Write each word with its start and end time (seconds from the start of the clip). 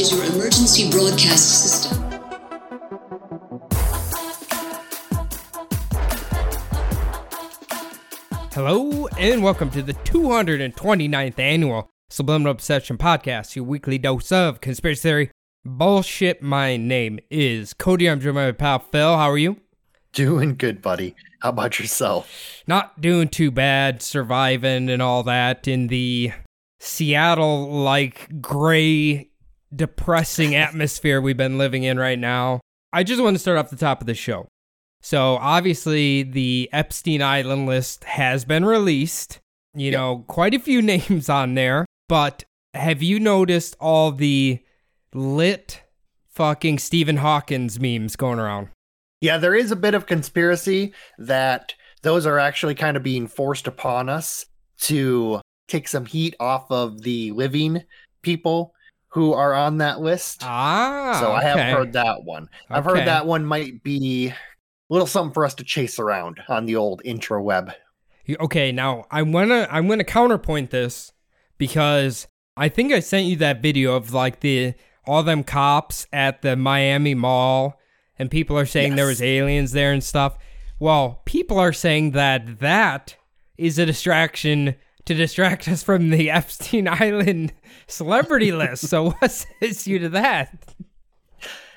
Is 0.00 0.12
your 0.12 0.24
emergency 0.24 0.90
broadcast 0.90 1.62
system. 1.62 2.02
Hello, 8.54 9.08
and 9.18 9.42
welcome 9.42 9.70
to 9.72 9.82
the 9.82 9.92
229th 9.92 11.38
annual 11.38 11.90
Subliminal 12.08 12.54
Deception 12.54 12.96
Podcast, 12.96 13.54
your 13.54 13.66
weekly 13.66 13.98
dose 13.98 14.32
of 14.32 14.62
conspiracy 14.62 15.02
theory 15.02 15.30
bullshit. 15.66 16.40
My 16.40 16.78
name 16.78 17.18
is 17.30 17.74
Cody. 17.74 18.08
I'm 18.08 18.20
joined 18.20 18.36
by 18.36 18.46
my 18.46 18.52
pal 18.52 18.78
Phil. 18.78 19.18
How 19.18 19.30
are 19.30 19.36
you? 19.36 19.60
Doing 20.14 20.56
good, 20.56 20.80
buddy. 20.80 21.14
How 21.42 21.50
about 21.50 21.78
yourself? 21.78 22.62
Not 22.66 23.02
doing 23.02 23.28
too 23.28 23.50
bad, 23.50 24.00
surviving 24.00 24.88
and 24.88 25.02
all 25.02 25.22
that 25.24 25.68
in 25.68 25.88
the 25.88 26.32
Seattle 26.78 27.70
like 27.70 28.40
gray, 28.40 29.29
depressing 29.74 30.54
atmosphere 30.54 31.20
we've 31.20 31.36
been 31.36 31.58
living 31.58 31.84
in 31.84 31.98
right 31.98 32.18
now. 32.18 32.60
I 32.92 33.04
just 33.04 33.22
want 33.22 33.34
to 33.34 33.38
start 33.38 33.58
off 33.58 33.70
the 33.70 33.76
top 33.76 34.00
of 34.00 34.06
the 34.06 34.14
show. 34.14 34.48
So, 35.02 35.36
obviously, 35.36 36.22
the 36.22 36.68
Epstein 36.72 37.22
Island 37.22 37.66
list 37.66 38.04
has 38.04 38.44
been 38.44 38.64
released. 38.64 39.40
You 39.74 39.92
know, 39.92 40.24
quite 40.26 40.54
a 40.54 40.58
few 40.58 40.82
names 40.82 41.28
on 41.28 41.54
there. 41.54 41.86
But 42.08 42.44
have 42.74 43.02
you 43.02 43.20
noticed 43.20 43.76
all 43.80 44.12
the 44.12 44.60
lit 45.14 45.82
fucking 46.28 46.78
Stephen 46.78 47.18
Hawkins 47.18 47.78
memes 47.78 48.16
going 48.16 48.38
around? 48.38 48.68
Yeah, 49.20 49.38
there 49.38 49.54
is 49.54 49.70
a 49.70 49.76
bit 49.76 49.94
of 49.94 50.06
conspiracy 50.06 50.92
that 51.18 51.74
those 52.02 52.26
are 52.26 52.38
actually 52.38 52.74
kind 52.74 52.96
of 52.96 53.02
being 53.02 53.26
forced 53.26 53.66
upon 53.66 54.08
us 54.08 54.46
to 54.80 55.40
take 55.68 55.86
some 55.86 56.06
heat 56.06 56.34
off 56.40 56.70
of 56.70 57.02
the 57.02 57.30
living 57.32 57.82
people 58.22 58.74
who 59.10 59.32
are 59.32 59.54
on 59.54 59.78
that 59.78 60.00
list. 60.00 60.42
Ah, 60.44 61.18
so 61.20 61.32
I 61.32 61.42
have 61.42 61.58
heard 61.76 61.92
that 61.94 62.22
one. 62.24 62.48
I've 62.68 62.86
Okay. 62.86 62.98
heard 62.98 63.08
that 63.08 63.26
one 63.26 63.44
might 63.44 63.82
be 63.82 64.28
a 64.28 64.34
little 64.88 65.06
something 65.06 65.34
for 65.34 65.44
us 65.44 65.54
to 65.54 65.64
chase 65.64 65.98
around 65.98 66.40
on 66.48 66.66
the 66.66 66.76
old 66.76 67.02
intro 67.04 67.42
web. 67.42 67.72
Okay, 68.28 68.70
now 68.70 69.06
I'm 69.10 69.32
gonna 69.32 69.66
I'm 69.70 69.88
gonna 69.88 70.04
counterpoint 70.04 70.70
this 70.70 71.12
because 71.58 72.28
I 72.56 72.68
think 72.68 72.92
I 72.92 73.00
sent 73.00 73.26
you 73.26 73.36
that 73.36 73.62
video 73.62 73.94
of 73.96 74.12
like 74.14 74.40
the 74.40 74.74
all 75.06 75.22
them 75.22 75.42
cops 75.42 76.06
at 76.12 76.42
the 76.42 76.54
Miami 76.54 77.14
Mall, 77.14 77.78
and 78.18 78.30
people 78.30 78.56
are 78.56 78.66
saying 78.66 78.94
there 78.94 79.06
was 79.06 79.22
aliens 79.22 79.72
there 79.72 79.92
and 79.92 80.04
stuff. 80.04 80.38
Well, 80.78 81.22
people 81.24 81.58
are 81.58 81.72
saying 81.72 82.12
that 82.12 82.60
that 82.60 83.16
is 83.58 83.78
a 83.78 83.86
distraction 83.86 84.76
to 85.06 85.14
distract 85.14 85.68
us 85.68 85.82
from 85.82 86.10
the 86.10 86.30
Epstein 86.30 86.88
Island 86.90 87.52
celebrity 87.86 88.52
list. 88.52 88.88
So 88.88 89.10
what 89.10 89.30
says 89.30 89.86
you 89.86 89.98
to 90.00 90.08
that? 90.10 90.74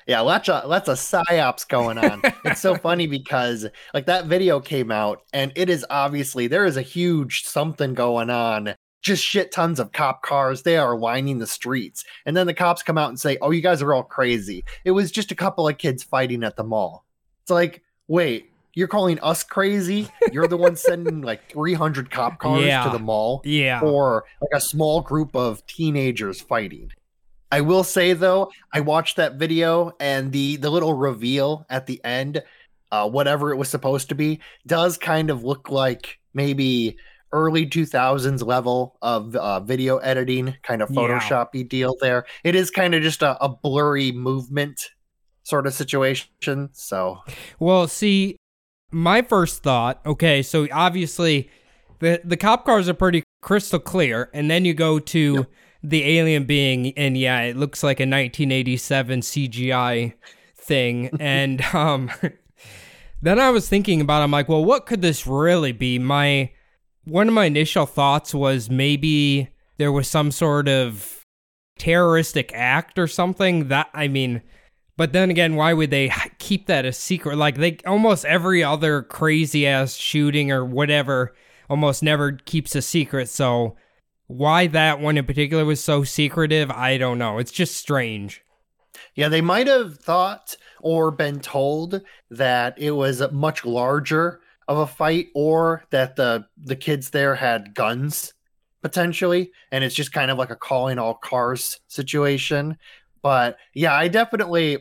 Yeah, 0.05 0.19
lots 0.19 0.49
of 0.49 0.69
lots 0.69 0.89
of 0.89 0.97
psyops 0.97 1.67
going 1.67 1.97
on. 1.97 2.21
it's 2.43 2.59
so 2.61 2.75
funny 2.75 3.07
because 3.07 3.65
like 3.93 4.05
that 4.07 4.25
video 4.25 4.59
came 4.59 4.91
out 4.91 5.21
and 5.31 5.53
it 5.55 5.69
is 5.69 5.85
obviously 5.89 6.47
there 6.47 6.65
is 6.65 6.77
a 6.77 6.81
huge 6.81 7.43
something 7.43 7.93
going 7.93 8.29
on. 8.29 8.75
Just 9.01 9.23
shit 9.23 9.51
tons 9.51 9.79
of 9.79 9.91
cop 9.91 10.21
cars. 10.21 10.61
They 10.61 10.77
are 10.77 10.97
lining 10.97 11.39
the 11.39 11.47
streets. 11.47 12.05
And 12.25 12.35
then 12.35 12.47
the 12.47 12.53
cops 12.53 12.83
come 12.83 12.97
out 12.97 13.09
and 13.09 13.19
say, 13.19 13.37
Oh, 13.41 13.51
you 13.51 13.61
guys 13.61 13.81
are 13.81 13.93
all 13.93 14.03
crazy. 14.03 14.63
It 14.85 14.91
was 14.91 15.11
just 15.11 15.31
a 15.31 15.35
couple 15.35 15.67
of 15.67 15.77
kids 15.77 16.03
fighting 16.03 16.43
at 16.43 16.55
the 16.55 16.63
mall. 16.63 17.05
It's 17.43 17.51
like, 17.51 17.81
wait, 18.07 18.52
you're 18.75 18.87
calling 18.87 19.19
us 19.21 19.43
crazy? 19.43 20.07
You're 20.31 20.47
the 20.47 20.57
one 20.57 20.75
sending 20.75 21.21
like 21.21 21.49
300 21.51 22.09
cop 22.11 22.39
cars 22.39 22.65
Yeah. 22.65 22.83
to 22.83 22.89
the 22.89 22.99
mall 22.99 23.41
Yeah. 23.45 23.81
or 23.81 24.25
like 24.41 24.51
a 24.57 24.61
small 24.61 25.01
group 25.01 25.35
of 25.35 25.65
teenagers 25.67 26.41
fighting. 26.41 26.91
I 27.51 27.61
will 27.61 27.83
say 27.83 28.13
though, 28.13 28.49
I 28.73 28.79
watched 28.79 29.17
that 29.17 29.35
video 29.35 29.91
and 29.99 30.31
the 30.31 30.55
the 30.57 30.69
little 30.71 30.93
reveal 30.95 31.65
at 31.69 31.85
the 31.85 32.03
end, 32.03 32.41
uh, 32.91 33.07
whatever 33.09 33.51
it 33.51 33.57
was 33.57 33.69
supposed 33.69 34.09
to 34.09 34.15
be, 34.15 34.39
does 34.65 34.97
kind 34.97 35.29
of 35.29 35.43
look 35.43 35.69
like 35.69 36.17
maybe 36.33 36.97
early 37.31 37.65
2000s 37.67 38.43
level 38.45 38.95
of 39.01 39.35
uh, 39.35 39.59
video 39.59 39.97
editing, 39.97 40.55
kind 40.63 40.81
of 40.81 40.89
Yeah. 40.91 41.45
Deal 41.67 41.95
there. 42.01 42.25
It 42.43 42.53
is 42.55 42.69
kind 42.71 42.93
of 42.95 43.01
just 43.03 43.21
a, 43.23 43.37
a 43.43 43.49
blurry 43.49 44.11
movement 44.11 44.89
sort 45.43 45.65
of 45.67 45.73
situation. 45.73 46.69
So 46.73 47.19
Well, 47.59 47.87
see, 47.87 48.37
my 48.93 49.21
first 49.21 49.63
thought, 49.63 50.01
okay, 50.05 50.41
so 50.41 50.67
obviously 50.71 51.49
the 51.99 52.21
the 52.23 52.37
cop 52.37 52.65
cars 52.65 52.87
are 52.87 52.93
pretty 52.93 53.23
crystal 53.41 53.79
clear, 53.79 54.29
and 54.33 54.49
then 54.49 54.65
you 54.65 54.73
go 54.73 54.99
to 54.99 55.33
Yep. 55.35 55.51
the 55.83 56.03
alien 56.17 56.45
being, 56.45 56.97
and 56.97 57.17
yeah, 57.17 57.41
it 57.41 57.57
looks 57.57 57.83
like 57.83 57.99
a 57.99 58.03
1987 58.03 59.21
CGI 59.21 60.13
thing, 60.55 61.09
and 61.19 61.61
um, 61.73 62.11
then 63.21 63.39
I 63.39 63.49
was 63.49 63.67
thinking 63.67 64.01
about, 64.01 64.21
it, 64.21 64.25
I'm 64.25 64.31
like, 64.31 64.47
well, 64.49 64.63
what 64.63 64.85
could 64.85 65.01
this 65.01 65.27
really 65.27 65.71
be? 65.71 65.99
My 65.99 66.51
one 67.05 67.27
of 67.27 67.33
my 67.33 67.45
initial 67.45 67.85
thoughts 67.85 68.33
was 68.33 68.69
maybe 68.69 69.49
there 69.77 69.91
was 69.91 70.07
some 70.07 70.31
sort 70.31 70.69
of 70.69 71.25
terroristic 71.77 72.51
act 72.53 72.97
or 72.99 73.07
something 73.07 73.67
that 73.67 73.89
I 73.93 74.07
mean 74.07 74.41
but 74.95 75.13
then 75.13 75.29
again, 75.29 75.55
why 75.55 75.73
would 75.73 75.89
they 75.89 76.11
keep 76.37 76.67
that 76.67 76.85
a 76.85 76.93
secret? 76.93 77.37
Like 77.37 77.55
they 77.55 77.77
almost 77.85 78.25
every 78.25 78.63
other 78.63 79.01
crazy 79.01 79.65
ass 79.67 79.95
shooting 79.95 80.51
or 80.51 80.63
whatever 80.63 81.33
almost 81.69 82.03
never 82.03 82.33
keeps 82.33 82.75
a 82.75 82.81
secret. 82.81 83.29
So 83.29 83.75
why 84.27 84.67
that 84.67 84.99
one 84.99 85.17
in 85.17 85.25
particular 85.25 85.65
was 85.65 85.83
so 85.83 86.03
secretive, 86.03 86.69
I 86.71 86.97
don't 86.97 87.17
know. 87.17 87.39
It's 87.39 87.51
just 87.51 87.75
strange. 87.75 88.43
Yeah, 89.15 89.29
they 89.29 89.41
might 89.41 89.67
have 89.67 89.97
thought 89.97 90.55
or 90.81 91.11
been 91.11 91.39
told 91.39 92.01
that 92.29 92.75
it 92.77 92.91
was 92.91 93.23
much 93.31 93.65
larger 93.65 94.41
of 94.67 94.77
a 94.77 94.87
fight 94.87 95.27
or 95.35 95.83
that 95.89 96.15
the 96.15 96.45
the 96.57 96.75
kids 96.75 97.09
there 97.09 97.35
had 97.35 97.73
guns 97.73 98.33
potentially 98.81 99.51
and 99.71 99.83
it's 99.83 99.95
just 99.95 100.13
kind 100.13 100.29
of 100.29 100.37
like 100.37 100.51
a 100.51 100.55
calling 100.55 100.99
all 100.99 101.15
cars 101.15 101.79
situation. 101.87 102.77
But 103.23 103.57
yeah, 103.73 103.95
I 103.95 104.09
definitely 104.09 104.79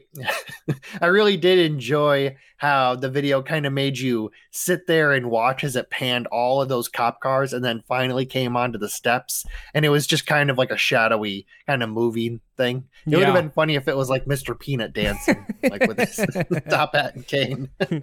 I 1.01 1.07
really 1.07 1.39
did 1.39 1.59
enjoy 1.61 2.37
how 2.57 2.95
the 2.97 3.09
video 3.09 3.41
kind 3.41 3.67
of 3.67 3.73
made 3.73 3.99
you 3.99 4.31
sit 4.51 4.87
there 4.87 5.13
and 5.13 5.31
watch 5.31 5.65
as 5.65 5.75
it 5.75 5.91
panned 5.91 6.27
all 6.27 6.61
of 6.61 6.69
those 6.69 6.89
cop 6.89 7.21
cars 7.21 7.53
and 7.53 7.65
then 7.65 7.83
finally 7.89 8.27
came 8.27 8.57
onto 8.57 8.79
the 8.79 8.89
steps 8.89 9.45
and 9.75 9.85
it 9.85 9.89
was 9.89 10.07
just 10.07 10.27
kind 10.27 10.51
of 10.51 10.59
like 10.59 10.71
a 10.71 10.77
shadowy 10.77 11.47
kind 11.67 11.83
of 11.83 11.89
moving 11.89 12.41
thing. 12.57 12.85
It 13.07 13.17
would 13.17 13.25
have 13.25 13.35
been 13.35 13.51
funny 13.51 13.77
if 13.77 13.89
it 13.89 13.97
was 13.97 14.11
like 14.11 14.27
Mr. 14.27 14.59
Peanut 14.59 14.93
dancing, 14.93 15.45
like 15.63 15.87
with 15.87 15.99
his 15.99 16.25
top 16.69 16.95
hat 16.95 17.15
and 17.15 17.27
cane. 17.27 17.71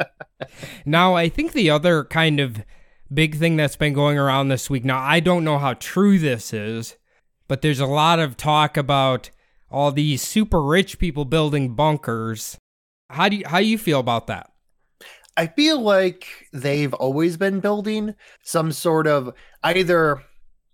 Now, 0.86 1.16
I 1.16 1.28
think 1.28 1.52
the 1.52 1.70
other 1.70 2.06
kind 2.06 2.40
of 2.40 2.64
big 3.14 3.36
thing 3.36 3.58
that's 3.58 3.76
been 3.76 3.94
going 3.94 4.18
around 4.18 4.48
this 4.48 4.70
week. 4.70 4.86
Now, 4.86 5.00
I 5.00 5.20
don't 5.20 5.44
know 5.44 5.58
how 5.58 5.74
true 5.74 6.18
this 6.18 6.54
is, 6.54 6.96
but 7.48 7.62
there's 7.62 7.82
a 7.82 7.86
lot 7.86 8.20
of 8.20 8.38
talk 8.38 8.78
about 8.78 9.30
all 9.72 9.92
these 9.92 10.22
super 10.22 10.62
rich 10.62 11.00
people 11.00 11.26
building 11.26 11.76
bunkers. 11.76 12.58
How 13.10 13.30
do 13.30 13.38
you, 13.38 13.48
how 13.48 13.58
you 13.58 13.78
feel 13.78 14.00
about 14.00 14.28
that? 14.28 14.52
I 15.38 15.48
feel 15.48 15.80
like 15.80 16.28
they've 16.52 16.94
always 16.94 17.38
been 17.38 17.60
building 17.60 18.16
some 18.44 18.72
sort 18.72 19.08
of 19.08 19.34
either 19.64 20.22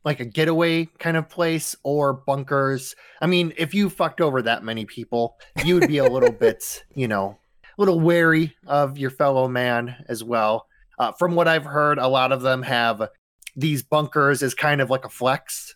like 0.04 0.20
a 0.20 0.26
getaway 0.26 0.86
kind 1.00 1.18
of 1.18 1.30
place 1.30 1.76
or 1.84 2.14
bunkers. 2.14 2.96
I 3.22 3.28
mean, 3.28 3.54
if 3.58 3.74
you 3.74 3.90
fucked 3.90 4.22
over 4.22 4.42
that 4.42 4.64
many 4.64 4.86
people, 4.86 5.38
you 5.64 5.76
would 5.76 5.88
be 5.88 5.98
a 5.98 6.06
little 6.06 6.32
bit, 6.40 6.84
you 6.96 7.08
know, 7.08 7.38
a 7.64 7.82
little 7.82 8.00
wary 8.00 8.56
of 8.68 8.98
your 8.98 9.10
fellow 9.10 9.48
man 9.48 9.96
as 10.08 10.24
well. 10.24 10.68
Uh, 10.98 11.12
from 11.12 11.36
what 11.36 11.48
I've 11.48 11.66
heard, 11.66 11.98
a 11.98 12.08
lot 12.08 12.32
of 12.32 12.42
them 12.42 12.62
have 12.64 13.10
these 13.56 13.84
bunkers 13.84 14.44
as 14.44 14.54
kind 14.54 14.82
of 14.82 14.90
like 14.90 15.06
a 15.06 15.10
flex. 15.10 15.76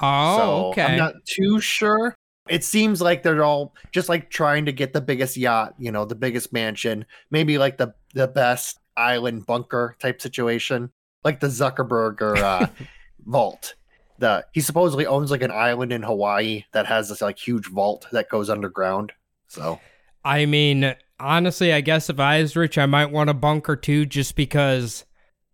Oh, 0.00 0.36
so 0.36 0.68
okay. 0.68 0.82
I'm 0.82 0.98
not 0.98 1.14
too 1.24 1.60
sure. 1.60 2.14
It 2.50 2.64
seems 2.64 3.00
like 3.00 3.22
they're 3.22 3.44
all 3.44 3.74
just 3.92 4.08
like 4.08 4.28
trying 4.28 4.66
to 4.66 4.72
get 4.72 4.92
the 4.92 5.00
biggest 5.00 5.36
yacht, 5.36 5.74
you 5.78 5.92
know, 5.92 6.04
the 6.04 6.16
biggest 6.16 6.52
mansion, 6.52 7.06
maybe 7.30 7.58
like 7.58 7.78
the 7.78 7.94
the 8.14 8.26
best 8.26 8.80
island 8.96 9.46
bunker 9.46 9.96
type 10.00 10.20
situation, 10.20 10.90
like 11.24 11.40
the 11.40 11.46
Zuckerberg 11.46 12.20
or 12.20 12.36
uh, 12.36 12.66
vault. 13.26 13.74
the 14.18 14.44
he 14.52 14.60
supposedly 14.60 15.06
owns 15.06 15.30
like 15.30 15.42
an 15.42 15.52
island 15.52 15.92
in 15.92 16.02
Hawaii 16.02 16.64
that 16.72 16.86
has 16.86 17.08
this 17.08 17.22
like 17.22 17.38
huge 17.38 17.68
vault 17.68 18.06
that 18.12 18.28
goes 18.28 18.50
underground. 18.50 19.12
So 19.46 19.80
I 20.24 20.46
mean, 20.46 20.94
honestly, 21.18 21.72
I 21.72 21.80
guess 21.80 22.10
if 22.10 22.18
I 22.18 22.42
was 22.42 22.56
rich, 22.56 22.78
I 22.78 22.86
might 22.86 23.12
want 23.12 23.30
a 23.30 23.34
bunker 23.34 23.76
too, 23.76 24.06
just 24.06 24.34
because 24.34 25.04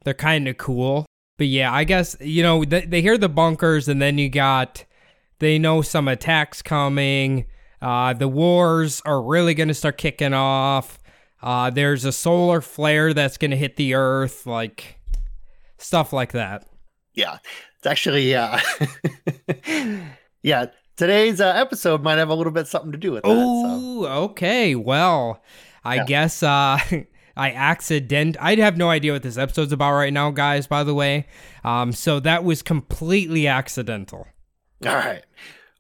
they're 0.04 0.14
kind 0.14 0.49
of 0.49 0.56
cool. 0.56 1.06
But 1.37 1.49
yeah, 1.49 1.72
I 1.72 1.84
guess 1.84 2.16
you 2.20 2.42
know 2.42 2.64
they, 2.64 2.87
they 2.87 3.02
hear 3.02 3.19
the 3.19 3.28
bunkers, 3.28 3.88
and 3.88 4.00
then 4.00 4.16
you 4.19 4.28
got 4.31 4.84
they 5.38 5.58
know 5.58 5.82
some 5.82 6.08
attacks 6.08 6.62
coming. 6.62 7.46
Uh, 7.82 8.12
the 8.14 8.28
wars 8.28 9.02
are 9.04 9.22
really 9.22 9.54
going 9.54 9.68
to 9.68 9.74
start 9.74 9.98
kicking 9.98 10.32
off. 10.34 10.98
Uh, 11.42 11.70
there's 11.70 12.04
a 12.04 12.12
solar 12.12 12.60
flare 12.60 13.12
that's 13.12 13.36
going 13.36 13.50
to 13.50 13.56
hit 13.56 13.76
the 13.76 13.94
Earth, 13.94 14.46
like 14.46 14.98
stuff 15.78 16.12
like 16.12 16.32
that. 16.32 16.66
yeah, 17.14 17.38
it's 17.78 17.86
actually 17.86 18.34
uh 18.34 18.58
yeah, 20.42 20.66
today's 20.96 21.40
uh, 21.40 21.48
episode 21.54 22.02
might 22.02 22.18
have 22.18 22.28
a 22.30 22.34
little 22.34 22.52
bit 22.52 22.66
something 22.66 22.92
to 22.92 22.98
do 22.98 23.12
with 23.12 23.22
that. 23.24 23.28
so. 23.28 23.34
Oh, 23.36 24.06
okay. 24.24 24.74
Well, 24.74 25.42
I 25.84 25.96
Yeah. 25.96 26.04
guess 26.04 26.42
uh 26.42 26.78
I 27.38 27.50
accident 27.50 28.36
I'd 28.40 28.58
have 28.58 28.76
no 28.78 28.88
idea 28.88 29.12
what 29.12 29.22
this 29.22 29.36
episode's 29.36 29.72
about 29.72 29.92
right 29.92 30.12
now, 30.12 30.30
guys, 30.30 30.66
by 30.66 30.82
the 30.84 30.94
way. 30.94 31.26
Um 31.64 31.92
so 31.92 32.20
that 32.20 32.44
was 32.44 32.62
completely 32.62 33.46
accidental. 33.46 34.26
All 34.84 34.94
right. 34.94 35.25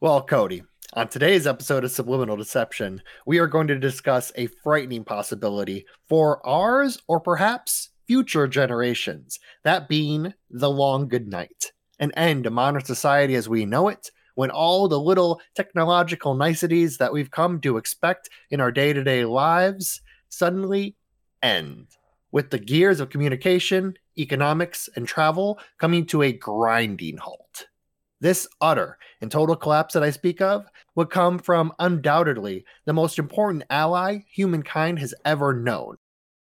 Well, 0.00 0.22
Cody, 0.22 0.62
on 0.94 1.08
today's 1.08 1.46
episode 1.46 1.84
of 1.84 1.90
Subliminal 1.90 2.36
Deception, 2.36 3.02
we 3.26 3.38
are 3.38 3.46
going 3.46 3.66
to 3.66 3.78
discuss 3.78 4.32
a 4.36 4.46
frightening 4.46 5.04
possibility 5.04 5.84
for 6.08 6.44
ours 6.46 7.02
or 7.06 7.20
perhaps 7.20 7.90
future 8.06 8.48
generations. 8.48 9.38
That 9.64 9.86
being 9.86 10.32
the 10.48 10.70
long 10.70 11.08
good 11.08 11.28
night, 11.28 11.72
an 11.98 12.10
end 12.12 12.44
to 12.44 12.50
modern 12.50 12.86
society 12.86 13.34
as 13.34 13.50
we 13.50 13.66
know 13.66 13.88
it, 13.88 14.10
when 14.34 14.50
all 14.50 14.88
the 14.88 14.98
little 14.98 15.42
technological 15.54 16.34
niceties 16.34 16.96
that 16.96 17.12
we've 17.12 17.30
come 17.30 17.60
to 17.60 17.76
expect 17.76 18.30
in 18.50 18.62
our 18.62 18.72
day 18.72 18.94
to 18.94 19.04
day 19.04 19.26
lives 19.26 20.00
suddenly 20.30 20.96
end. 21.42 21.88
With 22.32 22.48
the 22.48 22.58
gears 22.58 23.00
of 23.00 23.10
communication, 23.10 23.98
economics, 24.16 24.88
and 24.96 25.06
travel 25.06 25.58
coming 25.78 26.06
to 26.06 26.22
a 26.22 26.32
grinding 26.32 27.18
halt. 27.18 27.66
This 28.20 28.48
utter 28.60 28.98
and 29.20 29.30
total 29.30 29.56
collapse 29.56 29.94
that 29.94 30.02
I 30.02 30.10
speak 30.10 30.40
of 30.40 30.66
would 30.94 31.10
come 31.10 31.38
from 31.38 31.72
undoubtedly 31.78 32.64
the 32.84 32.92
most 32.92 33.18
important 33.18 33.64
ally 33.68 34.20
humankind 34.30 34.98
has 35.00 35.14
ever 35.24 35.52
known. 35.52 35.96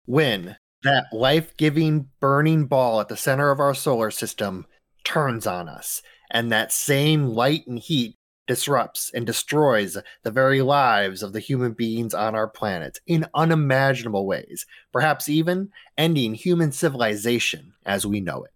When 0.06 0.58
that 0.84 1.06
life 1.14 1.56
giving 1.58 2.10
burning 2.20 2.66
ball 2.66 3.00
at 3.00 3.08
the 3.08 3.16
center 3.16 3.52
of 3.52 3.60
our 3.60 3.74
solar 3.74 4.12
system 4.12 4.66
turns 5.04 5.48
on 5.48 5.70
us, 5.70 6.02
and 6.30 6.52
that 6.52 6.72
same 6.72 7.26
light 7.26 7.68
and 7.68 7.80
heat 7.80 8.16
disrupts 8.48 9.12
and 9.14 9.26
destroys 9.26 9.98
the 10.24 10.32
very 10.32 10.62
lives 10.62 11.24
of 11.24 11.32
the 11.32 11.40
human 11.40 11.72
beings 11.72 12.14
on 12.14 12.36
our 12.36 12.48
planet 12.48 13.00
in 13.08 13.26
unimaginable 13.34 14.26
ways, 14.26 14.66
perhaps 14.92 15.30
even 15.30 15.70
ending 15.98 16.34
human 16.34 16.72
civilization 16.72 17.74
as 17.86 18.06
we 18.06 18.20
know 18.20 18.44
it. 18.44 18.52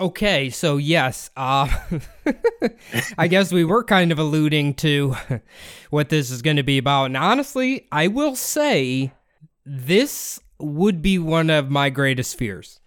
Okay, 0.00 0.50
so 0.50 0.76
yes, 0.76 1.28
uh 1.36 1.68
I 3.18 3.26
guess 3.26 3.52
we 3.52 3.64
were 3.64 3.82
kind 3.82 4.12
of 4.12 4.18
alluding 4.18 4.74
to 4.74 5.16
what 5.90 6.08
this 6.08 6.30
is 6.30 6.40
going 6.40 6.56
to 6.56 6.62
be 6.62 6.78
about. 6.78 7.06
And 7.06 7.16
honestly, 7.16 7.88
I 7.90 8.06
will 8.06 8.36
say 8.36 9.12
this 9.66 10.38
would 10.60 11.02
be 11.02 11.18
one 11.18 11.50
of 11.50 11.70
my 11.70 11.90
greatest 11.90 12.36
fears. 12.38 12.80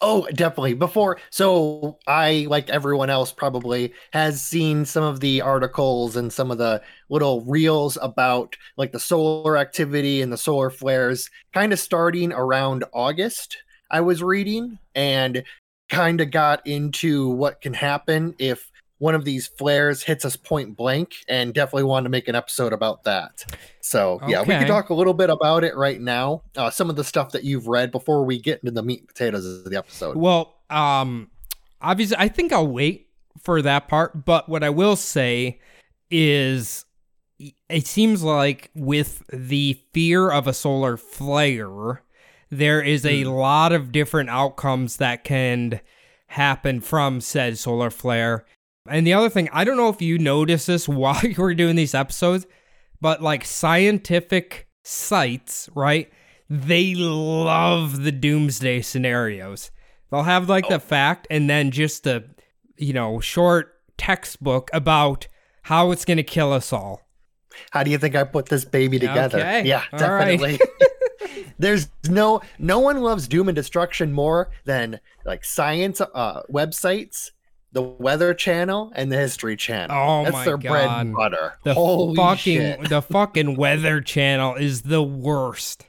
Oh, 0.00 0.26
definitely. 0.34 0.74
Before, 0.74 1.18
so 1.30 1.98
I, 2.06 2.46
like 2.48 2.70
everyone 2.70 3.10
else, 3.10 3.32
probably 3.32 3.92
has 4.12 4.42
seen 4.42 4.84
some 4.84 5.04
of 5.04 5.20
the 5.20 5.42
articles 5.42 6.16
and 6.16 6.32
some 6.32 6.50
of 6.50 6.58
the 6.58 6.82
little 7.10 7.42
reels 7.42 7.98
about 8.00 8.56
like 8.76 8.92
the 8.92 8.98
solar 9.00 9.56
activity 9.58 10.22
and 10.22 10.32
the 10.32 10.38
solar 10.38 10.70
flares 10.70 11.28
kind 11.52 11.72
of 11.72 11.78
starting 11.78 12.32
around 12.32 12.84
August. 12.92 13.58
I 13.90 14.00
was 14.00 14.22
reading 14.22 14.78
and 14.94 15.44
kind 15.90 16.20
of 16.20 16.30
got 16.30 16.66
into 16.66 17.28
what 17.28 17.60
can 17.60 17.74
happen 17.74 18.34
if 18.38 18.70
one 18.98 19.14
of 19.14 19.24
these 19.24 19.46
flares 19.46 20.02
hits 20.02 20.24
us 20.26 20.36
point 20.36 20.76
blank 20.76 21.14
and 21.26 21.54
definitely 21.54 21.84
wanted 21.84 22.04
to 22.04 22.10
make 22.10 22.28
an 22.28 22.34
episode 22.34 22.72
about 22.72 23.02
that. 23.04 23.44
So, 23.80 24.20
yeah, 24.28 24.42
we 24.42 24.48
can 24.48 24.66
talk 24.66 24.90
a 24.90 24.94
little 24.94 25.14
bit 25.14 25.30
about 25.30 25.64
it 25.64 25.74
right 25.74 26.00
now. 26.00 26.42
Uh, 26.54 26.70
some 26.70 26.90
of 26.90 26.96
the 26.96 27.04
stuff 27.04 27.32
that 27.32 27.42
you've 27.42 27.66
read 27.66 27.90
before 27.92 28.24
we 28.24 28.38
get 28.38 28.60
into 28.60 28.72
the 28.72 28.82
meat 28.82 29.00
and 29.00 29.08
potatoes 29.08 29.46
of 29.46 29.70
the 29.70 29.78
episode. 29.78 30.16
Well, 30.16 30.54
um, 30.68 31.30
obviously, 31.80 32.18
I 32.18 32.28
think 32.28 32.52
I'll 32.52 32.68
wait 32.68 33.08
for 33.42 33.62
that 33.62 33.88
part. 33.88 34.26
But 34.26 34.50
what 34.50 34.62
I 34.62 34.70
will 34.70 34.96
say 34.96 35.60
is, 36.10 36.84
it 37.70 37.86
seems 37.86 38.22
like 38.22 38.70
with 38.74 39.22
the 39.32 39.80
fear 39.94 40.30
of 40.30 40.46
a 40.46 40.52
solar 40.52 40.98
flare, 40.98 42.02
there 42.50 42.82
is 42.82 43.06
a 43.06 43.22
hmm. 43.22 43.30
lot 43.30 43.72
of 43.72 43.92
different 43.92 44.30
outcomes 44.30 44.96
that 44.96 45.24
can 45.24 45.80
happen 46.28 46.80
from 46.80 47.20
said 47.20 47.58
solar 47.58 47.90
flare. 47.90 48.44
And 48.88 49.06
the 49.06 49.12
other 49.12 49.28
thing, 49.28 49.48
I 49.52 49.64
don't 49.64 49.76
know 49.76 49.88
if 49.88 50.02
you 50.02 50.18
noticed 50.18 50.66
this 50.66 50.88
while 50.88 51.20
you 51.22 51.34
were 51.36 51.54
doing 51.54 51.76
these 51.76 51.94
episodes, 51.94 52.46
but 53.00 53.22
like 53.22 53.44
scientific 53.44 54.68
sites, 54.82 55.68
right? 55.74 56.10
They 56.48 56.94
love 56.94 58.02
the 58.02 58.12
doomsday 58.12 58.82
scenarios. 58.82 59.70
They'll 60.10 60.24
have 60.24 60.48
like 60.48 60.68
the 60.68 60.74
oh. 60.74 60.80
fact 60.80 61.26
and 61.30 61.48
then 61.48 61.70
just 61.70 62.06
a, 62.06 62.24
you 62.76 62.92
know, 62.92 63.20
short 63.20 63.74
textbook 63.96 64.70
about 64.72 65.28
how 65.62 65.92
it's 65.92 66.04
going 66.04 66.16
to 66.16 66.24
kill 66.24 66.52
us 66.52 66.72
all. 66.72 67.02
How 67.70 67.82
do 67.82 67.90
you 67.90 67.98
think 67.98 68.16
I 68.16 68.24
put 68.24 68.46
this 68.46 68.64
baby 68.64 68.98
together? 68.98 69.38
Okay. 69.38 69.64
Yeah, 69.64 69.84
All 69.92 70.12
right. 70.12 70.40
There's 71.58 71.88
no 72.08 72.42
no 72.58 72.78
one 72.80 73.00
loves 73.00 73.28
doom 73.28 73.48
and 73.48 73.56
destruction 73.56 74.12
more 74.12 74.50
than 74.64 75.00
like 75.24 75.44
science 75.44 76.00
uh, 76.00 76.42
websites, 76.50 77.30
the 77.72 77.82
Weather 77.82 78.34
Channel, 78.34 78.92
and 78.94 79.10
the 79.12 79.16
History 79.16 79.56
Channel. 79.56 79.96
Oh 79.96 80.24
That's 80.24 80.32
my 80.34 80.44
their 80.44 80.56
bread 80.56 80.88
and 80.90 81.14
butter. 81.14 81.54
The 81.64 81.74
Holy 81.74 82.16
fucking 82.16 82.56
shit! 82.60 82.88
the 82.88 83.02
fucking 83.02 83.56
weather 83.56 84.00
channel 84.00 84.54
is 84.56 84.82
the 84.82 85.02
worst. 85.02 85.86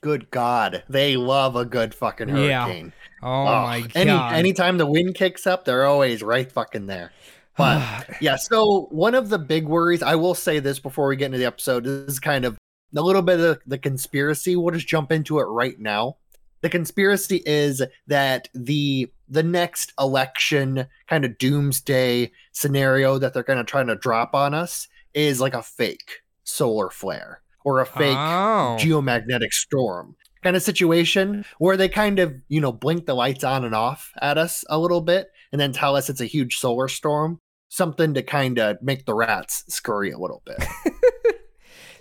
Good 0.00 0.30
God, 0.30 0.82
they 0.88 1.16
love 1.16 1.54
a 1.54 1.64
good 1.64 1.94
fucking 1.94 2.28
Yeah. 2.28 2.64
hurricane. 2.66 2.92
Oh, 3.22 3.28
Oh, 3.42 3.44
my 3.62 3.80
god. 3.82 3.92
any 3.94 4.10
anytime 4.38 4.76
the 4.78 4.86
wind 4.86 5.14
kicks 5.14 5.46
up, 5.46 5.64
they're 5.64 5.84
always 5.86 6.22
right 6.24 6.50
fucking 6.50 6.86
there. 6.86 7.12
But 7.56 8.08
yeah, 8.20 8.34
so 8.36 8.88
one 8.90 9.14
of 9.14 9.28
the 9.28 9.38
big 9.38 9.66
worries, 9.66 10.02
I 10.02 10.16
will 10.16 10.34
say 10.34 10.58
this 10.58 10.80
before 10.80 11.06
we 11.06 11.14
get 11.16 11.26
into 11.26 11.38
the 11.38 11.44
episode, 11.44 11.84
this 11.84 12.14
is 12.14 12.18
kind 12.18 12.44
of 12.44 12.58
a 12.96 13.00
little 13.02 13.22
bit 13.22 13.40
of 13.40 13.60
the, 13.66 13.78
conspiracy. 13.78 14.56
We'll 14.56 14.74
just 14.74 14.86
jump 14.86 15.12
into 15.12 15.38
it 15.38 15.44
right 15.44 15.78
now. 15.78 16.16
The 16.60 16.68
conspiracy 16.70 17.42
is 17.44 17.82
that 18.06 18.48
the 18.54 19.10
the 19.28 19.42
next 19.42 19.92
election 19.98 20.86
kind 21.08 21.24
of 21.24 21.38
doomsday 21.38 22.30
scenario 22.52 23.18
that 23.18 23.34
they're 23.34 23.42
gonna 23.42 23.64
try 23.64 23.82
to 23.82 23.96
drop 23.96 24.34
on 24.34 24.54
us 24.54 24.86
is 25.14 25.40
like 25.40 25.54
a 25.54 25.62
fake 25.62 26.20
solar 26.44 26.90
flare 26.90 27.40
or 27.64 27.80
a 27.80 27.86
fake 27.86 28.16
Oh. 28.16 28.76
geomagnetic 28.78 29.52
storm 29.52 30.16
kind 30.42 30.56
of 30.56 30.62
situation 30.62 31.44
where 31.58 31.76
they 31.76 31.88
kind 31.88 32.18
of, 32.18 32.34
you 32.48 32.60
know, 32.60 32.72
blink 32.72 33.06
the 33.06 33.14
lights 33.14 33.44
on 33.44 33.64
and 33.64 33.74
off 33.74 34.12
at 34.20 34.38
us 34.38 34.64
a 34.68 34.78
little 34.78 35.00
bit 35.00 35.30
and 35.52 35.60
then 35.60 35.72
tell 35.72 35.94
us 35.96 36.10
it's 36.10 36.20
a 36.20 36.26
huge 36.26 36.56
solar 36.56 36.88
storm. 36.88 37.38
Something 37.68 38.12
to 38.14 38.22
kind 38.22 38.58
of 38.58 38.76
make 38.82 39.06
the 39.06 39.14
rats 39.14 39.64
scurry 39.68 40.10
a 40.10 40.18
little 40.18 40.42
bit. 40.44 40.62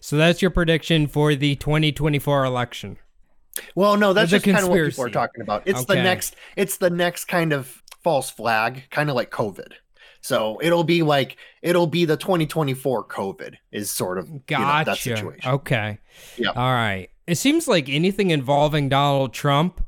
So 0.02 0.18
that's 0.18 0.42
your 0.42 0.52
prediction 0.52 1.08
for 1.08 1.36
the 1.36 1.56
2024 1.56 2.44
election. 2.44 2.98
Well, 3.76 3.98
no, 3.98 4.14
that's 4.14 4.32
just 4.32 4.44
kind 4.46 4.58
of 4.58 4.70
what 4.70 4.84
people 4.84 5.06
are 5.06 5.10
talking 5.10 5.42
about. 5.42 5.64
It's 5.66 5.82
Okay. 5.82 5.96
the 5.96 6.04
next 6.04 6.36
it's 6.56 6.78
the 6.78 6.90
next 6.90 7.26
kind 7.26 7.54
of 7.54 7.82
false 8.04 8.30
flag, 8.30 8.84
kind 8.90 9.10
of 9.10 9.16
like 9.16 9.30
COVID. 9.30 9.74
So 10.22 10.60
it'll 10.62 10.84
be 10.84 11.04
like 11.04 11.38
it'll 11.62 11.88
be 11.88 12.06
the 12.06 12.18
2024 12.18 13.06
COVID 13.08 13.56
is 13.72 13.92
sort 13.92 14.18
of 14.18 14.28
you 14.30 14.42
know, 14.50 14.84
that 14.84 14.98
situation. 14.98 15.52
Okay. 15.52 16.00
Yep. 16.38 16.58
All 16.58 16.74
right. 16.74 17.10
It 17.28 17.36
seems 17.36 17.68
like 17.68 17.88
anything 17.88 18.32
involving 18.32 18.90
Donald 18.90 19.34
Trump, 19.34 19.84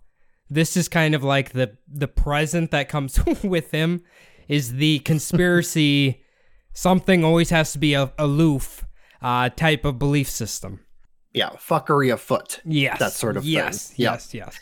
this 0.49 0.77
is 0.77 0.87
kind 0.87 1.15
of 1.15 1.23
like 1.23 1.53
the 1.53 1.77
the 1.87 2.07
present 2.07 2.71
that 2.71 2.87
comes 2.87 3.19
with 3.43 3.71
him 3.71 4.03
is 4.47 4.73
the 4.73 4.99
conspiracy 4.99 6.23
something 6.73 7.23
always 7.23 7.49
has 7.49 7.71
to 7.71 7.79
be 7.79 7.93
a, 7.93 8.11
aloof 8.17 8.83
uh, 9.23 9.49
type 9.49 9.85
of 9.85 9.97
belief 9.97 10.29
system. 10.29 10.81
Yeah, 11.33 11.49
fuckery 11.51 12.13
afoot. 12.13 12.61
Yes. 12.63 12.99
That 12.99 13.13
sort 13.13 13.37
of 13.37 13.43
thing. 13.43 13.53
yes, 13.53 13.93
Yeah. 13.97 14.11
Yes, 14.11 14.33
yes. 14.33 14.59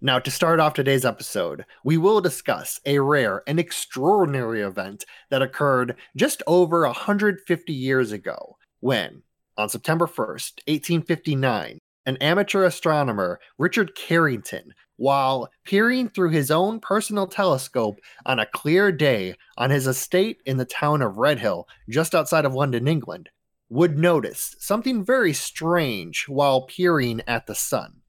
Now, 0.00 0.20
to 0.20 0.30
start 0.30 0.60
off 0.60 0.74
today's 0.74 1.04
episode, 1.04 1.64
we 1.84 1.96
will 1.96 2.20
discuss 2.20 2.80
a 2.86 3.00
rare 3.00 3.42
and 3.48 3.58
extraordinary 3.58 4.62
event 4.62 5.04
that 5.30 5.42
occurred 5.42 5.96
just 6.16 6.40
over 6.46 6.86
150 6.86 7.72
years 7.72 8.12
ago 8.12 8.56
when, 8.78 9.22
on 9.56 9.68
September 9.68 10.06
1st, 10.06 10.60
1859, 10.68 11.78
an 12.06 12.16
amateur 12.18 12.64
astronomer, 12.64 13.40
Richard 13.58 13.96
Carrington, 13.96 14.72
while 14.96 15.50
peering 15.64 16.08
through 16.08 16.30
his 16.30 16.50
own 16.52 16.78
personal 16.78 17.26
telescope 17.26 17.98
on 18.24 18.38
a 18.38 18.46
clear 18.46 18.92
day 18.92 19.34
on 19.56 19.70
his 19.70 19.88
estate 19.88 20.40
in 20.46 20.58
the 20.58 20.64
town 20.64 21.02
of 21.02 21.16
Redhill, 21.16 21.66
just 21.88 22.14
outside 22.14 22.44
of 22.44 22.54
London, 22.54 22.86
England, 22.86 23.30
would 23.68 23.98
notice 23.98 24.56
something 24.58 25.04
very 25.04 25.32
strange 25.32 26.26
while 26.28 26.62
peering 26.62 27.20
at 27.26 27.46
the 27.46 27.54
sun. 27.54 28.00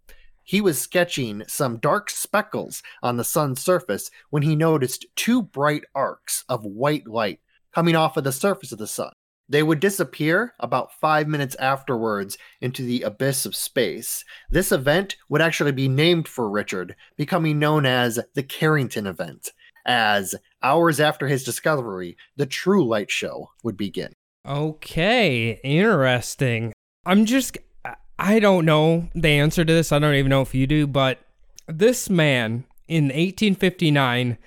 He 0.43 0.61
was 0.61 0.81
sketching 0.81 1.43
some 1.47 1.77
dark 1.77 2.09
speckles 2.09 2.81
on 3.03 3.17
the 3.17 3.23
sun's 3.23 3.61
surface 3.61 4.09
when 4.29 4.43
he 4.43 4.55
noticed 4.55 5.05
two 5.15 5.43
bright 5.43 5.83
arcs 5.93 6.43
of 6.49 6.65
white 6.65 7.07
light 7.07 7.39
coming 7.73 7.95
off 7.95 8.17
of 8.17 8.23
the 8.23 8.31
surface 8.31 8.71
of 8.71 8.79
the 8.79 8.87
sun. 8.87 9.11
They 9.47 9.63
would 9.63 9.79
disappear 9.79 10.53
about 10.59 10.93
five 10.99 11.27
minutes 11.27 11.55
afterwards 11.55 12.37
into 12.61 12.83
the 12.83 13.01
abyss 13.01 13.45
of 13.45 13.55
space. 13.55 14.23
This 14.51 14.71
event 14.71 15.17
would 15.27 15.41
actually 15.41 15.71
be 15.71 15.87
named 15.87 16.27
for 16.27 16.49
Richard, 16.49 16.95
becoming 17.17 17.57
known 17.57 17.85
as 17.85 18.19
the 18.35 18.43
Carrington 18.43 19.07
event, 19.07 19.51
as 19.85 20.35
hours 20.61 20.99
after 20.99 21.27
his 21.27 21.43
discovery, 21.43 22.15
the 22.35 22.45
true 22.45 22.87
light 22.87 23.09
show 23.09 23.49
would 23.63 23.75
begin. 23.75 24.13
Okay, 24.49 25.59
interesting. 25.63 26.73
I'm 27.05 27.25
just 27.25 27.59
I 28.17 28.39
don't 28.39 28.65
know 28.65 29.07
the 29.13 29.29
answer 29.29 29.63
to 29.63 29.71
this. 29.71 29.91
I 29.91 29.99
don't 29.99 30.15
even 30.15 30.31
know 30.31 30.41
if 30.41 30.55
you 30.55 30.65
do, 30.65 30.87
but 30.87 31.19
this 31.67 32.09
man 32.09 32.65
in 32.87 33.05
1859 33.05 34.39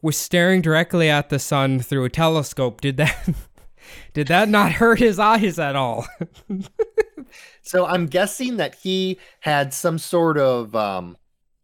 was 0.00 0.16
staring 0.16 0.62
directly 0.62 1.10
at 1.10 1.28
the 1.28 1.40
sun 1.40 1.80
through 1.80 2.04
a 2.04 2.08
telescope. 2.08 2.80
Did 2.80 2.98
that 2.98 3.30
did 4.14 4.28
that 4.28 4.48
not 4.48 4.72
hurt 4.72 5.00
his 5.00 5.18
eyes 5.18 5.58
at 5.58 5.74
all? 5.74 6.06
so 7.62 7.84
I'm 7.84 8.06
guessing 8.06 8.58
that 8.58 8.76
he 8.76 9.18
had 9.40 9.74
some 9.74 9.98
sort 9.98 10.38
of 10.38 10.76
um, 10.76 11.16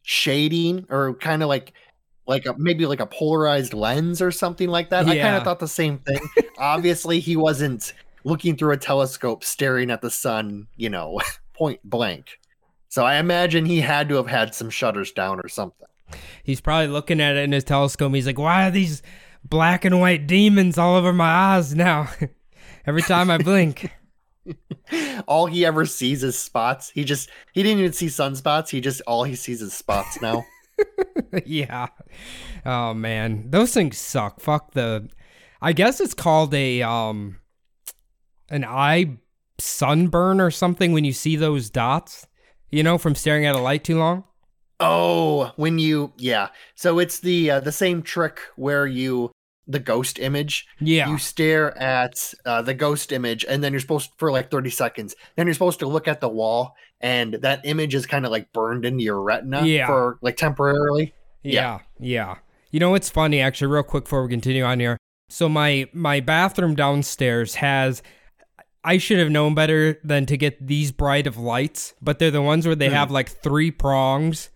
shading 0.02 0.86
or 0.90 1.14
kind 1.14 1.44
of 1.44 1.48
like 1.48 1.72
like 2.26 2.46
a, 2.46 2.54
maybe 2.56 2.86
like 2.86 3.00
a 3.00 3.06
polarized 3.06 3.74
lens 3.74 4.22
or 4.22 4.30
something 4.30 4.68
like 4.68 4.90
that. 4.90 5.06
I 5.06 5.18
kind 5.18 5.36
of 5.36 5.44
thought 5.44 5.58
the 5.58 5.68
same 5.68 5.98
thing. 5.98 6.20
Obviously, 6.58 7.20
he 7.20 7.36
wasn't 7.36 7.92
looking 8.24 8.56
through 8.56 8.72
a 8.72 8.76
telescope 8.76 9.44
staring 9.44 9.90
at 9.90 10.00
the 10.00 10.10
sun, 10.10 10.66
you 10.76 10.88
know, 10.88 11.20
point 11.54 11.80
blank. 11.84 12.38
So 12.88 13.04
I 13.04 13.16
imagine 13.16 13.66
he 13.66 13.80
had 13.80 14.08
to 14.08 14.14
have 14.16 14.28
had 14.28 14.54
some 14.54 14.70
shutters 14.70 15.12
down 15.12 15.40
or 15.40 15.48
something. 15.48 15.86
He's 16.42 16.60
probably 16.60 16.88
looking 16.88 17.20
at 17.20 17.36
it 17.36 17.44
in 17.44 17.52
his 17.52 17.64
telescope. 17.64 18.14
He's 18.14 18.26
like, 18.26 18.38
why 18.38 18.68
are 18.68 18.70
these 18.70 19.02
black 19.42 19.84
and 19.84 20.00
white 20.00 20.26
demons 20.26 20.78
all 20.78 20.94
over 20.94 21.12
my 21.12 21.26
eyes 21.28 21.74
now? 21.74 22.08
Every 22.86 23.02
time 23.02 23.30
I 23.30 23.38
blink. 23.38 23.90
all 25.26 25.46
he 25.46 25.64
ever 25.64 25.86
sees 25.86 26.22
is 26.22 26.38
spots. 26.38 26.90
He 26.90 27.04
just 27.04 27.30
he 27.52 27.62
didn't 27.62 27.80
even 27.80 27.92
see 27.92 28.06
sunspots. 28.06 28.68
He 28.68 28.80
just 28.80 29.00
all 29.06 29.24
he 29.24 29.34
sees 29.34 29.62
is 29.62 29.72
spots 29.72 30.20
now. 30.20 30.44
yeah. 31.44 31.88
Oh 32.64 32.94
man, 32.94 33.50
those 33.50 33.72
things 33.72 33.98
suck. 33.98 34.40
Fuck 34.40 34.72
the. 34.72 35.08
I 35.60 35.72
guess 35.72 36.00
it's 36.00 36.14
called 36.14 36.52
a 36.54 36.82
um, 36.82 37.38
an 38.50 38.64
eye 38.64 39.18
sunburn 39.58 40.40
or 40.40 40.50
something 40.50 40.92
when 40.92 41.04
you 41.04 41.12
see 41.12 41.36
those 41.36 41.70
dots, 41.70 42.26
you 42.70 42.82
know, 42.82 42.98
from 42.98 43.14
staring 43.14 43.46
at 43.46 43.54
a 43.54 43.60
light 43.60 43.84
too 43.84 43.98
long? 43.98 44.24
Oh, 44.80 45.52
when 45.56 45.78
you 45.78 46.12
yeah. 46.16 46.48
So 46.74 46.98
it's 46.98 47.20
the 47.20 47.52
uh, 47.52 47.60
the 47.60 47.72
same 47.72 48.02
trick 48.02 48.40
where 48.56 48.86
you 48.86 49.30
the 49.66 49.78
ghost 49.78 50.18
image. 50.18 50.66
Yeah. 50.80 51.08
You 51.08 51.18
stare 51.18 51.76
at 51.78 52.34
uh, 52.44 52.62
the 52.62 52.74
ghost 52.74 53.12
image 53.12 53.44
and 53.48 53.62
then 53.62 53.72
you're 53.72 53.80
supposed 53.80 54.10
for 54.18 54.30
like 54.30 54.50
30 54.50 54.70
seconds. 54.70 55.14
Then 55.36 55.46
you're 55.46 55.54
supposed 55.54 55.78
to 55.80 55.86
look 55.86 56.06
at 56.06 56.20
the 56.20 56.28
wall 56.28 56.76
and 57.04 57.34
that 57.34 57.60
image 57.64 57.94
is 57.94 58.06
kind 58.06 58.24
of 58.24 58.32
like 58.32 58.50
burned 58.54 58.86
into 58.86 59.04
your 59.04 59.20
retina 59.20 59.62
yeah. 59.66 59.86
for 59.86 60.18
like 60.22 60.38
temporarily. 60.38 61.12
Yeah. 61.42 61.80
Yeah. 62.00 62.36
You 62.70 62.80
know 62.80 62.90
what's 62.90 63.10
funny 63.10 63.42
actually 63.42 63.66
real 63.66 63.82
quick 63.82 64.04
before 64.04 64.22
we 64.22 64.30
continue 64.30 64.64
on 64.64 64.80
here. 64.80 64.96
So 65.28 65.46
my 65.48 65.86
my 65.92 66.20
bathroom 66.20 66.74
downstairs 66.74 67.56
has 67.56 68.02
I 68.82 68.96
should 68.96 69.18
have 69.18 69.30
known 69.30 69.54
better 69.54 70.00
than 70.02 70.24
to 70.26 70.38
get 70.38 70.66
these 70.66 70.92
bright 70.92 71.26
of 71.26 71.36
lights, 71.36 71.94
but 72.00 72.18
they're 72.18 72.30
the 72.30 72.40
ones 72.40 72.66
where 72.66 72.74
they 72.74 72.88
mm. 72.88 72.92
have 72.92 73.10
like 73.10 73.28
three 73.28 73.70
prongs 73.70 74.48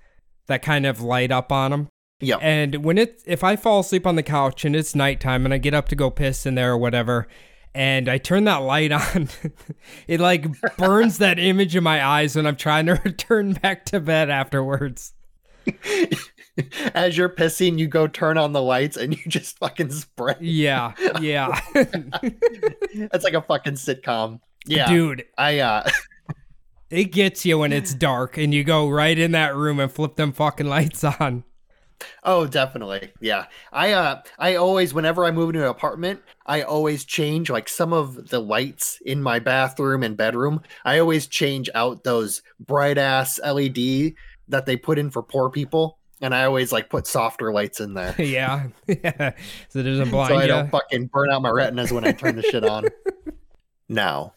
that 0.46 0.62
kind 0.62 0.86
of 0.86 1.02
light 1.02 1.30
up 1.30 1.52
on 1.52 1.70
them. 1.70 1.88
Yeah. 2.20 2.36
And 2.36 2.76
when 2.76 2.96
it 2.96 3.22
if 3.26 3.44
I 3.44 3.56
fall 3.56 3.80
asleep 3.80 4.06
on 4.06 4.16
the 4.16 4.22
couch 4.22 4.64
and 4.64 4.74
it's 4.74 4.94
nighttime 4.94 5.44
and 5.44 5.52
I 5.52 5.58
get 5.58 5.74
up 5.74 5.88
to 5.88 5.96
go 5.96 6.10
piss 6.10 6.46
in 6.46 6.54
there 6.54 6.72
or 6.72 6.78
whatever, 6.78 7.28
and 7.74 8.08
I 8.08 8.18
turn 8.18 8.44
that 8.44 8.58
light 8.58 8.92
on, 8.92 9.28
it 10.08 10.20
like 10.20 10.46
burns 10.76 11.18
that 11.18 11.38
image 11.38 11.76
in 11.76 11.84
my 11.84 12.04
eyes 12.04 12.36
when 12.36 12.46
I'm 12.46 12.56
trying 12.56 12.86
to 12.86 12.92
return 13.04 13.52
back 13.54 13.84
to 13.86 14.00
bed 14.00 14.30
afterwards. 14.30 15.12
as 16.94 17.16
you're 17.16 17.28
pissing, 17.28 17.78
you 17.78 17.86
go 17.86 18.06
turn 18.06 18.38
on 18.38 18.52
the 18.52 18.62
lights 18.62 18.96
and 18.96 19.16
you 19.16 19.22
just 19.28 19.58
fucking 19.58 19.90
spray. 19.90 20.36
Yeah, 20.40 20.92
yeah. 21.20 21.60
That's 21.74 23.24
like 23.24 23.34
a 23.34 23.42
fucking 23.42 23.74
sitcom. 23.74 24.40
Yeah, 24.66 24.88
dude. 24.88 25.24
I 25.36 25.60
uh, 25.60 25.88
it 26.90 27.12
gets 27.12 27.44
you 27.44 27.58
when 27.58 27.72
it's 27.72 27.94
dark 27.94 28.38
and 28.38 28.54
you 28.54 28.64
go 28.64 28.88
right 28.88 29.18
in 29.18 29.32
that 29.32 29.54
room 29.54 29.78
and 29.78 29.92
flip 29.92 30.16
them 30.16 30.32
fucking 30.32 30.66
lights 30.66 31.04
on. 31.04 31.44
Oh, 32.24 32.46
definitely. 32.46 33.10
Yeah. 33.20 33.46
I 33.72 33.92
uh 33.92 34.22
I 34.38 34.56
always 34.56 34.94
whenever 34.94 35.24
I 35.24 35.30
move 35.30 35.50
into 35.50 35.62
an 35.62 35.68
apartment, 35.68 36.22
I 36.46 36.62
always 36.62 37.04
change 37.04 37.50
like 37.50 37.68
some 37.68 37.92
of 37.92 38.28
the 38.28 38.40
lights 38.40 39.00
in 39.04 39.22
my 39.22 39.38
bathroom 39.38 40.02
and 40.02 40.16
bedroom. 40.16 40.62
I 40.84 40.98
always 40.98 41.26
change 41.26 41.68
out 41.74 42.04
those 42.04 42.42
bright 42.60 42.98
ass 42.98 43.40
LED 43.44 44.14
that 44.48 44.66
they 44.66 44.76
put 44.76 44.98
in 44.98 45.10
for 45.10 45.22
poor 45.22 45.50
people 45.50 45.98
and 46.20 46.34
I 46.34 46.44
always 46.44 46.72
like 46.72 46.90
put 46.90 47.06
softer 47.06 47.52
lights 47.52 47.80
in 47.80 47.94
there. 47.94 48.14
yeah, 48.20 48.68
yeah. 48.86 49.32
So 49.68 49.80
it 49.80 49.84
doesn't 49.84 50.10
blind 50.10 50.30
so 50.30 50.36
I 50.36 50.46
don't 50.46 50.70
fucking 50.70 51.06
burn 51.06 51.30
out 51.30 51.42
my 51.42 51.50
retinas 51.50 51.92
when 51.92 52.04
I 52.04 52.12
turn 52.12 52.36
the 52.36 52.42
shit 52.42 52.64
on. 52.64 52.86
Now, 53.90 54.34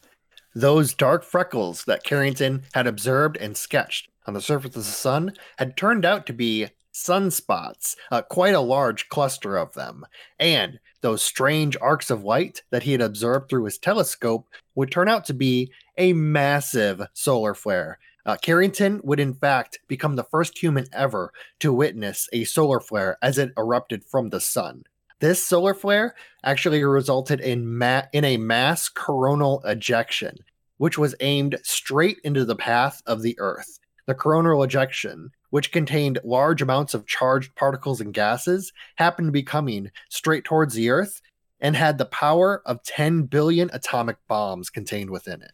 those 0.54 0.94
dark 0.94 1.24
freckles 1.24 1.84
that 1.84 2.04
Carrington 2.04 2.62
had 2.72 2.86
observed 2.86 3.36
and 3.36 3.54
sketched 3.54 4.08
on 4.26 4.32
the 4.32 4.40
surface 4.40 4.68
of 4.68 4.74
the 4.74 4.82
sun 4.84 5.34
had 5.58 5.76
turned 5.76 6.06
out 6.06 6.24
to 6.26 6.32
be 6.32 6.68
sunspots, 6.92 7.96
uh, 8.10 8.22
quite 8.22 8.54
a 8.54 8.60
large 8.60 9.08
cluster 9.08 9.56
of 9.56 9.72
them. 9.74 10.04
And 10.38 10.78
those 11.00 11.22
strange 11.22 11.76
arcs 11.80 12.10
of 12.10 12.24
light 12.24 12.62
that 12.70 12.84
he 12.84 12.92
had 12.92 13.00
observed 13.00 13.48
through 13.48 13.64
his 13.64 13.78
telescope 13.78 14.46
would 14.74 14.90
turn 14.90 15.08
out 15.08 15.24
to 15.26 15.34
be 15.34 15.72
a 15.96 16.12
massive 16.12 17.02
solar 17.12 17.54
flare 17.54 17.98
uh, 18.24 18.36
Carrington 18.36 19.00
would, 19.02 19.20
in 19.20 19.34
fact, 19.34 19.80
become 19.88 20.16
the 20.16 20.24
first 20.24 20.58
human 20.58 20.86
ever 20.92 21.32
to 21.60 21.72
witness 21.72 22.28
a 22.32 22.44
solar 22.44 22.80
flare 22.80 23.18
as 23.22 23.38
it 23.38 23.52
erupted 23.58 24.04
from 24.04 24.30
the 24.30 24.40
sun. 24.40 24.84
This 25.20 25.44
solar 25.44 25.74
flare 25.74 26.14
actually 26.44 26.82
resulted 26.84 27.40
in, 27.40 27.78
ma- 27.78 28.04
in 28.12 28.24
a 28.24 28.36
mass 28.36 28.88
coronal 28.88 29.62
ejection, 29.64 30.36
which 30.78 30.98
was 30.98 31.14
aimed 31.20 31.58
straight 31.62 32.18
into 32.24 32.44
the 32.44 32.56
path 32.56 33.02
of 33.06 33.22
the 33.22 33.36
Earth. 33.38 33.78
The 34.06 34.14
coronal 34.14 34.62
ejection, 34.62 35.30
which 35.52 35.70
contained 35.70 36.18
large 36.24 36.62
amounts 36.62 36.94
of 36.94 37.06
charged 37.06 37.54
particles 37.54 38.00
and 38.00 38.14
gases, 38.14 38.72
happened 38.96 39.28
to 39.28 39.32
be 39.32 39.42
coming 39.42 39.90
straight 40.08 40.44
towards 40.44 40.72
the 40.72 40.88
Earth 40.88 41.20
and 41.60 41.76
had 41.76 41.98
the 41.98 42.06
power 42.06 42.62
of 42.64 42.82
10 42.84 43.24
billion 43.24 43.68
atomic 43.74 44.16
bombs 44.28 44.70
contained 44.70 45.10
within 45.10 45.42
it. 45.42 45.52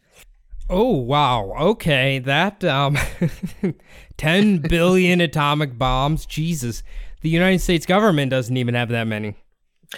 Oh 0.69 0.95
wow. 0.95 1.53
Okay, 1.59 2.19
that 2.19 2.63
um 2.63 2.97
10 4.17 4.59
billion 4.59 5.19
atomic 5.29 5.77
bombs. 5.77 6.25
Jesus. 6.25 6.81
The 7.19 7.29
United 7.29 7.59
States 7.59 7.85
government 7.85 8.31
doesn't 8.31 8.55
even 8.55 8.75
have 8.75 8.87
that 8.89 9.05
many. 9.05 9.35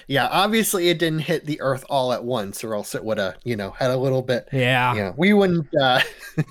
Yeah, 0.07 0.27
obviously 0.27 0.89
it 0.89 0.99
didn't 0.99 1.19
hit 1.19 1.45
the 1.45 1.59
earth 1.59 1.83
all 1.89 2.13
at 2.13 2.23
once 2.23 2.63
or 2.63 2.73
else 2.73 2.95
it 2.95 3.03
would 3.03 3.17
have, 3.17 3.35
you 3.43 3.55
know, 3.55 3.71
had 3.71 3.91
a 3.91 3.97
little 3.97 4.21
bit 4.21 4.47
Yeah. 4.51 4.93
Yeah. 4.95 5.13
We 5.17 5.33
wouldn't 5.33 5.67
uh 5.79 6.01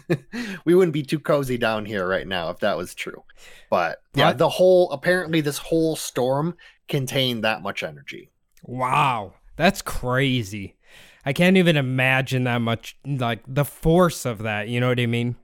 we 0.65 0.75
wouldn't 0.75 0.93
be 0.93 1.03
too 1.03 1.19
cozy 1.19 1.57
down 1.57 1.87
here 1.87 2.07
right 2.07 2.27
now 2.27 2.51
if 2.51 2.59
that 2.61 2.77
was 2.77 2.95
true. 2.95 3.25
But 3.71 4.03
yeah, 4.15 4.29
what? 4.29 4.39
the 4.39 4.49
whole 4.49 4.91
apparently 4.91 5.41
this 5.41 5.59
whole 5.59 5.97
storm 5.97 6.57
contained 6.89 7.45
that 7.45 7.63
much 7.63 7.83
energy. 7.83 8.31
Wow. 8.63 9.35
That's 9.57 9.83
crazy. 9.83 10.77
I 11.25 11.33
can't 11.33 11.57
even 11.57 11.77
imagine 11.77 12.45
that 12.45 12.59
much 12.59 12.97
like 13.05 13.43
the 13.47 13.65
force 13.65 14.25
of 14.25 14.39
that. 14.39 14.69
You 14.69 14.81
know 14.81 14.89
what 14.89 15.01
I 15.01 15.07
mean? 15.07 15.37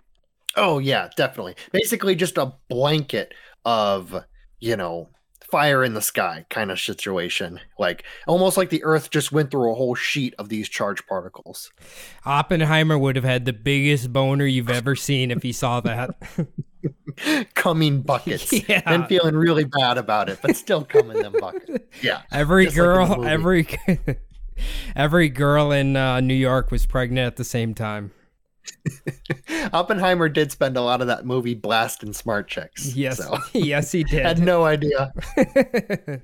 Oh 0.57 0.79
yeah, 0.79 1.09
definitely. 1.17 1.57
Basically, 1.73 2.15
just 2.15 2.39
a 2.39 2.55
blanket 2.69 3.35
of 3.65 4.25
you 4.59 4.77
know 4.77 5.11
fire 5.51 5.85
in 5.85 5.95
the 5.95 6.03
sky 6.03 6.47
kind 6.51 6.71
of 6.71 6.81
situation. 6.81 7.61
Like 7.79 8.05
almost 8.27 8.57
like 8.57 8.71
the 8.71 8.85
Earth 8.85 9.11
just 9.11 9.33
went 9.33 9.51
through 9.51 9.71
a 9.71 9.75
whole 9.75 9.95
sheet 9.95 10.35
of 10.39 10.49
these 10.49 10.69
charged 10.69 11.07
particles. 11.07 11.71
Oppenheimer 12.25 12.99
would 12.99 13.17
have 13.17 13.25
had 13.25 13.45
the 13.45 13.53
biggest 13.53 14.13
boner 14.13 14.47
you've 14.47 14.71
ever 14.71 14.97
seen 14.97 15.31
if 15.31 15.43
he 15.43 15.53
saw 15.53 15.81
that. 15.81 16.11
coming 17.55 18.03
buckets 18.03 18.53
yeah. 18.69 18.83
and 18.87 19.07
feeling 19.07 19.37
really 19.37 19.65
bad 19.65 19.99
about 19.99 20.29
it, 20.29 20.39
but 20.43 20.57
still 20.57 20.85
coming 20.85 21.21
them 21.21 21.35
buckets. 21.39 21.85
Yeah. 22.03 22.23
Every 22.31 22.67
girl, 22.67 23.07
like 23.07 23.31
every 23.31 23.69
every 24.95 25.29
girl 25.31 25.73
in 25.73 25.97
uh, 25.97 26.21
New 26.21 26.35
York 26.35 26.71
was 26.71 26.85
pregnant 26.85 27.27
at 27.27 27.37
the 27.37 27.45
same 27.45 27.75
time. 27.75 28.13
Oppenheimer 29.73 30.29
did 30.29 30.53
spend 30.53 30.77
a 30.77 30.83
lot 30.83 31.01
of 31.01 31.07
that 31.07 31.27
movie 31.27 31.55
blasting 31.55 32.13
smart 32.13 32.49
chicks. 32.49 32.95
Yes, 32.95 33.19
so. 33.19 33.39
yes, 33.53 33.93
he 33.93 34.05
did. 34.05 34.25
had 34.25 34.39
no 34.39 34.65
idea. 34.65 35.13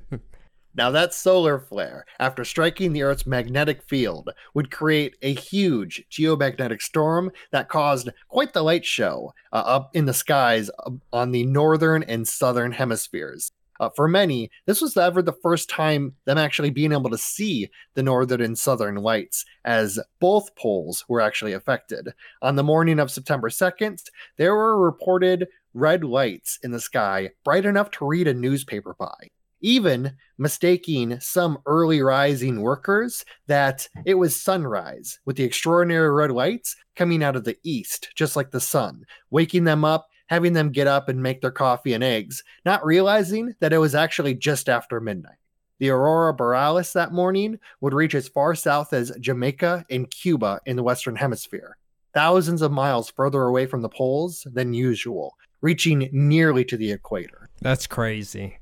Now, 0.74 0.90
that 0.92 1.12
solar 1.12 1.58
flare, 1.58 2.06
after 2.18 2.44
striking 2.44 2.92
the 2.92 3.02
Earth's 3.02 3.26
magnetic 3.26 3.82
field, 3.82 4.30
would 4.54 4.70
create 4.70 5.16
a 5.20 5.34
huge 5.34 6.02
geomagnetic 6.10 6.80
storm 6.80 7.30
that 7.50 7.68
caused 7.68 8.08
quite 8.28 8.54
the 8.54 8.62
light 8.62 8.86
show 8.86 9.34
uh, 9.52 9.56
up 9.56 9.90
in 9.94 10.06
the 10.06 10.14
skies 10.14 10.70
uh, 10.78 10.92
on 11.12 11.32
the 11.32 11.44
northern 11.44 12.02
and 12.02 12.26
southern 12.26 12.72
hemispheres. 12.72 13.52
Uh, 13.82 13.90
for 13.96 14.06
many, 14.06 14.48
this 14.64 14.80
was 14.80 14.96
ever 14.96 15.20
the 15.20 15.32
first 15.42 15.68
time 15.68 16.14
them 16.24 16.38
actually 16.38 16.70
being 16.70 16.92
able 16.92 17.10
to 17.10 17.18
see 17.18 17.68
the 17.94 18.02
northern 18.02 18.40
and 18.40 18.56
southern 18.56 18.94
lights, 18.94 19.44
as 19.64 19.98
both 20.20 20.54
poles 20.54 21.04
were 21.08 21.20
actually 21.20 21.52
affected. 21.52 22.14
On 22.42 22.54
the 22.54 22.62
morning 22.62 23.00
of 23.00 23.10
September 23.10 23.48
2nd, 23.48 24.00
there 24.36 24.54
were 24.54 24.78
reported 24.78 25.48
red 25.74 26.04
lights 26.04 26.60
in 26.62 26.70
the 26.70 26.78
sky, 26.78 27.30
bright 27.42 27.64
enough 27.64 27.90
to 27.90 28.06
read 28.06 28.28
a 28.28 28.34
newspaper 28.34 28.94
by 28.96 29.30
even 29.62 30.12
mistaking 30.38 31.18
some 31.20 31.58
early 31.66 32.02
rising 32.02 32.60
workers 32.60 33.24
that 33.46 33.88
it 34.04 34.14
was 34.14 34.40
sunrise 34.40 35.18
with 35.24 35.36
the 35.36 35.44
extraordinary 35.44 36.10
red 36.10 36.30
lights 36.30 36.76
coming 36.94 37.22
out 37.22 37.36
of 37.36 37.44
the 37.44 37.56
east, 37.64 38.10
just 38.14 38.36
like 38.36 38.50
the 38.50 38.60
sun, 38.60 39.04
waking 39.30 39.64
them 39.64 39.84
up, 39.84 40.06
having 40.28 40.52
them 40.52 40.70
get 40.70 40.86
up 40.86 41.08
and 41.08 41.22
make 41.22 41.40
their 41.40 41.50
coffee 41.50 41.92
and 41.92 42.04
eggs, 42.04 42.42
not 42.64 42.84
realizing 42.84 43.54
that 43.60 43.72
it 43.72 43.78
was 43.78 43.94
actually 43.94 44.34
just 44.34 44.68
after 44.68 45.00
midnight. 45.00 45.36
The 45.78 45.90
aurora 45.90 46.32
borealis 46.32 46.92
that 46.92 47.12
morning 47.12 47.58
would 47.80 47.94
reach 47.94 48.14
as 48.14 48.28
far 48.28 48.54
south 48.54 48.92
as 48.92 49.12
Jamaica 49.20 49.84
and 49.90 50.10
Cuba 50.10 50.60
in 50.64 50.76
the 50.76 50.82
Western 50.82 51.16
Hemisphere, 51.16 51.76
thousands 52.14 52.62
of 52.62 52.70
miles 52.70 53.10
further 53.10 53.42
away 53.42 53.66
from 53.66 53.82
the 53.82 53.88
poles 53.88 54.46
than 54.52 54.74
usual, 54.74 55.36
reaching 55.60 56.08
nearly 56.12 56.64
to 56.66 56.76
the 56.76 56.92
equator. 56.92 57.48
That's 57.60 57.86
crazy. 57.86 58.58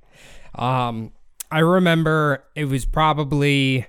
Um, 0.55 1.13
I 1.51 1.61
remember 1.61 2.45
it 2.55 2.67
was 2.67 2.87
probably 2.87 3.87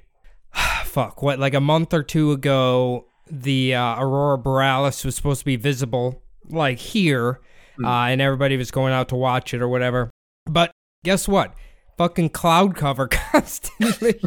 fuck 0.83 1.21
what 1.21 1.39
like 1.39 1.53
a 1.53 1.61
month 1.61 1.93
or 1.93 2.03
two 2.03 2.31
ago. 2.31 3.07
The 3.29 3.75
uh, 3.75 3.95
aurora 3.97 4.37
borealis 4.37 5.05
was 5.05 5.15
supposed 5.15 5.39
to 5.39 5.45
be 5.45 5.55
visible 5.55 6.21
like 6.49 6.79
here, 6.79 7.39
uh, 7.85 8.05
and 8.05 8.21
everybody 8.21 8.57
was 8.57 8.71
going 8.71 8.93
out 8.93 9.09
to 9.09 9.15
watch 9.15 9.53
it 9.53 9.61
or 9.61 9.67
whatever. 9.67 10.09
But 10.45 10.71
guess 11.03 11.27
what? 11.27 11.53
Fucking 11.97 12.29
cloud 12.29 12.75
cover 12.75 13.07
constantly. 13.11 14.19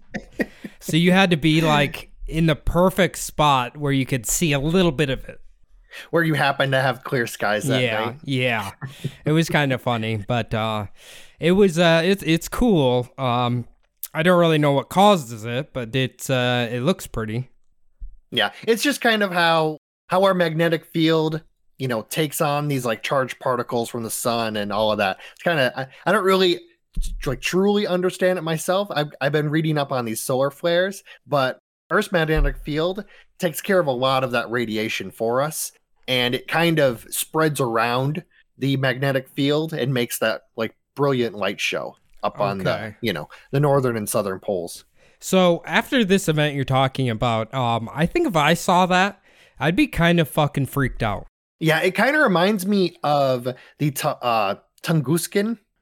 so 0.80 0.96
you 0.96 1.12
had 1.12 1.30
to 1.30 1.36
be 1.36 1.60
like 1.60 2.10
in 2.26 2.46
the 2.46 2.56
perfect 2.56 3.18
spot 3.18 3.76
where 3.76 3.92
you 3.92 4.06
could 4.06 4.26
see 4.26 4.52
a 4.52 4.58
little 4.58 4.92
bit 4.92 5.10
of 5.10 5.24
it. 5.28 5.40
Where 6.10 6.24
you 6.24 6.34
happen 6.34 6.72
to 6.72 6.80
have 6.80 7.04
clear 7.04 7.26
skies 7.26 7.64
that 7.68 7.80
yeah, 7.80 8.04
night. 8.04 8.16
yeah. 8.24 8.72
It 9.24 9.30
was 9.30 9.48
kind 9.48 9.72
of 9.72 9.80
funny, 9.80 10.24
but 10.26 10.52
uh 10.52 10.86
it 11.38 11.52
was 11.52 11.78
uh 11.78 12.02
it's 12.04 12.22
it's 12.24 12.48
cool. 12.48 13.08
Um 13.16 13.66
I 14.12 14.24
don't 14.24 14.40
really 14.40 14.58
know 14.58 14.72
what 14.72 14.88
causes 14.88 15.44
it, 15.44 15.72
but 15.72 15.94
it's 15.94 16.28
uh 16.30 16.68
it 16.70 16.80
looks 16.80 17.06
pretty. 17.06 17.48
Yeah, 18.32 18.50
it's 18.66 18.82
just 18.82 19.00
kind 19.00 19.22
of 19.22 19.30
how 19.30 19.78
how 20.08 20.24
our 20.24 20.34
magnetic 20.34 20.84
field, 20.84 21.42
you 21.78 21.88
know, 21.88 22.02
takes 22.02 22.40
on 22.40 22.68
these 22.68 22.84
like 22.84 23.02
charged 23.02 23.38
particles 23.40 23.88
from 23.88 24.02
the 24.02 24.10
sun 24.10 24.56
and 24.56 24.72
all 24.72 24.92
of 24.92 24.98
that. 24.98 25.18
It's 25.32 25.42
kind 25.42 25.58
of 25.58 25.72
I, 25.76 25.86
I 26.06 26.12
don't 26.12 26.24
really 26.24 26.60
like 27.26 27.40
truly 27.40 27.86
understand 27.86 28.38
it 28.38 28.42
myself. 28.42 28.88
I've 28.90 29.12
I've 29.20 29.32
been 29.32 29.50
reading 29.50 29.78
up 29.78 29.92
on 29.92 30.04
these 30.04 30.20
solar 30.20 30.50
flares, 30.50 31.02
but 31.26 31.58
Earth's 31.90 32.12
magnetic 32.12 32.56
field 32.58 33.04
takes 33.38 33.60
care 33.60 33.80
of 33.80 33.86
a 33.86 33.92
lot 33.92 34.24
of 34.24 34.30
that 34.30 34.50
radiation 34.50 35.10
for 35.10 35.42
us, 35.42 35.72
and 36.06 36.34
it 36.34 36.48
kind 36.48 36.78
of 36.78 37.06
spreads 37.10 37.60
around 37.60 38.24
the 38.58 38.76
magnetic 38.76 39.28
field 39.28 39.72
and 39.72 39.92
makes 39.92 40.18
that 40.18 40.42
like 40.56 40.74
brilliant 40.94 41.34
light 41.34 41.60
show 41.60 41.96
up 42.22 42.40
on 42.40 42.58
the 42.58 42.94
you 43.00 43.12
know 43.12 43.28
the 43.50 43.60
northern 43.60 43.96
and 43.96 44.08
southern 44.08 44.38
poles. 44.38 44.84
So 45.18 45.62
after 45.66 46.04
this 46.04 46.28
event 46.28 46.54
you're 46.54 46.64
talking 46.64 47.10
about, 47.10 47.52
um 47.52 47.90
I 47.92 48.06
think 48.06 48.28
if 48.28 48.36
I 48.36 48.54
saw 48.54 48.86
that, 48.86 49.20
I'd 49.58 49.76
be 49.76 49.88
kind 49.88 50.20
of 50.20 50.28
fucking 50.28 50.66
freaked 50.66 51.02
out. 51.02 51.26
Yeah, 51.60 51.80
it 51.80 51.92
kind 51.92 52.16
of 52.16 52.22
reminds 52.22 52.66
me 52.66 52.96
of 53.02 53.48
the 53.78 53.90
Tu- 53.90 54.08
uh, 54.08 54.56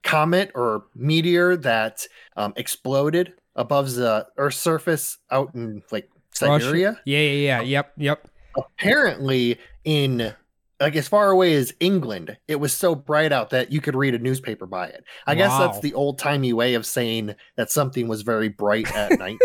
comet 0.03 0.51
or 0.55 0.85
meteor 0.95 1.57
that 1.57 2.07
um, 2.37 2.53
exploded 2.57 3.35
above 3.57 3.95
the 3.95 4.27
Earth's 4.37 4.59
surface 4.59 5.19
out 5.31 5.55
in 5.55 5.83
like 5.91 6.09
Russia- 6.41 6.65
Siberia. 6.65 7.01
Yeah, 7.05 7.19
yeah, 7.19 7.61
yeah. 7.61 7.61
Yep, 7.63 7.93
yep. 7.97 8.29
Apparently, 8.57 9.59
in 9.85 10.35
like 10.81 10.97
as 10.97 11.09
far 11.09 11.31
away 11.31 11.55
as 11.55 11.73
England, 11.81 12.37
it 12.49 12.57
was 12.57 12.73
so 12.73 12.95
bright 12.95 13.33
out 13.33 13.51
that 13.51 13.73
you 13.73 13.81
could 13.81 13.95
read 13.95 14.15
a 14.15 14.19
newspaper 14.19 14.67
by 14.67 14.89
it. 14.89 15.05
I 15.27 15.35
guess 15.35 15.57
that's 15.57 15.81
the 15.81 15.95
old 15.95 16.19
timey 16.19 16.53
way 16.53 16.75
of 16.75 16.85
saying 16.85 17.35
that 17.57 17.71
something 17.71 18.09
was 18.09 18.23
very 18.23 18.49
bright 18.49 18.95
at 18.95 19.19
night. 19.19 19.39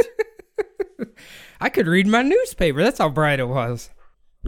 I 1.61 1.69
could 1.69 1.87
read 1.87 2.07
my 2.07 2.21
newspaper. 2.21 2.83
That's 2.83 2.99
how 2.99 3.09
bright 3.09 3.39
it 3.39 3.47
was. 3.47 3.89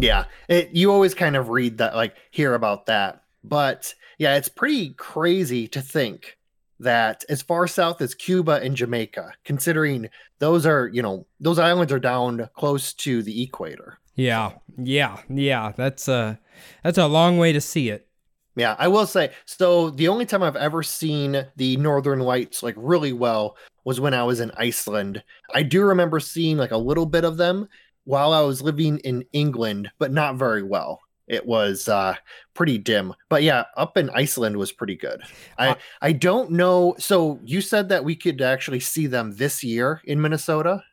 Yeah, 0.02 0.26
it, 0.48 0.72
you 0.72 0.92
always 0.92 1.14
kind 1.14 1.36
of 1.36 1.50
read 1.50 1.78
that, 1.80 1.96
like 1.96 2.16
hear 2.32 2.54
about 2.54 2.86
that. 2.88 3.24
But 3.44 3.94
yeah, 4.18 4.36
it's 4.36 4.50
pretty 4.50 4.94
crazy 4.94 5.68
to 5.70 5.82
think 5.82 6.38
that 6.80 7.26
as 7.30 7.42
far 7.42 7.68
south 7.68 8.02
as 8.02 8.16
Cuba 8.16 8.60
and 8.64 8.76
Jamaica, 8.76 9.34
considering 9.44 10.10
those 10.40 10.66
are, 10.66 10.88
you 10.88 11.02
know, 11.02 11.26
those 11.40 11.60
islands 11.60 11.92
are 11.92 12.00
down 12.00 12.50
close 12.54 12.94
to 12.94 13.22
the 13.22 13.44
equator. 13.44 14.00
Yeah, 14.16 14.54
yeah, 14.78 15.18
yeah. 15.30 15.72
That's 15.76 16.08
a 16.08 16.40
that's 16.84 16.98
a 16.98 17.08
long 17.08 17.38
way 17.38 17.54
to 17.54 17.62
see 17.62 17.90
it. 17.90 18.08
Yeah, 18.56 18.76
I 18.78 18.90
will 18.90 19.08
say. 19.08 19.32
So 19.46 19.90
the 19.92 20.10
only 20.10 20.26
time 20.26 20.44
I've 20.44 20.58
ever 20.58 20.84
seen 20.84 21.46
the 21.56 21.78
northern 21.78 22.20
lights 22.20 22.62
like 22.62 22.76
really 22.78 23.14
well 23.14 23.56
was 23.86 24.02
when 24.02 24.14
I 24.14 24.24
was 24.24 24.42
in 24.42 24.52
Iceland. 24.58 25.24
I 25.54 25.64
do 25.64 25.82
remember 25.84 26.20
seeing 26.20 26.58
like 26.58 26.72
a 26.72 26.78
little 26.78 27.06
bit 27.06 27.24
of 27.24 27.38
them 27.38 27.70
while 28.10 28.34
I 28.34 28.42
was 28.42 28.64
living 28.64 28.98
in 29.04 29.24
England, 29.34 29.92
but 30.00 30.12
not 30.12 30.36
very 30.36 30.64
well. 30.64 31.00
It 31.28 31.46
was 31.46 31.88
uh 31.88 32.16
pretty 32.56 32.80
dim. 32.80 33.14
But 33.30 33.44
yeah, 33.44 33.66
up 33.78 33.98
in 33.98 34.10
Iceland 34.10 34.58
was 34.58 34.72
pretty 34.72 34.96
good. 34.96 35.22
I 35.60 35.70
Uh, 35.70 35.76
I 36.02 36.14
don't 36.14 36.50
know. 36.50 36.96
So 36.98 37.40
you 37.46 37.62
said 37.62 37.90
that 37.90 38.04
we 38.04 38.16
could 38.16 38.42
actually 38.42 38.80
see 38.80 39.06
them 39.06 39.36
this 39.36 39.64
year 39.64 40.02
in 40.06 40.20
Minnesota? 40.22 40.84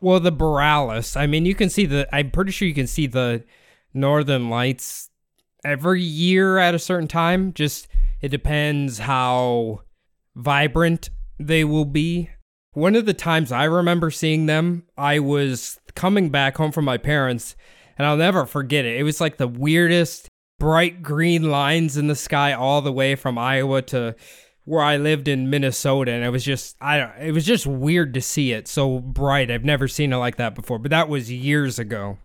Well, 0.00 0.20
the 0.20 0.32
Borealis. 0.32 1.16
I 1.16 1.26
mean, 1.26 1.44
you 1.44 1.54
can 1.54 1.68
see 1.68 1.84
the. 1.84 2.08
I'm 2.14 2.30
pretty 2.30 2.50
sure 2.50 2.66
you 2.66 2.72
can 2.72 2.86
see 2.86 3.06
the 3.06 3.44
Northern 3.92 4.48
Lights 4.48 5.10
every 5.66 6.02
year 6.02 6.56
at 6.56 6.74
a 6.74 6.78
certain 6.78 7.08
time. 7.08 7.52
Just 7.52 7.88
it 8.22 8.30
depends 8.30 9.00
how 9.00 9.82
vibrant 10.34 11.10
they 11.38 11.62
will 11.64 11.84
be. 11.84 12.30
One 12.72 12.94
of 12.94 13.04
the 13.04 13.12
times 13.12 13.52
I 13.52 13.64
remember 13.64 14.10
seeing 14.10 14.46
them, 14.46 14.84
I 14.96 15.18
was 15.18 15.78
coming 15.98 16.30
back 16.30 16.56
home 16.56 16.70
from 16.70 16.84
my 16.84 16.96
parents, 16.96 17.56
and 17.98 18.06
I'll 18.06 18.16
never 18.16 18.46
forget 18.46 18.84
it. 18.84 18.96
It 18.98 19.02
was 19.02 19.20
like 19.20 19.36
the 19.36 19.48
weirdest 19.48 20.28
bright 20.60 21.02
green 21.02 21.50
lines 21.50 21.96
in 21.96 22.06
the 22.06 22.14
sky 22.14 22.52
all 22.52 22.80
the 22.82 22.92
way 22.92 23.16
from 23.16 23.36
Iowa 23.36 23.82
to 23.82 24.14
where 24.64 24.82
I 24.84 24.96
lived 24.96 25.26
in 25.28 25.50
Minnesota, 25.50 26.12
and 26.12 26.24
it 26.24 26.30
was 26.30 26.44
just 26.44 26.76
I 26.80 26.98
don't. 26.98 27.12
It 27.20 27.32
was 27.32 27.44
just 27.44 27.66
weird 27.66 28.14
to 28.14 28.20
see 28.20 28.52
it 28.52 28.68
so 28.68 29.00
bright. 29.00 29.50
I've 29.50 29.64
never 29.64 29.88
seen 29.88 30.12
it 30.12 30.16
like 30.18 30.36
that 30.36 30.54
before, 30.54 30.78
but 30.78 30.90
that 30.92 31.08
was 31.08 31.32
years 31.32 31.78
ago. 31.80 32.18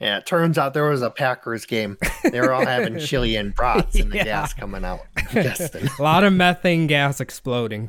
Yeah, 0.00 0.18
it 0.18 0.26
turns 0.26 0.58
out 0.58 0.74
there 0.74 0.90
was 0.90 1.00
a 1.02 1.10
Packers 1.10 1.64
game. 1.64 1.96
They 2.30 2.40
were 2.40 2.52
all 2.52 2.66
having 2.66 2.98
chili 3.06 3.36
and 3.36 3.54
brats 3.54 3.94
and 3.94 4.12
the 4.12 4.16
Yeah. 4.18 4.24
gas 4.24 4.52
coming 4.52 4.84
out. 4.84 5.00
a 5.34 5.88
lot 5.98 6.24
of 6.24 6.32
methane 6.34 6.86
gas 6.88 7.20
exploding. 7.20 7.88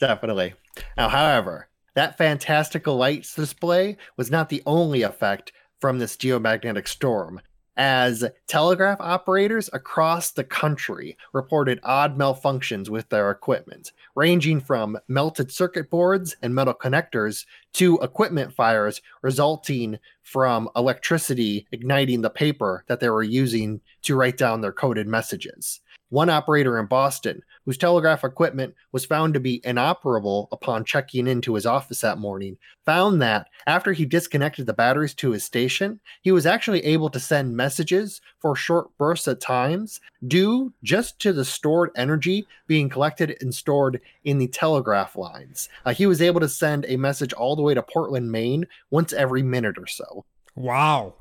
Definitely. 0.00 0.54
Now, 0.96 1.08
however, 1.10 1.68
that 1.94 2.18
fantastical 2.18 2.96
lights 2.96 3.34
display 3.34 3.96
was 4.16 4.30
not 4.30 4.48
the 4.48 4.62
only 4.66 5.02
effect 5.02 5.52
from 5.80 5.98
this 5.98 6.16
geomagnetic 6.16 6.86
storm, 6.86 7.40
as 7.76 8.24
telegraph 8.46 9.00
operators 9.00 9.70
across 9.72 10.30
the 10.30 10.44
country 10.44 11.16
reported 11.32 11.80
odd 11.82 12.18
malfunctions 12.18 12.88
with 12.88 13.08
their 13.08 13.30
equipment, 13.30 13.92
ranging 14.14 14.60
from 14.60 14.98
melted 15.08 15.50
circuit 15.50 15.88
boards 15.90 16.36
and 16.42 16.54
metal 16.54 16.74
connectors 16.74 17.46
to 17.72 17.98
equipment 18.02 18.52
fires 18.52 19.00
resulting 19.22 19.98
from 20.22 20.68
electricity 20.76 21.66
igniting 21.72 22.20
the 22.20 22.30
paper 22.30 22.84
that 22.88 23.00
they 23.00 23.08
were 23.08 23.22
using 23.22 23.80
to 24.02 24.14
write 24.14 24.36
down 24.36 24.60
their 24.60 24.72
coded 24.72 25.06
messages. 25.06 25.80
One 26.12 26.28
operator 26.28 26.78
in 26.78 26.84
Boston, 26.84 27.42
whose 27.64 27.78
telegraph 27.78 28.22
equipment 28.22 28.74
was 28.92 29.06
found 29.06 29.32
to 29.32 29.40
be 29.40 29.62
inoperable 29.64 30.46
upon 30.52 30.84
checking 30.84 31.26
into 31.26 31.54
his 31.54 31.64
office 31.64 32.02
that 32.02 32.18
morning, 32.18 32.58
found 32.84 33.22
that 33.22 33.48
after 33.66 33.94
he 33.94 34.04
disconnected 34.04 34.66
the 34.66 34.74
batteries 34.74 35.14
to 35.14 35.30
his 35.30 35.42
station, 35.42 36.00
he 36.20 36.30
was 36.30 36.44
actually 36.44 36.84
able 36.84 37.08
to 37.08 37.18
send 37.18 37.56
messages 37.56 38.20
for 38.40 38.54
short 38.54 38.94
bursts 38.98 39.26
at 39.26 39.40
times 39.40 40.02
due 40.28 40.70
just 40.82 41.18
to 41.20 41.32
the 41.32 41.46
stored 41.46 41.90
energy 41.96 42.46
being 42.66 42.90
collected 42.90 43.38
and 43.40 43.54
stored 43.54 43.98
in 44.24 44.36
the 44.36 44.48
telegraph 44.48 45.16
lines. 45.16 45.70
Uh, 45.86 45.94
he 45.94 46.04
was 46.04 46.20
able 46.20 46.40
to 46.40 46.48
send 46.48 46.84
a 46.86 46.98
message 46.98 47.32
all 47.32 47.56
the 47.56 47.62
way 47.62 47.72
to 47.72 47.82
Portland, 47.82 48.30
Maine 48.30 48.66
once 48.90 49.14
every 49.14 49.42
minute 49.42 49.78
or 49.78 49.86
so. 49.86 50.26
Wow, 50.54 51.14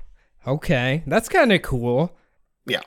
Okay, 0.48 1.04
that's 1.06 1.30
kind 1.30 1.54
of 1.54 1.62
cool. 1.62 2.12
Yeah. 2.66 2.82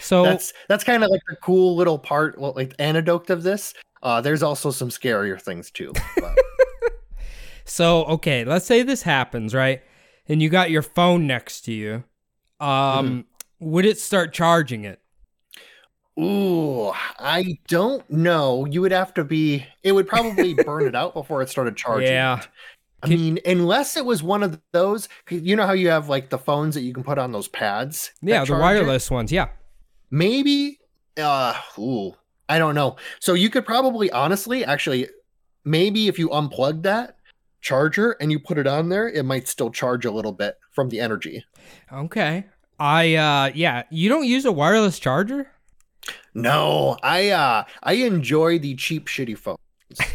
So 0.00 0.22
That's 0.24 0.52
that's 0.68 0.84
kind 0.84 1.02
of 1.04 1.10
like 1.10 1.20
the 1.28 1.36
cool 1.36 1.76
little 1.76 1.98
part, 1.98 2.38
well, 2.38 2.52
like 2.56 2.74
anecdote 2.78 3.30
of 3.30 3.42
this. 3.42 3.74
Uh, 4.02 4.20
there's 4.20 4.42
also 4.42 4.70
some 4.70 4.88
scarier 4.88 5.40
things 5.40 5.70
too. 5.70 5.92
So, 7.64 8.04
okay, 8.06 8.44
let's 8.44 8.66
say 8.66 8.82
this 8.82 9.02
happens, 9.02 9.54
right? 9.54 9.80
And 10.28 10.42
you 10.42 10.48
got 10.48 10.70
your 10.72 10.82
phone 10.82 11.28
next 11.28 11.60
to 11.66 11.72
you. 11.72 12.02
Um, 12.58 13.26
would 13.60 13.84
it 13.84 13.98
start 14.00 14.32
charging 14.32 14.84
it? 14.84 15.00
Ooh, 16.18 16.90
I 17.18 17.58
don't 17.68 18.08
know. 18.10 18.66
You 18.66 18.80
would 18.80 18.90
have 18.90 19.14
to 19.14 19.24
be. 19.24 19.64
It 19.84 19.92
would 19.92 20.08
probably 20.08 20.52
burn 20.54 20.84
it 20.86 20.96
out 20.96 21.14
before 21.14 21.42
it 21.42 21.48
started 21.48 21.76
charging. 21.76 22.08
Yeah. 22.08 22.40
it. 22.40 22.48
I 23.04 23.06
Can- 23.06 23.16
mean, 23.20 23.38
unless 23.46 23.96
it 23.96 24.04
was 24.04 24.20
one 24.22 24.42
of 24.42 24.60
those, 24.72 25.08
You 25.30 25.54
know 25.54 25.66
how 25.66 25.72
you 25.72 25.90
have 25.90 26.08
like 26.08 26.28
the 26.30 26.38
phones 26.38 26.74
that 26.74 26.82
you 26.82 26.92
can 26.92 27.04
put 27.04 27.18
on 27.18 27.30
those 27.30 27.46
pads. 27.46 28.10
Yeah, 28.20 28.40
the 28.40 28.46
charge 28.46 28.58
it? 28.58 28.62
wireless 28.62 29.10
ones. 29.12 29.30
Yeah. 29.30 29.48
Maybe. 30.10 30.78
Uh, 31.16 31.54
ooh, 31.78 32.14
I 32.48 32.58
don't 32.58 32.74
know. 32.74 32.96
So 33.20 33.34
you 33.34 33.50
could 33.50 33.64
probably, 33.64 34.10
honestly, 34.10 34.64
actually, 34.64 35.08
maybe 35.64 36.08
if 36.08 36.18
you 36.18 36.28
unplug 36.28 36.82
that 36.82 37.16
charger 37.60 38.16
and 38.20 38.32
you 38.32 38.38
put 38.38 38.58
it 38.58 38.66
on 38.66 38.88
there, 38.88 39.08
it 39.08 39.24
might 39.24 39.48
still 39.48 39.70
charge 39.70 40.04
a 40.04 40.10
little 40.10 40.32
bit 40.32 40.56
from 40.72 40.88
the 40.88 41.00
energy. 41.00 41.44
Okay. 41.92 42.46
I 42.78 43.14
uh 43.14 43.50
yeah, 43.54 43.82
you 43.90 44.08
don't 44.08 44.26
use 44.26 44.46
a 44.46 44.52
wireless 44.52 44.98
charger? 44.98 45.50
No, 46.32 46.96
I 47.02 47.28
uh 47.30 47.64
I 47.82 47.92
enjoy 47.94 48.58
the 48.58 48.74
cheap 48.74 49.06
shitty 49.06 49.36
phones. 49.36 49.58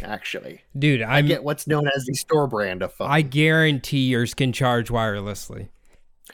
Actually, 0.02 0.62
Dude, 0.78 1.02
I 1.02 1.18
I'm, 1.18 1.26
get 1.26 1.44
what's 1.44 1.66
known 1.66 1.88
as 1.94 2.04
the 2.06 2.14
store 2.14 2.48
brand 2.48 2.82
of 2.82 2.92
phone. 2.92 3.08
I 3.10 3.22
guarantee 3.22 4.08
yours 4.08 4.34
can 4.34 4.52
charge 4.52 4.88
wirelessly. 4.88 5.68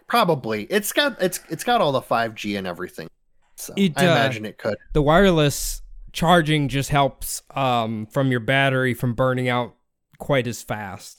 Probably 0.07 0.65
it's 0.65 0.93
got 0.93 1.21
it's 1.21 1.41
it's 1.51 1.65
got 1.65 1.83
all 1.83 1.93
the 1.93 2.01
five 2.01 2.35
G 2.35 2.57
and 2.57 2.67
everything. 2.67 3.09
So 3.63 3.75
It, 3.77 3.93
I 3.97 4.07
uh, 4.07 4.11
imagine 4.13 4.45
it 4.47 4.59
could. 4.59 4.77
The 4.93 5.03
wireless 5.03 5.83
charging 6.13 6.69
just 6.69 6.91
helps 6.91 7.43
um 7.55 8.07
from 8.07 8.31
your 8.31 8.41
battery 8.41 8.93
from 8.95 9.15
burning 9.15 9.49
out 9.49 9.75
quite 10.19 10.47
as 10.47 10.63
fast. 10.63 11.19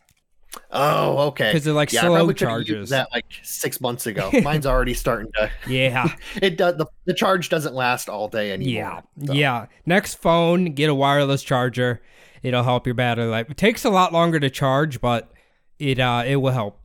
Oh, 0.71 1.17
okay. 1.29 1.51
'Cause 1.51 1.63
they're 1.63 1.73
like 1.73 1.91
yeah, 1.91 2.01
slow 2.01 2.13
probably 2.15 2.33
could've 2.35 2.57
used 2.59 2.67
charges. 2.67 2.89
That 2.91 3.07
like 3.11 3.25
six 3.41 3.81
months 3.81 4.05
ago. 4.05 4.29
Mine's 4.43 4.65
already 4.67 4.93
starting 4.93 5.31
to. 5.35 5.49
Yeah. 5.67 6.13
It 6.41 6.57
does. 6.57 6.77
The, 6.77 6.85
the 7.05 7.13
charge 7.13 7.49
doesn't 7.49 7.73
last 7.73 8.07
all 8.09 8.27
day 8.27 8.49
Yeah. 8.49 8.53
anymore. 8.53 9.03
so. 9.25 9.33
Yeah. 9.33 9.65
Next 9.87 10.15
phone, 10.15 10.65
get 10.73 10.89
a 10.89 10.95
wireless 10.95 11.41
charger. 11.41 12.01
It'll 12.43 12.63
help 12.63 12.85
your 12.85 12.93
battery 12.93 13.25
life. 13.25 13.49
It 13.49 13.57
takes 13.57 13.83
a 13.85 13.89
lot 13.89 14.13
longer 14.13 14.39
to 14.39 14.49
charge, 14.49 15.01
but 15.01 15.31
it 15.79 15.99
uh 15.99 16.23
it 16.25 16.35
will 16.35 16.51
help. 16.51 16.79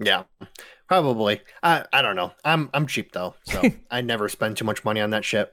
Yeah, 0.00 0.24
probably. 1.02 1.40
I 1.62 1.84
I 1.92 2.02
don't 2.02 2.16
know. 2.16 2.32
I'm 2.44 2.70
I'm 2.72 2.86
cheap 2.86 3.12
though, 3.12 3.34
so 3.44 3.62
I 3.90 4.00
never 4.00 4.28
spend 4.28 4.56
too 4.56 4.64
much 4.64 4.84
money 4.84 5.00
on 5.00 5.10
that 5.10 5.24
shit. 5.24 5.52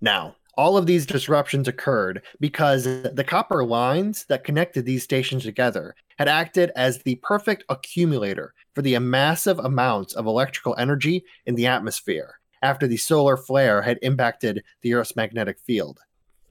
Now, 0.00 0.36
all 0.56 0.76
of 0.76 0.86
these 0.86 1.06
disruptions 1.06 1.66
occurred 1.66 2.22
because 2.40 2.84
the 2.84 3.24
copper 3.26 3.64
lines 3.64 4.26
that 4.26 4.44
connected 4.44 4.84
these 4.84 5.02
stations 5.02 5.44
together 5.44 5.94
had 6.18 6.28
acted 6.28 6.72
as 6.76 6.98
the 6.98 7.14
perfect 7.16 7.64
accumulator 7.70 8.52
for 8.74 8.82
the 8.82 8.98
massive 8.98 9.58
amounts 9.60 10.12
of 10.12 10.26
electrical 10.26 10.74
energy 10.76 11.24
in 11.46 11.54
the 11.54 11.66
atmosphere 11.66 12.38
after 12.60 12.86
the 12.86 12.98
solar 12.98 13.36
flare 13.36 13.80
had 13.80 13.98
impacted 14.02 14.62
the 14.82 14.92
Earth's 14.92 15.16
magnetic 15.16 15.58
field. 15.58 16.00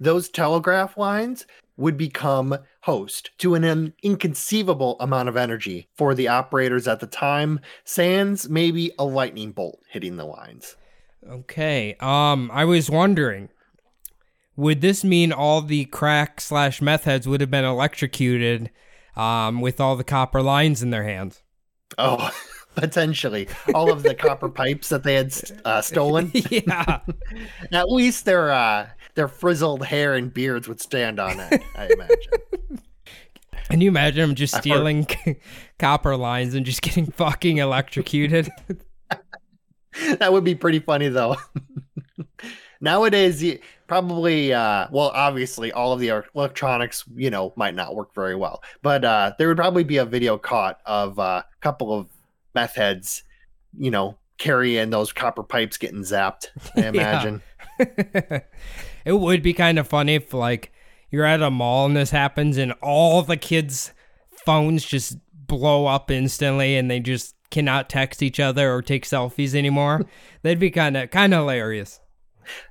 Those 0.01 0.29
telegraph 0.29 0.97
lines 0.97 1.45
would 1.77 1.95
become 1.95 2.57
host 2.81 3.29
to 3.37 3.53
an 3.53 3.93
inconceivable 4.01 4.97
amount 4.99 5.29
of 5.29 5.37
energy 5.37 5.89
for 5.93 6.15
the 6.15 6.27
operators 6.27 6.87
at 6.87 7.01
the 7.01 7.05
time, 7.05 7.59
sans 7.83 8.49
maybe 8.49 8.91
a 8.97 9.05
lightning 9.05 9.51
bolt 9.51 9.79
hitting 9.91 10.17
the 10.17 10.25
lines. 10.25 10.75
Okay. 11.29 11.95
Um, 11.99 12.49
I 12.51 12.65
was 12.65 12.89
wondering, 12.89 13.49
would 14.55 14.81
this 14.81 15.03
mean 15.03 15.31
all 15.31 15.61
the 15.61 15.85
crack 15.85 16.41
slash 16.41 16.81
meth 16.81 17.03
heads 17.03 17.27
would 17.27 17.39
have 17.39 17.51
been 17.51 17.63
electrocuted, 17.63 18.71
um, 19.15 19.61
with 19.61 19.79
all 19.79 19.95
the 19.95 20.03
copper 20.03 20.41
lines 20.41 20.81
in 20.81 20.89
their 20.89 21.03
hands? 21.03 21.43
Oh, 21.99 22.31
potentially. 22.75 23.49
All 23.75 23.91
of 23.91 24.01
the 24.01 24.15
copper 24.15 24.49
pipes 24.61 24.89
that 24.89 25.03
they 25.03 25.13
had 25.13 25.31
uh, 25.63 25.81
stolen. 25.83 26.31
yeah. 26.33 27.01
At 27.71 27.91
least 27.91 28.25
their 28.25 28.51
uh, 28.51 28.87
their 29.15 29.27
frizzled 29.27 29.85
hair 29.85 30.13
and 30.13 30.33
beards 30.33 30.67
would 30.67 30.81
stand 30.81 31.19
on 31.19 31.39
it, 31.39 31.61
I 31.75 31.85
imagine. 31.91 32.79
Can 33.69 33.81
you 33.81 33.89
imagine 33.89 34.21
them 34.21 34.35
just 34.35 34.55
stealing 34.57 35.07
copper 35.79 36.17
lines 36.17 36.55
and 36.55 36.65
just 36.65 36.81
getting 36.81 37.05
fucking 37.05 37.57
electrocuted? 37.57 38.49
that 40.17 40.33
would 40.33 40.43
be 40.43 40.55
pretty 40.55 40.79
funny 40.79 41.07
though. 41.07 41.37
Nowadays, 42.81 43.59
probably, 43.87 44.53
uh, 44.53 44.87
well, 44.91 45.11
obviously, 45.13 45.71
all 45.71 45.93
of 45.93 45.99
the 45.99 46.23
electronics, 46.35 47.05
you 47.15 47.29
know, 47.29 47.53
might 47.55 47.75
not 47.75 47.95
work 47.95 48.13
very 48.15 48.35
well, 48.35 48.63
but 48.81 49.05
uh, 49.05 49.33
there 49.37 49.47
would 49.47 49.57
probably 49.57 49.83
be 49.83 49.97
a 49.97 50.05
video 50.05 50.37
caught 50.37 50.79
of 50.85 51.19
a 51.19 51.45
couple 51.61 51.93
of 51.93 52.07
meth 52.55 52.75
heads, 52.75 53.23
you 53.77 53.91
know, 53.91 54.17
carrying 54.37 54.89
those 54.89 55.13
copper 55.13 55.43
pipes 55.43 55.77
getting 55.77 56.01
zapped. 56.01 56.47
I 56.75 56.87
imagine. 56.87 57.41
It 59.05 59.13
would 59.13 59.41
be 59.41 59.53
kind 59.53 59.79
of 59.79 59.87
funny 59.87 60.15
if 60.15 60.33
like 60.33 60.71
you're 61.09 61.25
at 61.25 61.41
a 61.41 61.51
mall 61.51 61.85
and 61.85 61.95
this 61.95 62.11
happens 62.11 62.57
and 62.57 62.73
all 62.81 63.21
the 63.21 63.37
kids' 63.37 63.93
phones 64.45 64.85
just 64.85 65.17
blow 65.33 65.85
up 65.85 66.09
instantly 66.09 66.77
and 66.77 66.89
they 66.89 66.99
just 66.99 67.35
cannot 67.49 67.89
text 67.89 68.23
each 68.23 68.39
other 68.39 68.73
or 68.73 68.81
take 68.81 69.05
selfies 69.05 69.53
anymore. 69.53 70.01
That'd 70.41 70.59
be 70.59 70.71
kind 70.71 70.97
of 70.97 71.11
kind 71.11 71.33
of 71.33 71.41
hilarious. 71.41 71.99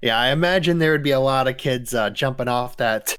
Yeah, 0.03 0.19
I 0.19 0.31
imagine 0.31 0.79
there 0.79 0.91
would 0.93 1.03
be 1.03 1.13
a 1.13 1.21
lot 1.21 1.47
of 1.47 1.57
kids 1.57 1.95
uh, 1.95 2.11
jumping 2.11 2.49
off 2.49 2.77
that 2.79 3.17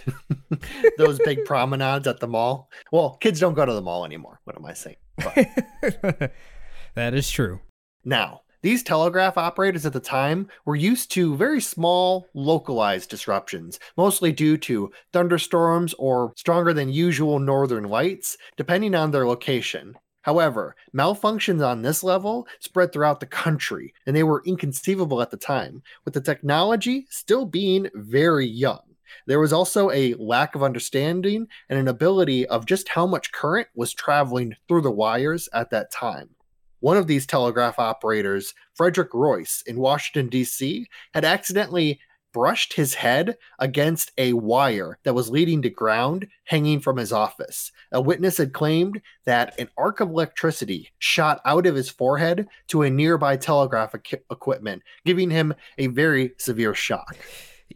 those 0.98 1.18
big 1.20 1.46
promenades 1.46 2.08
at 2.08 2.20
the 2.20 2.28
mall. 2.28 2.70
Well, 2.92 3.18
kids 3.22 3.40
don't 3.40 3.54
go 3.54 3.66
to 3.66 3.74
the 3.74 3.82
mall 3.82 4.04
anymore. 4.04 4.42
What 4.44 4.58
am 4.58 4.66
I 4.66 4.74
saying? 4.74 4.98
But 5.18 6.32
that 6.96 7.14
is 7.14 7.30
true. 7.30 7.62
now, 8.04 8.42
these 8.62 8.84
telegraph 8.84 9.38
operators 9.38 9.86
at 9.86 9.94
the 9.94 10.00
time 10.00 10.48
were 10.66 10.76
used 10.76 11.12
to 11.12 11.36
very 11.36 11.60
small, 11.62 12.28
localized 12.34 13.10
disruptions, 13.10 13.80
mostly 13.98 14.32
due 14.32 14.58
to 14.60 14.92
thunderstorms 15.14 15.96
or 15.96 16.34
stronger 16.36 16.74
than 16.74 16.90
usual 16.90 17.40
northern 17.40 17.86
lights, 17.86 18.38
depending 18.58 18.94
on 18.94 19.10
their 19.12 19.28
location. 19.28 19.96
However, 20.22 20.76
malfunctions 20.96 21.66
on 21.66 21.82
this 21.82 22.04
level 22.04 22.48
spread 22.60 22.94
throughout 22.94 23.20
the 23.20 23.26
country, 23.26 23.94
and 24.06 24.16
they 24.16 24.24
were 24.24 24.44
inconceivable 24.46 25.22
at 25.22 25.32
the 25.32 25.38
time, 25.38 25.82
with 26.06 26.14
the 26.14 26.22
technology 26.22 27.08
still 27.10 27.46
being 27.46 27.90
very 27.96 28.46
young. 28.46 28.82
There 29.26 29.40
was 29.40 29.52
also 29.52 29.90
a 29.90 30.14
lack 30.16 30.56
of 30.56 30.64
understanding 30.64 31.48
and 31.70 31.80
an 31.80 31.88
ability 31.88 32.46
of 32.48 32.66
just 32.66 32.90
how 32.90 33.08
much 33.08 33.32
current 33.32 33.68
was 33.76 33.94
traveling 33.94 34.56
through 34.68 34.82
the 34.82 34.92
wires 34.92 35.50
at 35.54 35.72
that 35.72 35.92
time. 35.92 36.30
One 36.82 36.98
of 36.98 37.08
these 37.08 37.26
telegraph 37.26 37.80
operators, 37.80 38.54
Frederick 38.76 39.14
Royce 39.14 39.64
in 39.66 39.78
Washington, 39.78 40.30
D.C., 40.30 40.88
had 41.14 41.24
accidentally 41.26 42.00
brushed 42.34 42.74
his 42.74 42.94
head 42.94 43.36
against 43.60 44.12
a 44.18 44.32
wire 44.34 44.98
that 45.04 45.14
was 45.14 45.30
leading 45.30 45.62
to 45.62 45.70
ground 45.70 46.26
hanging 46.46 46.80
from 46.80 46.96
his 46.96 47.12
office. 47.12 47.72
A 47.92 48.00
witness 48.00 48.38
had 48.38 48.54
claimed 48.54 49.02
that 49.26 49.60
an 49.60 49.68
arc 49.78 50.00
of 50.00 50.10
electricity 50.10 50.90
shot 51.00 51.42
out 51.44 51.66
of 51.66 51.76
his 51.76 51.90
forehead 51.90 52.48
to 52.70 52.84
a 52.84 52.90
nearby 52.90 53.36
telegraph 53.36 53.94
equi- 53.96 54.20
equipment, 54.32 54.82
giving 55.06 55.30
him 55.30 55.54
a 55.78 55.88
very 55.88 56.32
severe 56.38 56.74
shock. 56.74 57.18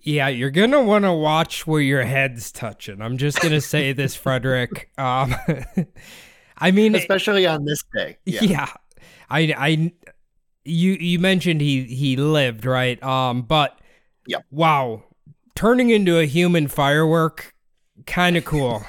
Yeah, 0.02 0.28
you're 0.30 0.52
gonna 0.52 0.82
want 0.84 1.04
to 1.04 1.14
watch 1.14 1.68
where 1.68 1.82
your 1.82 2.04
head's 2.04 2.52
touching. 2.52 3.02
I'm 3.02 3.18
just 3.18 3.42
gonna 3.42 3.62
say 3.62 3.92
this, 3.92 4.16
Frederick. 4.16 4.90
Um, 4.98 5.36
I 6.58 6.72
mean, 6.72 6.96
Especially 6.96 7.46
on 7.46 7.66
this 7.66 7.84
day. 7.94 8.18
yeah. 8.26 8.68
I, 9.30 9.54
I, 9.58 9.94
you, 10.64 10.94
you 10.94 11.20
mentioned 11.20 11.62
he 11.62 11.84
he 11.84 12.16
lived 12.16 12.66
right. 12.66 13.02
Um, 13.04 13.44
but 13.44 13.80
Yep. 14.28 14.46
wow, 14.50 15.04
turning 15.56 15.90
into 15.92 16.18
a 16.18 16.26
human 16.26 16.68
firework, 16.68 17.54
kind 18.06 18.38
of 18.38 18.46
cool. 18.46 18.84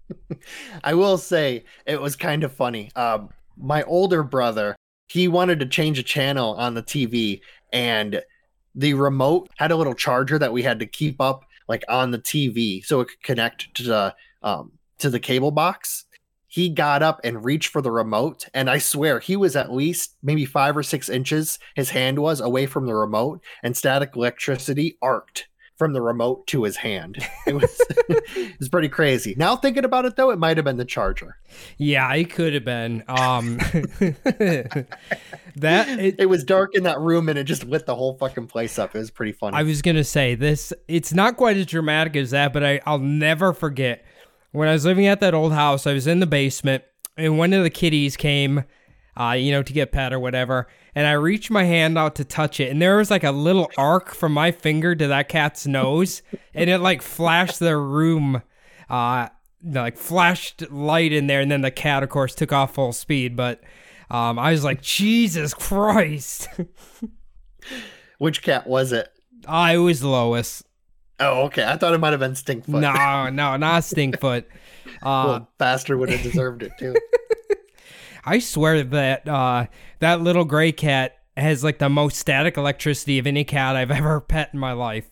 I 0.84 0.94
will 0.94 1.18
say 1.18 1.64
it 1.86 2.00
was 2.00 2.16
kind 2.16 2.44
of 2.44 2.52
funny. 2.52 2.90
Um, 2.96 3.30
my 3.56 3.82
older 3.84 4.22
brother, 4.22 4.76
he 5.08 5.28
wanted 5.28 5.60
to 5.60 5.66
change 5.66 5.98
a 5.98 6.02
channel 6.02 6.54
on 6.54 6.74
the 6.74 6.82
TV, 6.82 7.40
and 7.72 8.22
the 8.74 8.94
remote 8.94 9.48
had 9.56 9.70
a 9.70 9.76
little 9.76 9.94
charger 9.94 10.38
that 10.38 10.52
we 10.52 10.62
had 10.62 10.80
to 10.80 10.86
keep 10.86 11.20
up 11.20 11.44
like 11.68 11.84
on 11.88 12.10
the 12.10 12.18
TV 12.18 12.84
so 12.84 13.00
it 13.00 13.08
could 13.08 13.22
connect 13.22 13.74
to 13.76 13.82
the 13.84 14.14
um, 14.42 14.72
to 14.98 15.10
the 15.10 15.20
cable 15.20 15.50
box. 15.50 16.05
He 16.56 16.70
got 16.70 17.02
up 17.02 17.20
and 17.22 17.44
reached 17.44 17.68
for 17.68 17.82
the 17.82 17.90
remote, 17.90 18.46
and 18.54 18.70
I 18.70 18.78
swear 18.78 19.20
he 19.20 19.36
was 19.36 19.56
at 19.56 19.70
least 19.70 20.16
maybe 20.22 20.46
five 20.46 20.74
or 20.74 20.82
six 20.82 21.10
inches. 21.10 21.58
His 21.74 21.90
hand 21.90 22.18
was 22.18 22.40
away 22.40 22.64
from 22.64 22.86
the 22.86 22.94
remote, 22.94 23.42
and 23.62 23.76
static 23.76 24.16
electricity 24.16 24.96
arced 25.02 25.48
from 25.76 25.92
the 25.92 26.00
remote 26.00 26.46
to 26.46 26.62
his 26.62 26.76
hand. 26.76 27.18
It 27.46 27.52
was 27.52 27.78
it 28.08 28.58
was 28.58 28.70
pretty 28.70 28.88
crazy. 28.88 29.34
Now 29.36 29.54
thinking 29.56 29.84
about 29.84 30.06
it 30.06 30.16
though, 30.16 30.30
it 30.30 30.38
might 30.38 30.56
have 30.56 30.64
been 30.64 30.78
the 30.78 30.86
charger. 30.86 31.36
Yeah, 31.76 32.10
it 32.14 32.30
could 32.30 32.54
have 32.54 32.64
been. 32.64 33.04
Um, 33.06 33.58
that 35.56 35.88
it, 35.88 36.14
It 36.18 36.30
was 36.30 36.42
dark 36.42 36.74
in 36.74 36.84
that 36.84 36.98
room 37.00 37.28
and 37.28 37.38
it 37.38 37.44
just 37.44 37.64
lit 37.64 37.84
the 37.84 37.94
whole 37.94 38.16
fucking 38.16 38.46
place 38.46 38.78
up. 38.78 38.96
It 38.96 38.98
was 38.98 39.10
pretty 39.10 39.32
funny. 39.32 39.58
I 39.58 39.62
was 39.62 39.82
gonna 39.82 40.04
say 40.04 40.34
this. 40.34 40.72
It's 40.88 41.12
not 41.12 41.36
quite 41.36 41.58
as 41.58 41.66
dramatic 41.66 42.16
as 42.16 42.30
that, 42.30 42.54
but 42.54 42.64
I, 42.64 42.80
I'll 42.86 42.98
never 42.98 43.52
forget 43.52 44.06
when 44.52 44.68
I 44.68 44.72
was 44.72 44.84
living 44.84 45.06
at 45.06 45.20
that 45.20 45.34
old 45.34 45.52
house. 45.52 45.86
I 45.86 45.92
was 45.92 46.06
in 46.06 46.20
the 46.20 46.26
basement, 46.26 46.84
and 47.16 47.38
one 47.38 47.52
of 47.52 47.62
the 47.62 47.70
kitties 47.70 48.16
came, 48.16 48.64
uh, 49.18 49.32
you 49.32 49.52
know, 49.52 49.62
to 49.62 49.72
get 49.72 49.92
pet 49.92 50.12
or 50.12 50.20
whatever. 50.20 50.68
And 50.94 51.06
I 51.06 51.12
reached 51.12 51.50
my 51.50 51.64
hand 51.64 51.98
out 51.98 52.14
to 52.16 52.24
touch 52.24 52.60
it, 52.60 52.70
and 52.70 52.80
there 52.80 52.96
was 52.96 53.10
like 53.10 53.24
a 53.24 53.30
little 53.30 53.70
arc 53.76 54.14
from 54.14 54.32
my 54.32 54.50
finger 54.50 54.94
to 54.94 55.08
that 55.08 55.28
cat's 55.28 55.66
nose, 55.66 56.22
and 56.54 56.70
it 56.70 56.78
like 56.78 57.02
flashed 57.02 57.58
the 57.58 57.76
room, 57.76 58.42
uh, 58.88 59.28
like 59.62 59.96
flashed 59.96 60.70
light 60.70 61.12
in 61.12 61.26
there, 61.26 61.40
and 61.40 61.50
then 61.50 61.60
the 61.60 61.70
cat, 61.70 62.02
of 62.02 62.08
course, 62.08 62.34
took 62.34 62.52
off 62.52 62.74
full 62.74 62.92
speed. 62.92 63.36
But 63.36 63.60
um, 64.10 64.38
I 64.38 64.52
was 64.52 64.64
like, 64.64 64.80
Jesus 64.82 65.52
Christ! 65.52 66.48
Which 68.18 68.42
cat 68.42 68.66
was 68.66 68.92
it? 68.92 69.10
I 69.46 69.78
was 69.78 70.02
Lois. 70.02 70.62
Oh, 71.18 71.44
okay. 71.44 71.64
I 71.64 71.76
thought 71.76 71.94
it 71.94 71.98
might 71.98 72.10
have 72.10 72.20
been 72.20 72.32
Stinkfoot. 72.32 72.68
No, 72.68 73.30
no, 73.30 73.56
not 73.56 73.82
Stinkfoot. 73.82 74.44
Uh, 75.02 75.24
well, 75.26 75.50
Bastard 75.58 75.98
would 75.98 76.08
have 76.08 76.22
deserved 76.22 76.62
it 76.62 76.72
too. 76.78 76.94
I 78.24 78.38
swear 78.38 78.82
that 78.82 79.28
uh, 79.28 79.66
that 79.98 80.20
little 80.20 80.44
gray 80.44 80.72
cat 80.72 81.18
has 81.36 81.62
like 81.62 81.78
the 81.78 81.88
most 81.88 82.16
static 82.16 82.56
electricity 82.56 83.18
of 83.18 83.26
any 83.26 83.44
cat 83.44 83.76
I've 83.76 83.90
ever 83.90 84.20
pet 84.28 84.50
in 84.52 84.58
my 84.58 84.72
life. 84.72 85.08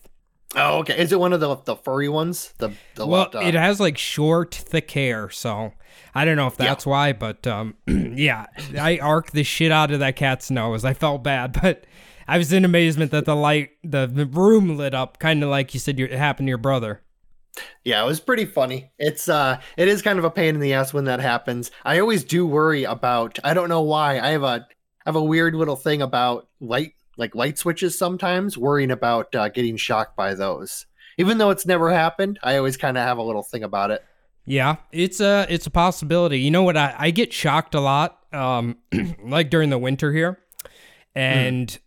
Oh, 0.55 0.79
okay. 0.79 0.97
Is 0.97 1.11
it 1.11 1.19
one 1.19 1.33
of 1.33 1.39
the 1.39 1.55
the 1.57 1.75
furry 1.75 2.09
ones? 2.09 2.53
The 2.57 2.71
the 2.95 3.05
Well, 3.05 3.29
uh, 3.33 3.39
it 3.41 3.53
has 3.53 3.79
like 3.79 3.97
short, 3.97 4.55
thick 4.55 4.89
hair, 4.91 5.29
so 5.29 5.73
I 6.13 6.25
don't 6.25 6.37
know 6.37 6.47
if 6.47 6.57
that's 6.57 6.85
why, 6.85 7.13
but 7.13 7.45
um, 7.45 7.75
yeah, 7.87 8.47
I 8.79 8.97
arced 8.97 9.33
the 9.33 9.43
shit 9.43 9.71
out 9.71 9.91
of 9.91 9.99
that 9.99 10.15
cat's 10.15 10.49
nose. 10.49 10.83
I 10.83 10.93
felt 10.93 11.23
bad, 11.23 11.59
but 11.61 11.85
I 12.27 12.37
was 12.37 12.51
in 12.51 12.65
amazement 12.65 13.11
that 13.11 13.25
the 13.25 13.35
light, 13.35 13.71
the, 13.83 14.07
the 14.07 14.25
room 14.25 14.77
lit 14.77 14.93
up, 14.93 15.19
kind 15.19 15.43
of 15.43 15.49
like 15.49 15.73
you 15.73 15.79
said 15.79 15.99
it 15.99 16.11
happened 16.11 16.47
to 16.47 16.49
your 16.49 16.57
brother. 16.57 17.01
Yeah, 17.83 18.03
it 18.03 18.05
was 18.05 18.19
pretty 18.19 18.45
funny. 18.45 18.91
It's 18.99 19.29
uh 19.29 19.61
it 19.77 19.87
is 19.87 20.01
kind 20.01 20.19
of 20.19 20.25
a 20.25 20.31
pain 20.31 20.55
in 20.55 20.61
the 20.61 20.73
ass 20.73 20.93
when 20.93 21.05
that 21.05 21.21
happens. 21.21 21.71
I 21.85 21.99
always 21.99 22.23
do 22.23 22.45
worry 22.45 22.83
about 22.83 23.39
I 23.43 23.53
don't 23.53 23.69
know 23.69 23.81
why. 23.81 24.19
I 24.19 24.29
have 24.31 24.43
a 24.43 24.67
I 24.67 25.05
have 25.05 25.15
a 25.15 25.23
weird 25.23 25.55
little 25.55 25.77
thing 25.77 26.01
about 26.01 26.49
light 26.59 26.93
like 27.17 27.35
light 27.35 27.57
switches 27.57 27.97
sometimes, 27.97 28.57
worrying 28.57 28.91
about 28.91 29.33
uh, 29.35 29.49
getting 29.49 29.77
shocked 29.77 30.15
by 30.15 30.33
those. 30.33 30.85
Even 31.17 31.37
though 31.37 31.49
it's 31.49 31.65
never 31.65 31.91
happened, 31.93 32.39
I 32.43 32.57
always 32.57 32.75
kind 32.75 32.97
of 32.97 33.03
have 33.03 33.17
a 33.17 33.23
little 33.23 33.43
thing 33.43 33.63
about 33.63 33.91
it. 33.91 34.03
Yeah, 34.45 34.75
it's 34.91 35.21
a 35.21 35.47
it's 35.49 35.65
a 35.65 35.71
possibility. 35.71 36.39
You 36.39 36.51
know 36.51 36.63
what? 36.63 36.77
I, 36.77 36.93
I 36.97 37.11
get 37.11 37.33
shocked 37.33 37.73
a 37.73 37.79
lot, 37.79 38.19
um, 38.33 38.77
like 39.23 39.49
during 39.49 39.69
the 39.69 39.77
winter 39.77 40.11
here, 40.11 40.39
and 41.15 41.77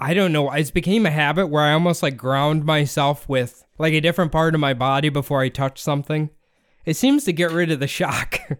I 0.00 0.14
don't 0.14 0.32
know. 0.32 0.50
It's 0.50 0.70
became 0.70 1.04
a 1.06 1.10
habit 1.10 1.48
where 1.48 1.62
I 1.62 1.72
almost 1.72 2.02
like 2.02 2.16
ground 2.16 2.64
myself 2.64 3.28
with 3.28 3.64
like 3.78 3.92
a 3.92 4.00
different 4.00 4.32
part 4.32 4.54
of 4.54 4.60
my 4.60 4.74
body 4.74 5.10
before 5.10 5.40
I 5.40 5.48
touch 5.50 5.80
something. 5.80 6.30
It 6.86 6.94
seems 6.94 7.24
to 7.24 7.32
get 7.32 7.50
rid 7.50 7.70
of 7.70 7.80
the 7.80 7.86
shock. 7.86 8.40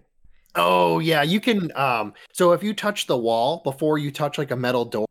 Oh 0.57 0.99
yeah, 0.99 1.23
you 1.23 1.39
can 1.41 1.71
um 1.77 2.13
so 2.33 2.51
if 2.51 2.63
you 2.65 2.75
touch 2.75 3.07
the 3.07 3.17
wall 3.17 3.61
before 3.63 3.99
you 3.99 4.11
touch 4.11 4.37
like 4.37 4.51
a 4.51 4.57
metal 4.57 4.85
door, 4.85 5.07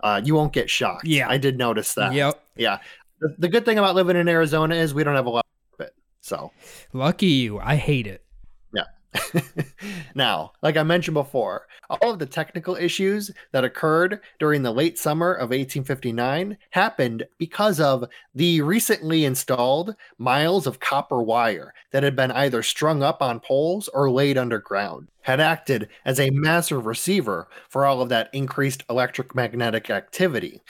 uh 0.00 0.18
you 0.24 0.34
won't 0.34 0.54
get 0.54 0.70
shocked. 0.70 1.06
Yeah. 1.06 1.28
I 1.28 1.36
did 1.36 1.58
notice 1.58 1.92
that. 1.92 2.14
yep. 2.14 2.42
Yeah. 2.56 2.78
The, 3.20 3.34
the 3.38 3.48
good 3.48 3.66
thing 3.66 3.78
about 3.78 3.94
living 3.94 4.16
in 4.16 4.28
Arizona 4.30 4.76
is 4.76 4.94
we 4.94 5.04
don't 5.04 5.14
have 5.14 5.26
a 5.26 5.30
lot 5.30 5.44
of 5.74 5.86
it. 5.86 5.94
So 6.22 6.52
Lucky 6.94 7.26
you. 7.26 7.58
I 7.58 7.76
hate 7.76 8.06
it. 8.06 8.24
now, 10.14 10.52
like 10.62 10.76
I 10.76 10.82
mentioned 10.82 11.14
before, 11.14 11.66
all 11.88 12.12
of 12.12 12.18
the 12.18 12.26
technical 12.26 12.76
issues 12.76 13.30
that 13.52 13.64
occurred 13.64 14.20
during 14.38 14.62
the 14.62 14.72
late 14.72 14.98
summer 14.98 15.32
of 15.32 15.50
1859 15.50 16.58
happened 16.70 17.24
because 17.38 17.80
of 17.80 18.04
the 18.34 18.60
recently 18.60 19.24
installed 19.24 19.94
miles 20.18 20.66
of 20.66 20.80
copper 20.80 21.22
wire 21.22 21.72
that 21.92 22.02
had 22.02 22.16
been 22.16 22.30
either 22.32 22.62
strung 22.62 23.02
up 23.02 23.22
on 23.22 23.40
poles 23.40 23.88
or 23.88 24.10
laid 24.10 24.36
underground, 24.36 25.08
had 25.22 25.40
acted 25.40 25.88
as 26.04 26.20
a 26.20 26.30
massive 26.30 26.86
receiver 26.86 27.48
for 27.68 27.86
all 27.86 28.02
of 28.02 28.10
that 28.10 28.28
increased 28.32 28.84
electromagnetic 28.90 29.90
activity. 29.90 30.60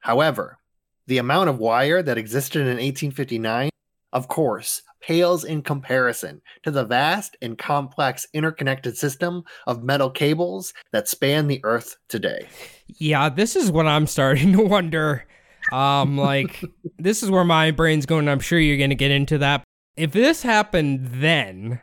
However, 0.00 0.58
the 1.06 1.18
amount 1.18 1.48
of 1.48 1.58
wire 1.58 2.02
that 2.02 2.18
existed 2.18 2.60
in 2.60 2.68
1859, 2.68 3.70
of 4.12 4.28
course, 4.28 4.82
pales 5.02 5.44
in 5.44 5.62
comparison 5.62 6.40
to 6.62 6.70
the 6.70 6.84
vast 6.84 7.36
and 7.42 7.58
complex 7.58 8.26
interconnected 8.32 8.96
system 8.96 9.42
of 9.66 9.82
metal 9.82 10.08
cables 10.10 10.72
that 10.92 11.08
span 11.08 11.48
the 11.48 11.60
earth 11.64 11.96
today. 12.08 12.48
Yeah, 12.86 13.28
this 13.28 13.56
is 13.56 13.70
what 13.70 13.86
I'm 13.86 14.06
starting 14.06 14.52
to 14.56 14.62
wonder. 14.62 15.26
Um, 15.72 16.16
like 16.16 16.60
this 16.98 17.22
is 17.22 17.30
where 17.30 17.44
my 17.44 17.70
brain's 17.70 18.06
going. 18.06 18.28
I'm 18.28 18.40
sure 18.40 18.58
you're 18.58 18.78
gonna 18.78 18.94
get 18.94 19.10
into 19.10 19.38
that. 19.38 19.64
If 19.96 20.12
this 20.12 20.42
happened 20.42 21.06
then, 21.20 21.80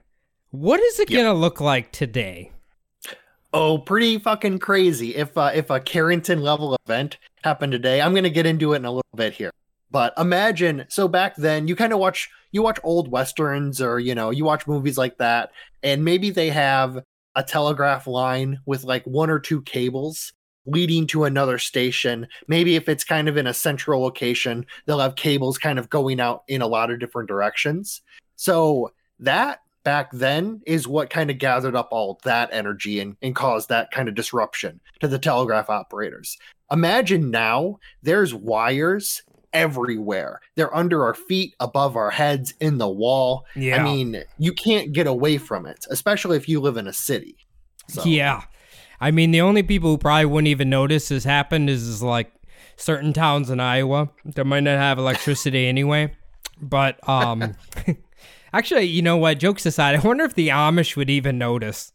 what 0.52 0.80
is 0.80 1.00
it 1.00 1.10
Yep. 1.10 1.20
gonna 1.26 1.34
look 1.40 1.62
like 1.62 1.92
today? 1.92 2.52
Oh, 3.52 3.80
pretty 3.80 4.20
fucking 4.20 4.60
crazy. 4.60 5.16
If 5.16 5.36
uh, 5.38 5.52
if 5.54 5.70
a 5.72 5.80
Carrington 5.80 6.42
level 6.42 6.78
event 6.86 7.18
happened 7.44 7.72
today, 7.72 8.00
I'm 8.00 8.12
going 8.12 8.24
to 8.24 8.30
get 8.30 8.46
into 8.46 8.74
it 8.74 8.78
in 8.78 8.86
a 8.86 8.92
little 8.92 9.02
bit 9.16 9.34
here. 9.34 9.50
But 9.91 10.13
imagine, 10.17 10.86
so 10.89 11.08
back 11.08 11.36
then, 11.36 11.67
you 11.67 11.75
kind 11.75 11.93
of 11.93 11.99
watch 11.99 12.30
you 12.52 12.62
watch 12.62 12.80
old 12.84 13.12
westerns 13.12 13.82
or 13.82 13.99
you 13.99 14.15
know, 14.15 14.30
you 14.32 14.45
watch 14.45 14.67
movies 14.67 14.97
like 14.97 15.17
that 15.17 15.52
and 15.84 16.04
maybe 16.04 16.30
they 16.30 16.49
have 16.49 17.04
a 17.36 17.43
telegraph 17.43 18.08
line 18.08 18.60
with 18.65 18.84
like 18.84 19.06
one 19.06 19.30
or 19.30 19.39
two 19.39 19.62
cables 19.62 20.34
leading 20.65 21.08
to 21.08 21.23
another 21.23 21.58
station. 21.58 22.28
Maybe 22.47 22.75
if 22.75 22.89
it's 22.89 23.04
kind 23.04 23.28
of 23.28 23.38
in 23.38 23.47
a 23.47 23.54
central 23.54 24.02
location, 24.02 24.65
they'll 24.86 24.99
have 24.99 25.15
cables 25.15 25.58
kind 25.58 25.80
of 25.80 25.89
going 25.89 26.19
out 26.19 26.43
in 26.47 26.62
a 26.62 26.67
lot 26.67 26.91
of 26.91 26.99
different 26.99 27.28
directions. 27.28 28.02
So 28.36 28.91
that 29.19 29.62
back 29.84 30.12
then 30.12 30.62
is 30.65 30.88
what 30.88 31.10
kind 31.10 31.32
of 31.32 31.38
gathered 31.38 31.75
up 31.75 31.89
all 31.91 32.19
that 32.23 32.49
energy 32.52 32.99
and, 32.99 33.15
and 33.21 33.36
caused 33.36 33.69
that 33.69 33.91
kind 33.91 34.10
of 34.10 34.15
disruption 34.15 34.80
to 34.99 35.08
the 35.08 35.19
telegraph 35.19 35.69
operators. 35.69 36.38
Imagine 36.71 37.32
now 37.32 37.80
there's 38.04 38.34
wires 38.34 39.23
everywhere. 39.54 40.42
They're 40.56 40.76
under 40.76 41.04
our 41.04 41.14
feet, 41.14 41.56
above 41.60 41.96
our 41.96 42.12
heads, 42.12 42.54
in 42.60 42.78
the 42.78 42.90
wall. 42.90 43.46
Yeah. 43.56 43.82
I 43.82 43.84
mean, 43.84 44.24
you 44.38 44.54
can't 44.54 44.92
get 44.94 45.08
away 45.08 45.38
from 45.38 45.66
it, 45.66 45.86
especially 45.90 46.38
if 46.38 46.48
you 46.48 46.60
live 46.60 46.78
in 46.78 46.88
a 46.88 46.94
city. 46.94 47.38
So, 47.88 48.04
Yeah. 48.04 48.44
I 49.02 49.12
mean, 49.12 49.32
the 49.32 49.42
only 49.42 49.64
people 49.64 49.92
who 49.92 49.98
probably 49.98 50.26
wouldn't 50.26 50.50
even 50.50 50.70
notice 50.70 51.08
this 51.08 51.24
happened 51.24 51.70
is, 51.70 51.88
is 51.88 52.04
like 52.04 52.32
certain 52.76 53.14
towns 53.14 53.50
in 53.50 53.60
Iowa 53.60 54.10
that 54.26 54.46
might 54.46 54.62
not 54.62 54.78
have 54.78 54.98
electricity 54.98 55.68
anyway. 55.68 56.14
But 56.62 57.08
um 57.08 57.56
actually, 58.54 58.86
you 58.86 59.02
know 59.02 59.18
what? 59.18 59.40
Jokes 59.40 59.66
aside, 59.66 59.96
I 59.96 60.00
wonder 60.00 60.24
if 60.26 60.34
the 60.34 60.50
Amish 60.50 60.96
would 60.96 61.10
even 61.10 61.38
notice. 61.38 61.94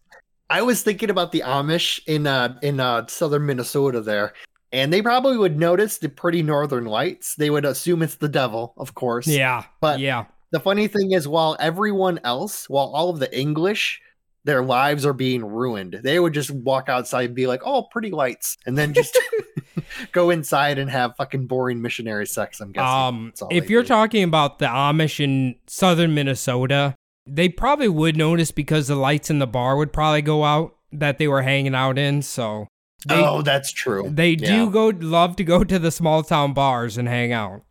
I 0.51 0.62
was 0.62 0.83
thinking 0.83 1.11
about 1.11 1.33
the 1.33 1.43
Amish 1.45 2.01
in 2.07 2.27
uh 2.27 2.59
in 2.62 2.81
uh 2.81 3.07
southern 3.07 3.47
Minnesota 3.47 4.01
there, 4.01 4.33
and 4.75 4.93
they 4.93 5.01
probably 5.01 5.39
would 5.39 5.59
notice 5.59 5.99
the 5.99 6.09
pretty 6.09 6.43
northern 6.43 6.85
lights. 6.85 7.37
They 7.37 7.49
would 7.49 7.65
assume 7.65 8.03
it's 8.03 8.17
the 8.17 8.29
devil, 8.29 8.75
of 8.77 8.95
course. 8.95 9.27
Yeah. 9.27 9.65
But- 9.81 10.01
yeah. 10.01 10.27
The 10.51 10.61
funny 10.61 10.87
thing 10.87 11.11
is, 11.11 11.27
while 11.27 11.57
everyone 11.59 12.21
else, 12.23 12.69
while 12.69 12.93
all 12.95 13.11
of 13.11 13.19
the 13.19 13.37
English, 13.37 14.01
their 14.45 14.63
lives 14.63 15.05
are 15.05 15.13
being 15.13 15.45
ruined, 15.45 16.01
they 16.05 16.21
would 16.21 16.33
just 16.33 16.51
walk 16.51 16.89
outside 16.89 17.25
and 17.25 17.35
be 17.35 17.49
like, 17.49 17.63
"Oh, 17.65 17.89
pretty 17.91 18.13
lights," 18.13 18.57
and 18.65 18.79
then 18.79 18.95
just 18.95 19.19
go 20.13 20.31
inside 20.31 20.79
and 20.79 20.89
have 20.91 21.17
fucking 21.17 21.49
boring 21.49 21.83
missionary 21.83 22.27
sex. 22.27 22.61
I'm 22.61 22.71
guessing. 22.71 22.87
Um, 22.89 23.33
if 23.51 23.69
you're 23.69 23.83
do. 23.83 23.89
talking 23.89 24.23
about 24.23 24.61
the 24.61 24.67
Amish 24.67 25.19
in 25.19 25.57
southern 25.67 26.15
Minnesota, 26.15 26.95
they 27.27 27.49
probably 27.49 27.89
would 27.89 28.17
notice 28.17 28.51
because 28.51 28.87
the 28.87 28.97
lights 28.97 29.31
in 29.31 29.41
the 29.41 29.49
bar 29.49 29.77
would 29.77 29.93
probably 29.93 30.23
go 30.23 30.45
out 30.45 30.77
that 30.93 31.19
they 31.19 31.27
were 31.27 31.43
hanging 31.43 31.75
out 31.75 31.99
in. 31.99 32.23
So 32.23 32.69
they, 33.07 33.23
oh, 33.23 33.43
that's 33.43 33.73
true. 33.73 34.09
they 34.12 34.35
do 34.37 34.71
go 34.71 34.88
love 34.88 35.37
to 35.37 35.45
go 35.45 35.64
to 35.64 35.79
the 35.79 35.90
small 35.90 36.23
town 36.23 36.53
bars 36.53 36.97
and 36.99 37.09
hang 37.09 37.33
out. 37.33 37.62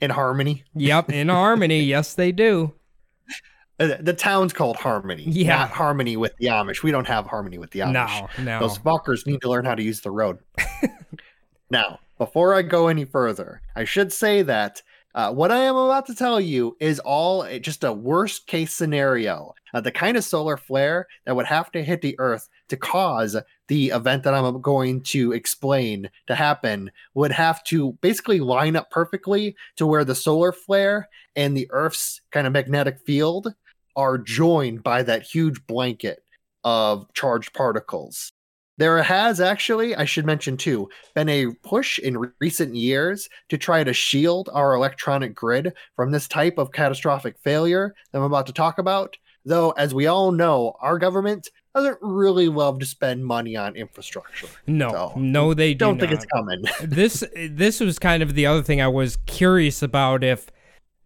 in 0.00 0.10
Harmony. 0.10 0.64
Yep, 0.74 1.10
in 1.10 1.28
harmony, 1.40 1.80
yes 1.80 2.14
they 2.14 2.32
do. 2.32 2.74
Uh, 3.80 3.96
The 4.00 4.12
town's 4.12 4.52
called 4.52 4.76
Harmony. 4.76 5.24
Yeah. 5.26 5.56
Not 5.58 5.70
Harmony 5.70 6.16
with 6.16 6.36
the 6.38 6.46
Amish. 6.48 6.82
We 6.82 6.90
don't 6.90 7.06
have 7.06 7.26
Harmony 7.26 7.58
with 7.58 7.70
the 7.70 7.80
Amish. 7.80 7.92
No, 8.38 8.44
no. 8.44 8.60
Those 8.60 8.78
fuckers 8.78 9.26
need 9.26 9.40
to 9.42 9.48
learn 9.48 9.64
how 9.64 9.74
to 9.74 9.82
use 9.82 10.00
the 10.00 10.10
road. 10.10 10.38
now, 11.70 12.00
before 12.18 12.54
I 12.54 12.62
go 12.62 12.88
any 12.88 13.04
further, 13.04 13.62
I 13.76 13.84
should 13.84 14.12
say 14.12 14.42
that 14.42 14.82
Uh, 15.14 15.32
what 15.32 15.50
I 15.50 15.58
am 15.64 15.74
about 15.74 16.06
to 16.06 16.14
tell 16.14 16.38
you 16.40 16.76
is 16.80 17.00
all 17.00 17.44
just 17.60 17.82
a 17.82 17.92
worst 17.92 18.46
case 18.46 18.72
scenario. 18.74 19.54
Uh, 19.74 19.80
the 19.80 19.90
kind 19.90 20.16
of 20.16 20.22
solar 20.24 20.56
flare 20.56 21.06
that 21.24 21.34
would 21.34 21.46
have 21.46 21.72
to 21.72 21.82
hit 21.82 22.02
the 22.02 22.14
Earth 22.18 22.48
to 22.68 22.76
cause 22.76 23.36
the 23.68 23.88
event 23.88 24.22
that 24.24 24.34
I'm 24.34 24.60
going 24.60 25.02
to 25.02 25.32
explain 25.32 26.10
to 26.26 26.34
happen 26.34 26.90
would 27.14 27.32
have 27.32 27.62
to 27.64 27.92
basically 28.00 28.40
line 28.40 28.76
up 28.76 28.90
perfectly 28.90 29.56
to 29.76 29.86
where 29.86 30.04
the 30.04 30.14
solar 30.14 30.52
flare 30.52 31.08
and 31.36 31.56
the 31.56 31.68
Earth's 31.70 32.20
kind 32.30 32.46
of 32.46 32.52
magnetic 32.52 33.00
field 33.00 33.54
are 33.96 34.18
joined 34.18 34.82
by 34.82 35.02
that 35.02 35.22
huge 35.22 35.66
blanket 35.66 36.22
of 36.64 37.12
charged 37.14 37.52
particles. 37.52 38.32
There 38.78 39.02
has 39.02 39.40
actually, 39.40 39.96
I 39.96 40.04
should 40.04 40.24
mention 40.24 40.56
too, 40.56 40.88
been 41.16 41.28
a 41.28 41.48
push 41.64 41.98
in 41.98 42.16
re- 42.16 42.28
recent 42.40 42.76
years 42.76 43.28
to 43.48 43.58
try 43.58 43.82
to 43.82 43.92
shield 43.92 44.48
our 44.52 44.72
electronic 44.74 45.34
grid 45.34 45.72
from 45.96 46.12
this 46.12 46.28
type 46.28 46.58
of 46.58 46.70
catastrophic 46.70 47.36
failure 47.42 47.92
that 48.12 48.18
I'm 48.18 48.24
about 48.24 48.46
to 48.46 48.52
talk 48.52 48.78
about. 48.78 49.16
Though, 49.44 49.72
as 49.72 49.94
we 49.94 50.06
all 50.06 50.30
know, 50.30 50.76
our 50.80 50.96
government 50.98 51.48
doesn't 51.78 51.98
really 52.02 52.48
love 52.48 52.78
to 52.80 52.86
spend 52.86 53.24
money 53.24 53.56
on 53.56 53.76
infrastructure. 53.76 54.48
No, 54.66 54.90
So, 54.90 55.12
no, 55.16 55.54
they 55.54 55.74
do 55.74 55.78
Don't 55.78 55.98
think 55.98 56.12
not. 56.12 56.22
it's 56.22 56.32
coming. 56.32 56.64
this 56.82 57.24
this 57.34 57.80
was 57.80 57.98
kind 57.98 58.22
of 58.22 58.34
the 58.34 58.46
other 58.46 58.62
thing 58.62 58.80
I 58.80 58.88
was 58.88 59.16
curious 59.26 59.82
about 59.82 60.22
if 60.24 60.48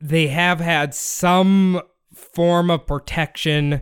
they 0.00 0.28
have 0.28 0.61
had 0.61 0.94
some 0.94 1.80
form 2.12 2.70
of 2.70 2.87
protection 2.87 3.80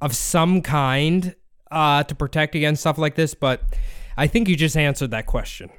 of 0.00 0.14
some 0.14 0.60
kind 0.62 1.34
uh, 1.70 2.02
to 2.04 2.14
protect 2.14 2.54
against 2.54 2.82
stuff 2.82 2.98
like 2.98 3.14
this, 3.14 3.34
but 3.34 3.62
I 4.16 4.26
think 4.26 4.48
you 4.48 4.56
just 4.56 4.76
answered 4.76 5.10
that 5.10 5.26
question. 5.26 5.70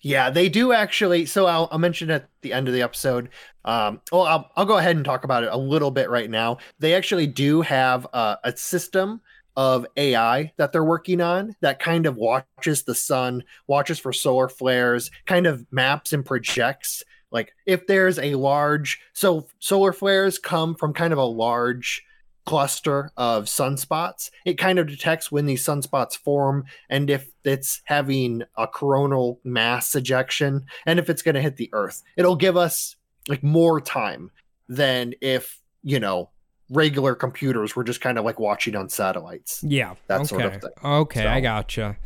Yeah, 0.00 0.30
they 0.30 0.48
do 0.48 0.72
actually. 0.72 1.26
So 1.26 1.46
I'll, 1.46 1.68
I'll 1.70 1.78
mention 1.78 2.10
at 2.10 2.28
the 2.42 2.52
end 2.52 2.66
of 2.68 2.74
the 2.74 2.82
episode. 2.82 3.28
Um, 3.64 4.00
well, 4.10 4.22
I'll, 4.22 4.50
I'll 4.56 4.64
go 4.66 4.78
ahead 4.78 4.96
and 4.96 5.04
talk 5.04 5.24
about 5.24 5.44
it 5.44 5.50
a 5.52 5.56
little 5.56 5.90
bit 5.90 6.10
right 6.10 6.28
now. 6.28 6.58
They 6.78 6.94
actually 6.94 7.26
do 7.26 7.62
have 7.62 8.06
uh, 8.12 8.36
a 8.42 8.56
system 8.56 9.20
of 9.58 9.84
AI 9.96 10.52
that 10.56 10.70
they're 10.70 10.84
working 10.84 11.20
on 11.20 11.56
that 11.62 11.80
kind 11.80 12.06
of 12.06 12.14
watches 12.14 12.84
the 12.84 12.94
sun, 12.94 13.42
watches 13.66 13.98
for 13.98 14.12
solar 14.12 14.48
flares, 14.48 15.10
kind 15.26 15.48
of 15.48 15.66
maps 15.72 16.12
and 16.12 16.24
projects. 16.24 17.02
Like 17.32 17.52
if 17.66 17.88
there's 17.88 18.20
a 18.20 18.36
large, 18.36 19.00
so 19.14 19.48
solar 19.58 19.92
flares 19.92 20.38
come 20.38 20.76
from 20.76 20.94
kind 20.94 21.12
of 21.12 21.18
a 21.18 21.24
large 21.24 22.04
cluster 22.46 23.10
of 23.16 23.46
sunspots. 23.46 24.30
It 24.46 24.58
kind 24.58 24.78
of 24.78 24.86
detects 24.86 25.32
when 25.32 25.44
these 25.44 25.64
sunspots 25.64 26.16
form 26.16 26.64
and 26.88 27.10
if 27.10 27.28
it's 27.42 27.82
having 27.84 28.44
a 28.56 28.68
coronal 28.68 29.40
mass 29.42 29.96
ejection 29.96 30.66
and 30.86 31.00
if 31.00 31.10
it's 31.10 31.22
going 31.22 31.34
to 31.34 31.42
hit 31.42 31.56
the 31.56 31.68
earth. 31.72 32.04
It'll 32.16 32.36
give 32.36 32.56
us 32.56 32.94
like 33.26 33.42
more 33.42 33.80
time 33.80 34.30
than 34.68 35.14
if, 35.20 35.60
you 35.82 35.98
know, 35.98 36.30
regular 36.70 37.14
computers 37.14 37.74
were 37.74 37.84
just 37.84 38.00
kind 38.00 38.18
of 38.18 38.24
like 38.24 38.38
watching 38.38 38.76
on 38.76 38.88
satellites. 38.88 39.62
Yeah, 39.66 39.94
That 40.06 40.20
okay. 40.20 40.26
sort 40.26 40.42
of 40.44 40.60
thing. 40.60 40.70
Okay, 40.84 41.26
I 41.26 41.38
So- 41.38 41.42
gotcha. 41.42 41.96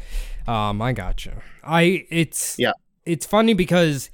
Um, 0.46 0.83
I 0.83 0.92
gotcha. 0.92 1.42
I 1.64 2.07
it's 2.11 2.57
Yeah. 2.59 2.72
It's 3.05 3.27
funny 3.27 3.55
because 3.55 4.11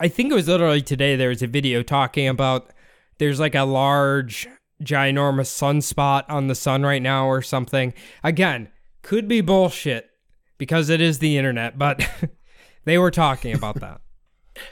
I 0.00 0.08
think 0.08 0.30
it 0.30 0.34
was 0.34 0.48
literally 0.48 0.82
today 0.82 1.16
there 1.16 1.30
was 1.30 1.42
a 1.42 1.46
video 1.46 1.82
talking 1.82 2.28
about 2.28 2.70
there's 3.18 3.40
like 3.40 3.54
a 3.54 3.64
large 3.64 4.46
ginormous 4.82 5.48
sunspot 5.48 6.24
on 6.28 6.48
the 6.48 6.54
sun 6.54 6.82
right 6.82 7.00
now 7.02 7.26
or 7.26 7.40
something. 7.42 7.94
Again, 8.22 8.68
could 9.02 9.26
be 9.28 9.40
bullshit 9.40 10.10
because 10.58 10.90
it 10.90 11.00
is 11.00 11.18
the 11.18 11.38
internet, 11.38 11.78
but 11.78 12.06
they 12.84 12.98
were 12.98 13.10
talking 13.10 13.54
about 13.54 13.80
that. 13.80 14.00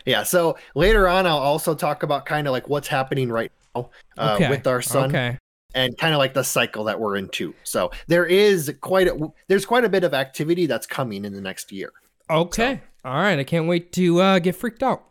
Yeah. 0.07 0.23
So 0.23 0.57
later 0.75 1.07
on, 1.07 1.27
I'll 1.27 1.37
also 1.37 1.75
talk 1.75 2.03
about 2.03 2.25
kind 2.25 2.47
of 2.47 2.53
like 2.53 2.71
what's 2.71 2.89
happening 2.89 3.31
right 3.31 3.53
now 3.55 3.64
uh, 3.75 3.85
Okay. 4.19 4.49
with 4.51 4.67
our 4.67 4.83
sun. 4.83 5.11
Okay. 5.11 5.39
and 5.77 5.99
kind 5.99 6.15
of 6.15 6.19
like 6.19 6.35
the 6.35 6.45
cycle 6.45 6.85
that 6.85 7.01
we're 7.01 7.17
into. 7.17 7.53
So 7.65 7.91
there 8.07 8.25
is 8.27 8.73
quite 8.81 9.09
a 9.09 9.33
there's 9.49 9.67
quite 9.67 9.85
a 9.85 9.89
bit 9.89 10.05
of 10.05 10.15
activity 10.15 10.67
that's 10.67 10.87
coming 10.87 11.25
in 11.25 11.33
the 11.33 11.41
next 11.41 11.73
year. 11.73 11.91
Okay. 12.31 12.81
All 13.05 13.15
right. 13.15 13.39
I 13.39 13.45
can't 13.45 13.67
wait 13.67 13.93
to 13.93 14.21
uh, 14.21 14.39
get 14.39 14.55
freaked 14.57 14.83
out. 14.85 15.03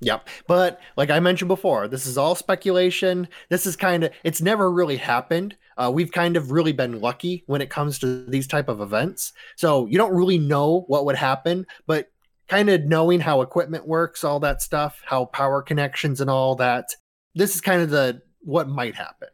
Yep. 0.00 0.28
But 0.46 0.80
like 0.96 1.10
I 1.10 1.20
mentioned 1.20 1.48
before, 1.48 1.88
this 1.88 2.06
is 2.06 2.16
all 2.18 2.34
speculation. 2.34 3.28
This 3.48 3.66
is 3.66 3.76
kind 3.76 4.04
of 4.04 4.12
it's 4.24 4.40
never 4.42 4.70
really 4.70 4.96
happened. 4.98 5.56
Uh, 5.78 5.90
we've 5.92 6.12
kind 6.12 6.36
of 6.36 6.50
really 6.52 6.72
been 6.72 7.00
lucky 7.00 7.42
when 7.46 7.62
it 7.62 7.70
comes 7.70 7.98
to 8.00 8.24
these 8.26 8.46
type 8.46 8.68
of 8.68 8.80
events. 8.82 9.32
So 9.56 9.86
you 9.86 9.96
don't 9.96 10.14
really 10.14 10.38
know 10.38 10.84
what 10.88 11.06
would 11.06 11.16
happen, 11.16 11.66
but 11.86 12.10
kind 12.48 12.68
of 12.68 12.84
knowing 12.84 13.20
how 13.20 13.40
equipment 13.40 13.86
works, 13.88 14.22
all 14.22 14.40
that 14.40 14.60
stuff, 14.60 15.00
how 15.06 15.24
power 15.26 15.62
connections 15.62 16.20
and 16.20 16.28
all 16.28 16.54
that. 16.56 16.94
This 17.34 17.54
is 17.54 17.60
kind 17.60 17.82
of 17.82 17.90
the 17.90 18.22
what 18.40 18.68
might 18.68 18.94
happen. 18.94 19.28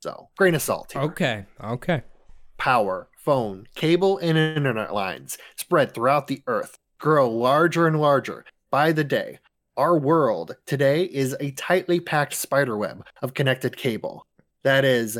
So 0.00 0.28
grain 0.36 0.54
of 0.54 0.62
salt 0.62 0.92
here. 0.92 1.02
Okay. 1.02 1.46
Okay. 1.62 2.02
power, 2.58 3.08
phone, 3.16 3.66
cable, 3.74 4.18
and 4.18 4.36
internet 4.38 4.92
lines 4.94 5.38
spread 5.56 5.94
throughout 5.94 6.26
the 6.26 6.42
earth 6.46 6.78
grow 6.98 7.30
larger 7.30 7.86
and 7.86 8.00
larger 8.00 8.44
by 8.70 8.92
the 8.92 9.04
day. 9.04 9.38
Our 9.76 9.96
world 9.98 10.56
today 10.66 11.04
is 11.04 11.36
a 11.40 11.52
tightly 11.52 12.00
packed 12.00 12.34
spiderweb 12.34 13.04
of 13.22 13.34
connected 13.34 13.76
cable. 13.76 14.26
That 14.64 14.84
is, 14.84 15.18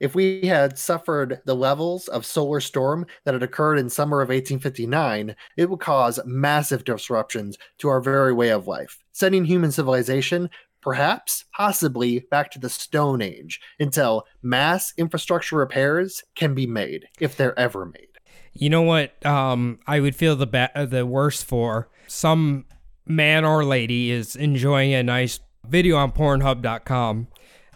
if 0.00 0.14
we 0.14 0.46
had 0.46 0.78
suffered 0.78 1.42
the 1.44 1.54
levels 1.56 2.08
of 2.08 2.24
solar 2.24 2.60
storm 2.60 3.04
that 3.24 3.34
had 3.34 3.42
occurred 3.42 3.78
in 3.78 3.90
summer 3.90 4.22
of 4.22 4.28
1859, 4.30 5.36
it 5.58 5.68
would 5.68 5.80
cause 5.80 6.20
massive 6.24 6.84
disruptions 6.84 7.58
to 7.78 7.88
our 7.88 8.00
very 8.00 8.32
way 8.32 8.50
of 8.50 8.66
life, 8.66 9.02
sending 9.12 9.44
human 9.44 9.72
civilization 9.72 10.48
perhaps 10.80 11.44
possibly 11.52 12.20
back 12.30 12.50
to 12.50 12.58
the 12.58 12.68
stone 12.68 13.20
age 13.22 13.60
until 13.80 14.24
mass 14.42 14.92
infrastructure 14.96 15.56
repairs 15.56 16.22
can 16.34 16.54
be 16.54 16.66
made 16.66 17.06
if 17.20 17.36
they're 17.36 17.58
ever 17.58 17.84
made 17.86 18.08
You 18.52 18.70
know 18.70 18.82
what? 18.82 19.24
Um, 19.24 19.78
I 19.86 20.00
would 20.00 20.16
feel 20.16 20.36
the 20.36 20.46
ba- 20.46 20.70
uh, 20.74 20.86
the 20.86 21.06
worst 21.06 21.44
for 21.44 21.88
some 22.06 22.64
man 23.06 23.44
or 23.44 23.64
lady 23.64 24.10
is 24.10 24.36
enjoying 24.36 24.92
a 24.94 25.02
nice 25.02 25.40
video 25.66 25.96
on 25.96 26.12
Pornhub.com. 26.12 27.28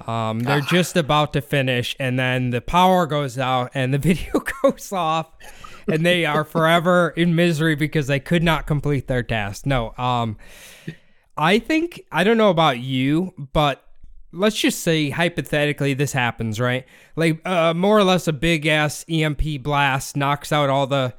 Um, 0.06 0.40
they're 0.40 0.60
just 0.78 0.96
about 0.96 1.32
to 1.34 1.40
finish, 1.40 1.94
and 1.98 2.18
then 2.18 2.50
the 2.50 2.60
power 2.60 3.06
goes 3.06 3.38
out, 3.38 3.70
and 3.74 3.92
the 3.94 3.98
video 4.08 4.42
goes 4.62 4.92
off, 4.92 5.28
and 5.86 6.04
they 6.04 6.24
are 6.24 6.44
forever 6.44 7.10
in 7.16 7.34
misery 7.34 7.74
because 7.74 8.06
they 8.06 8.20
could 8.20 8.42
not 8.42 8.66
complete 8.66 9.06
their 9.06 9.22
task. 9.22 9.66
No, 9.66 9.94
um, 9.98 10.36
I 11.42 11.59
think 11.59 12.05
I 12.12 12.22
don't 12.22 12.38
know 12.38 12.50
about 12.50 12.78
you, 12.78 13.35
but 13.52 13.85
let's 14.31 14.57
just 14.57 14.81
say 14.81 15.11
hypothetically 15.11 15.92
this 15.92 16.12
happens, 16.12 16.61
right? 16.61 16.87
Like 17.16 17.40
uh, 17.44 17.74
more 17.74 17.98
or 17.98 18.05
less 18.05 18.28
a 18.28 18.33
big 18.33 18.64
ass 18.66 19.05
EMP 19.09 19.61
blast 19.61 20.16
knocks 20.16 20.52
out 20.52 20.70
all 20.70 20.87
the 20.87 21.14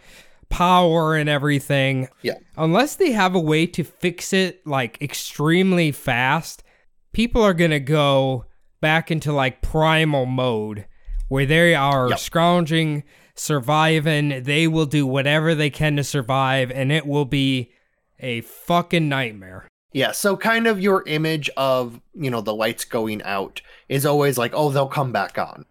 power 0.47 1.15
and 1.15 1.27
everything. 1.27 2.07
Yeah. 2.21 2.35
Unless 2.55 2.95
they 2.95 3.11
have 3.11 3.35
a 3.35 3.39
way 3.39 3.65
to 3.67 3.83
fix 3.83 4.31
it 4.31 4.65
like 4.65 4.97
extremely 5.01 5.91
fast, 5.91 6.63
people 7.11 7.41
are 7.41 7.53
going 7.53 7.71
to 7.71 7.81
go 7.81 8.45
back 8.79 9.11
into 9.11 9.33
like 9.33 9.61
primal 9.61 10.25
mode 10.25 10.85
where 11.27 11.45
they 11.45 11.75
are 11.75 12.09
Yep. 12.11 12.19
scrounging, 12.19 13.03
surviving. 13.35 14.43
They 14.43 14.67
will 14.67 14.85
do 14.85 15.05
whatever 15.05 15.53
they 15.53 15.69
can 15.69 15.97
to 15.97 16.03
survive 16.05 16.71
and 16.71 16.93
it 16.93 17.05
will 17.05 17.25
be 17.25 17.71
a 18.19 18.39
fucking 18.41 19.09
nightmare. 19.09 19.67
Yeah 19.93 20.11
so 20.11 20.35
kind 20.35 20.67
of 20.67 20.79
your 20.79 21.03
image 21.07 21.49
of 21.57 21.99
you 22.13 22.29
know 22.29 22.41
the 22.41 22.53
lights 22.53 22.85
going 22.85 23.21
out 23.23 23.61
is 23.89 24.05
always 24.05 24.37
like 24.37 24.51
oh 24.55 24.69
they'll 24.69 24.87
come 24.87 25.11
back 25.11 25.37
on 25.37 25.65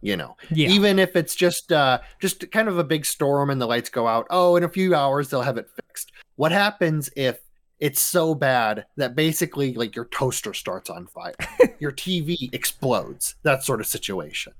you 0.00 0.16
know 0.16 0.36
Yeah. 0.50 0.68
even 0.68 0.98
if 0.98 1.16
it's 1.16 1.34
just 1.34 1.72
uh 1.72 1.98
just 2.20 2.50
kind 2.50 2.68
of 2.68 2.78
a 2.78 2.84
big 2.84 3.04
storm 3.04 3.50
and 3.50 3.60
the 3.60 3.66
lights 3.66 3.90
go 3.90 4.06
out 4.06 4.26
oh 4.30 4.56
in 4.56 4.64
a 4.64 4.68
few 4.68 4.94
hours 4.94 5.30
they'll 5.30 5.42
have 5.42 5.58
it 5.58 5.68
fixed 5.86 6.12
what 6.36 6.52
happens 6.52 7.10
if 7.16 7.40
it's 7.80 8.00
so 8.00 8.34
bad 8.34 8.86
that 8.96 9.14
basically 9.16 9.74
like 9.74 9.96
your 9.96 10.04
toaster 10.06 10.54
starts 10.54 10.88
on 10.88 11.06
fire 11.06 11.34
your 11.80 11.92
tv 11.92 12.52
explodes 12.52 13.34
that 13.42 13.62
sort 13.64 13.80
of 13.80 13.86
situation 13.86 14.52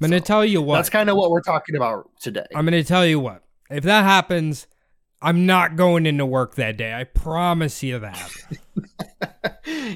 I'm 0.00 0.10
to 0.12 0.20
tell 0.20 0.44
you 0.44 0.62
what. 0.62 0.76
that's 0.76 0.90
kind 0.90 1.10
of 1.10 1.16
what 1.16 1.30
we're 1.30 1.40
talking 1.42 1.74
about 1.74 2.08
today 2.20 2.46
I'm 2.54 2.66
to 2.66 2.84
tell 2.84 3.04
you 3.04 3.18
what. 3.18 3.42
If 3.68 3.82
that 3.84 4.04
happens, 4.04 4.66
I'm 5.20 5.46
not 5.46 5.76
going 5.76 6.06
into 6.06 6.24
work 6.24 6.54
that 6.56 6.76
day. 6.76 6.94
I 6.94 7.04
promise 7.04 7.82
you 7.82 7.98
that. 7.98 8.30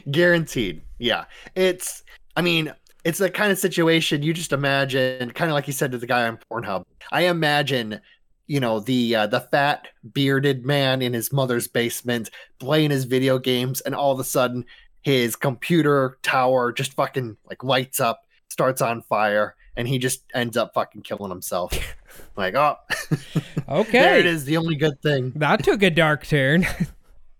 Guaranteed. 0.10 0.82
Yeah. 0.98 1.24
It's, 1.54 2.02
I 2.36 2.42
mean, 2.42 2.72
it's 3.04 3.18
the 3.18 3.30
kind 3.30 3.52
of 3.52 3.58
situation 3.58 4.22
you 4.22 4.32
just 4.32 4.52
imagine, 4.52 5.30
kind 5.32 5.50
of 5.50 5.54
like 5.54 5.66
you 5.66 5.72
said 5.72 5.92
to 5.92 5.98
the 5.98 6.06
guy 6.06 6.26
on 6.26 6.38
Pornhub. 6.50 6.84
I 7.10 7.22
imagine, 7.22 8.00
you 8.46 8.60
know, 8.60 8.80
the 8.80 9.14
uh, 9.14 9.26
the 9.26 9.40
fat 9.40 9.88
bearded 10.12 10.64
man 10.64 11.02
in 11.02 11.12
his 11.12 11.32
mother's 11.32 11.68
basement 11.68 12.30
playing 12.58 12.90
his 12.90 13.04
video 13.04 13.38
games, 13.38 13.80
and 13.80 13.94
all 13.94 14.12
of 14.12 14.20
a 14.20 14.24
sudden 14.24 14.64
his 15.02 15.34
computer 15.34 16.18
tower 16.22 16.72
just 16.72 16.92
fucking 16.94 17.36
like 17.48 17.64
lights 17.64 17.98
up, 17.98 18.22
starts 18.48 18.80
on 18.80 19.02
fire, 19.02 19.56
and 19.76 19.88
he 19.88 19.98
just 19.98 20.22
ends 20.34 20.56
up 20.56 20.72
fucking 20.74 21.02
killing 21.02 21.30
himself. 21.30 21.72
like, 22.36 22.54
oh, 22.54 22.76
Okay. 23.68 23.98
there 24.00 24.18
it 24.18 24.26
is. 24.26 24.44
The 24.44 24.56
only 24.56 24.76
good 24.76 25.00
thing. 25.02 25.32
That 25.36 25.62
took 25.64 25.82
a 25.82 25.90
dark 25.90 26.26
turn. 26.26 26.66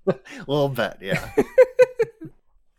A 0.07 0.17
little 0.47 0.69
bit, 0.69 0.97
yeah. 1.01 1.31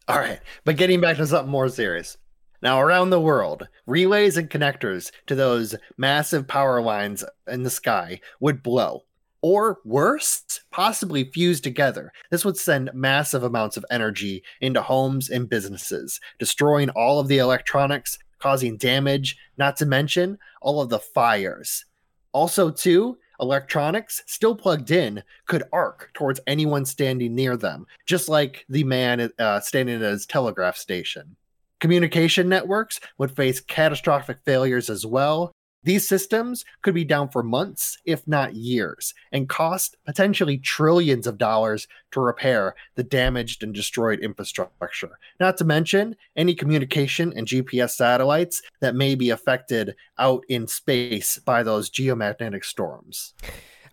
All 0.07 0.19
right, 0.19 0.39
but 0.65 0.75
getting 0.75 0.99
back 0.99 1.17
to 1.17 1.25
something 1.27 1.51
more 1.51 1.69
serious. 1.69 2.17
Now, 2.61 2.81
around 2.81 3.09
the 3.09 3.19
world, 3.19 3.67
relays 3.85 4.37
and 4.37 4.49
connectors 4.49 5.11
to 5.27 5.35
those 5.35 5.75
massive 5.97 6.47
power 6.47 6.81
lines 6.81 7.23
in 7.47 7.63
the 7.63 7.69
sky 7.69 8.19
would 8.39 8.63
blow. 8.63 9.01
Or 9.41 9.79
worse, 9.83 10.61
possibly 10.71 11.25
fuse 11.25 11.59
together. 11.59 12.11
This 12.31 12.45
would 12.45 12.55
send 12.55 12.89
massive 12.93 13.43
amounts 13.43 13.75
of 13.75 13.85
energy 13.91 14.43
into 14.61 14.81
homes 14.81 15.29
and 15.29 15.49
businesses, 15.49 16.21
destroying 16.39 16.89
all 16.91 17.19
of 17.19 17.27
the 17.27 17.39
electronics, 17.39 18.17
causing 18.43 18.75
damage, 18.75 19.37
not 19.57 19.77
to 19.77 19.85
mention 19.85 20.37
all 20.61 20.81
of 20.81 20.89
the 20.89 20.99
fires. 20.99 21.85
Also, 22.33 22.69
too, 22.69 23.17
electronics 23.39 24.21
still 24.27 24.53
plugged 24.53 24.91
in 24.91 25.23
could 25.47 25.63
arc 25.71 26.09
towards 26.13 26.41
anyone 26.45 26.83
standing 26.83 27.33
near 27.33 27.55
them, 27.55 27.85
just 28.05 28.27
like 28.27 28.65
the 28.67 28.83
man 28.83 29.31
uh, 29.39 29.61
standing 29.61 29.95
at 29.95 30.01
his 30.11 30.25
telegraph 30.25 30.75
station. 30.75 31.37
Communication 31.79 32.49
networks 32.49 32.99
would 33.17 33.33
face 33.33 33.61
catastrophic 33.61 34.39
failures 34.43 34.89
as 34.89 35.05
well. 35.05 35.53
These 35.83 36.07
systems 36.07 36.63
could 36.81 36.93
be 36.93 37.03
down 37.03 37.29
for 37.29 37.43
months, 37.43 37.97
if 38.05 38.27
not 38.27 38.55
years, 38.55 39.13
and 39.31 39.49
cost 39.49 39.97
potentially 40.05 40.57
trillions 40.57 41.27
of 41.27 41.37
dollars 41.37 41.87
to 42.11 42.21
repair 42.21 42.75
the 42.95 43.03
damaged 43.03 43.63
and 43.63 43.73
destroyed 43.73 44.19
infrastructure. 44.19 45.19
Not 45.39 45.57
to 45.57 45.65
mention 45.65 46.15
any 46.35 46.55
communication 46.55 47.33
and 47.35 47.47
GPS 47.47 47.91
satellites 47.91 48.61
that 48.79 48.95
may 48.95 49.15
be 49.15 49.29
affected 49.29 49.95
out 50.17 50.43
in 50.47 50.67
space 50.67 51.39
by 51.39 51.63
those 51.63 51.89
geomagnetic 51.89 52.63
storms. 52.63 53.33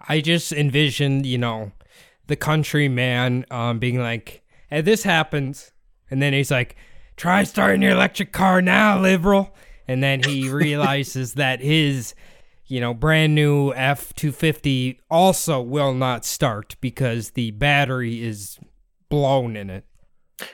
I 0.08 0.20
just 0.20 0.52
envisioned, 0.52 1.26
you 1.26 1.38
know, 1.38 1.72
the 2.28 2.36
country 2.36 2.88
man 2.88 3.44
um, 3.50 3.78
being 3.78 3.98
like, 3.98 4.42
hey, 4.68 4.80
this 4.80 5.02
happens. 5.02 5.72
And 6.10 6.22
then 6.22 6.32
he's 6.32 6.50
like, 6.50 6.76
try 7.16 7.44
starting 7.44 7.82
your 7.82 7.92
electric 7.92 8.32
car 8.32 8.62
now, 8.62 9.00
liberal. 9.00 9.54
And 9.90 10.04
then 10.04 10.22
he 10.22 10.48
realizes 10.52 11.34
that 11.34 11.60
his, 11.60 12.14
you 12.66 12.80
know, 12.80 12.94
brand 12.94 13.34
new 13.34 13.72
F 13.72 14.14
250 14.14 15.00
also 15.10 15.60
will 15.60 15.92
not 15.92 16.24
start 16.24 16.76
because 16.80 17.30
the 17.30 17.50
battery 17.50 18.22
is 18.22 18.56
blown 19.08 19.56
in 19.56 19.68
it. 19.68 19.84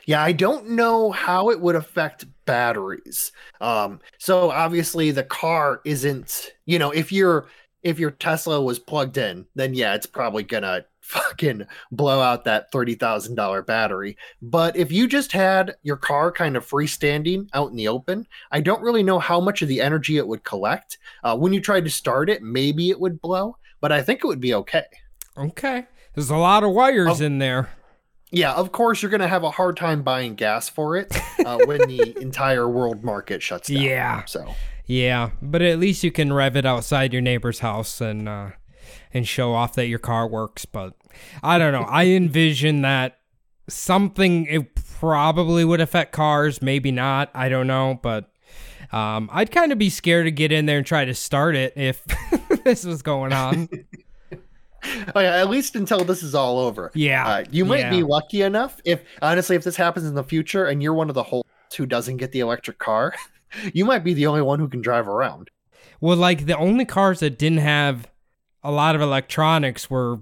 Yeah, 0.06 0.22
I 0.22 0.32
don't 0.32 0.70
know 0.70 1.10
how 1.10 1.50
it 1.50 1.60
would 1.60 1.76
affect 1.76 2.24
batteries. 2.46 3.30
Um, 3.60 4.00
so 4.18 4.50
obviously 4.50 5.10
the 5.10 5.22
car 5.22 5.82
isn't, 5.84 6.52
you 6.64 6.78
know, 6.78 6.90
if 6.90 7.12
you're 7.12 7.46
if 7.82 7.98
your 7.98 8.12
Tesla 8.12 8.60
was 8.62 8.78
plugged 8.78 9.18
in, 9.18 9.44
then 9.54 9.74
yeah, 9.74 9.94
it's 9.94 10.06
probably 10.06 10.44
gonna 10.44 10.86
fucking 11.06 11.66
blow 11.92 12.20
out 12.20 12.44
that 12.44 12.72
$30,000 12.72 13.64
battery. 13.64 14.16
But 14.42 14.76
if 14.76 14.90
you 14.90 15.06
just 15.06 15.32
had 15.32 15.76
your 15.82 15.96
car 15.96 16.32
kind 16.32 16.56
of 16.56 16.66
freestanding 16.66 17.48
out 17.54 17.70
in 17.70 17.76
the 17.76 17.88
open, 17.88 18.26
I 18.50 18.60
don't 18.60 18.82
really 18.82 19.04
know 19.04 19.20
how 19.20 19.40
much 19.40 19.62
of 19.62 19.68
the 19.68 19.80
energy 19.80 20.16
it 20.16 20.26
would 20.26 20.42
collect. 20.42 20.98
Uh, 21.22 21.36
when 21.36 21.52
you 21.52 21.60
tried 21.60 21.84
to 21.84 21.90
start 21.90 22.28
it, 22.28 22.42
maybe 22.42 22.90
it 22.90 22.98
would 22.98 23.20
blow, 23.20 23.56
but 23.80 23.92
I 23.92 24.02
think 24.02 24.24
it 24.24 24.26
would 24.26 24.40
be 24.40 24.54
okay. 24.54 24.84
Okay. 25.38 25.86
There's 26.14 26.30
a 26.30 26.36
lot 26.36 26.64
of 26.64 26.72
wires 26.72 27.20
oh, 27.20 27.24
in 27.24 27.38
there. 27.38 27.70
Yeah, 28.32 28.54
of 28.54 28.72
course, 28.72 29.00
you're 29.00 29.10
going 29.10 29.20
to 29.20 29.28
have 29.28 29.44
a 29.44 29.50
hard 29.50 29.76
time 29.76 30.02
buying 30.02 30.34
gas 30.34 30.68
for 30.68 30.96
it 30.96 31.16
uh, 31.44 31.58
when 31.66 31.80
the 31.88 32.18
entire 32.20 32.68
world 32.68 33.04
market 33.04 33.42
shuts 33.42 33.68
down. 33.68 33.82
Yeah. 33.82 34.24
So. 34.24 34.54
Yeah, 34.86 35.30
but 35.40 35.62
at 35.62 35.78
least 35.78 36.02
you 36.02 36.10
can 36.10 36.32
rev 36.32 36.56
it 36.56 36.66
outside 36.66 37.12
your 37.12 37.22
neighbor's 37.22 37.60
house 37.60 38.00
and 38.00 38.28
uh, 38.28 38.50
and 39.16 39.26
show 39.26 39.54
off 39.54 39.74
that 39.74 39.86
your 39.86 39.98
car 39.98 40.28
works. 40.28 40.64
But 40.64 40.94
I 41.42 41.58
don't 41.58 41.72
know. 41.72 41.82
I 41.88 42.06
envision 42.06 42.82
that 42.82 43.18
something 43.68 44.46
it 44.46 44.74
probably 44.74 45.64
would 45.64 45.80
affect 45.80 46.12
cars, 46.12 46.62
maybe 46.62 46.92
not. 46.92 47.30
I 47.34 47.48
don't 47.48 47.66
know, 47.66 47.98
but 48.02 48.30
um, 48.92 49.28
I'd 49.32 49.50
kind 49.50 49.72
of 49.72 49.78
be 49.78 49.90
scared 49.90 50.26
to 50.26 50.30
get 50.30 50.52
in 50.52 50.66
there 50.66 50.78
and 50.78 50.86
try 50.86 51.04
to 51.04 51.14
start 51.14 51.56
it 51.56 51.72
if 51.76 52.04
this 52.64 52.84
was 52.84 53.02
going 53.02 53.32
on. 53.32 53.68
Oh, 55.16 55.20
yeah, 55.20 55.38
at 55.38 55.50
least 55.50 55.74
until 55.74 56.04
this 56.04 56.22
is 56.22 56.32
all 56.32 56.60
over. 56.60 56.92
Yeah, 56.94 57.26
uh, 57.26 57.44
you 57.50 57.64
might 57.64 57.80
yeah. 57.80 57.90
be 57.90 58.04
lucky 58.04 58.42
enough 58.42 58.80
if 58.84 59.02
honestly, 59.20 59.56
if 59.56 59.64
this 59.64 59.74
happens 59.74 60.06
in 60.06 60.14
the 60.14 60.22
future 60.22 60.66
and 60.66 60.80
you're 60.80 60.94
one 60.94 61.08
of 61.08 61.16
the 61.16 61.24
whole 61.24 61.44
who 61.76 61.86
doesn't 61.86 62.18
get 62.18 62.30
the 62.30 62.38
electric 62.38 62.78
car, 62.78 63.12
you 63.74 63.84
might 63.84 64.04
be 64.04 64.14
the 64.14 64.28
only 64.28 64.42
one 64.42 64.60
who 64.60 64.68
can 64.68 64.80
drive 64.80 65.08
around. 65.08 65.50
Well, 66.00 66.16
like 66.16 66.46
the 66.46 66.56
only 66.56 66.84
cars 66.84 67.18
that 67.18 67.36
didn't 67.36 67.58
have 67.58 68.06
a 68.66 68.72
lot 68.72 68.96
of 68.96 69.00
electronics 69.00 69.88
were 69.88 70.18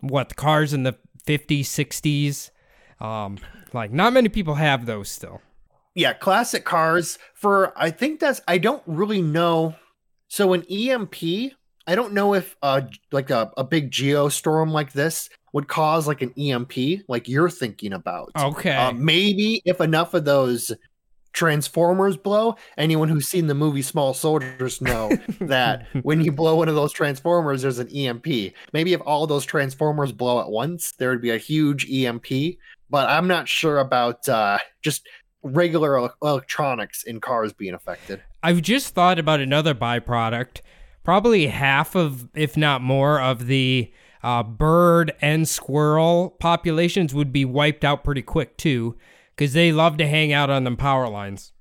what 0.00 0.30
the 0.30 0.34
cars 0.34 0.72
in 0.72 0.82
the 0.82 0.96
50s, 1.26 1.60
60s. 1.60 2.50
Um, 3.04 3.38
like 3.72 3.92
not 3.92 4.12
many 4.12 4.28
people 4.28 4.56
have 4.56 4.84
those 4.86 5.08
still. 5.08 5.40
Yeah, 5.94 6.12
classic 6.12 6.64
cars 6.64 7.18
for 7.34 7.72
I 7.76 7.90
think 7.90 8.18
that's 8.18 8.40
I 8.48 8.58
don't 8.58 8.82
really 8.86 9.22
know. 9.22 9.76
So 10.26 10.54
an 10.54 10.64
EMP, 10.64 11.14
I 11.86 11.94
don't 11.94 12.14
know 12.14 12.34
if 12.34 12.56
uh 12.62 12.82
like 13.12 13.30
a, 13.30 13.52
a 13.56 13.62
big 13.62 13.92
geostorm 13.92 14.72
like 14.72 14.92
this 14.92 15.30
would 15.52 15.68
cause 15.68 16.08
like 16.08 16.20
an 16.20 16.32
EMP 16.36 17.04
like 17.06 17.28
you're 17.28 17.50
thinking 17.50 17.92
about. 17.92 18.32
Okay. 18.36 18.74
Uh, 18.74 18.92
maybe 18.92 19.62
if 19.64 19.80
enough 19.80 20.14
of 20.14 20.24
those 20.24 20.72
Transformers 21.34 22.16
blow, 22.16 22.56
anyone 22.78 23.08
who's 23.08 23.28
seen 23.28 23.48
the 23.48 23.54
movie 23.54 23.82
Small 23.82 24.14
Soldiers 24.14 24.80
know 24.80 25.10
that 25.40 25.86
when 26.02 26.22
you 26.22 26.32
blow 26.32 26.56
one 26.56 26.68
of 26.68 26.76
those 26.76 26.92
Transformers, 26.92 27.62
there's 27.62 27.80
an 27.80 27.88
EMP. 27.88 28.54
Maybe 28.72 28.92
if 28.92 29.00
all 29.04 29.26
those 29.26 29.44
Transformers 29.44 30.12
blow 30.12 30.40
at 30.40 30.48
once, 30.48 30.92
there 30.92 31.10
would 31.10 31.20
be 31.20 31.30
a 31.30 31.36
huge 31.36 31.90
EMP. 31.90 32.56
But 32.88 33.10
I'm 33.10 33.26
not 33.26 33.48
sure 33.48 33.78
about 33.78 34.28
uh, 34.28 34.58
just 34.80 35.06
regular 35.42 36.10
electronics 36.22 37.02
in 37.02 37.20
cars 37.20 37.52
being 37.52 37.74
affected. 37.74 38.22
I've 38.42 38.62
just 38.62 38.94
thought 38.94 39.18
about 39.18 39.40
another 39.40 39.74
byproduct. 39.74 40.60
Probably 41.02 41.48
half 41.48 41.96
of, 41.96 42.28
if 42.34 42.56
not 42.56 42.80
more, 42.80 43.20
of 43.20 43.46
the 43.46 43.92
uh, 44.22 44.42
bird 44.42 45.12
and 45.20 45.48
squirrel 45.48 46.36
populations 46.38 47.12
would 47.12 47.32
be 47.32 47.44
wiped 47.44 47.84
out 47.84 48.04
pretty 48.04 48.22
quick 48.22 48.56
too 48.56 48.96
because 49.36 49.52
they 49.52 49.72
love 49.72 49.96
to 49.98 50.06
hang 50.06 50.32
out 50.32 50.50
on 50.50 50.64
them 50.64 50.76
power 50.76 51.08
lines. 51.08 51.52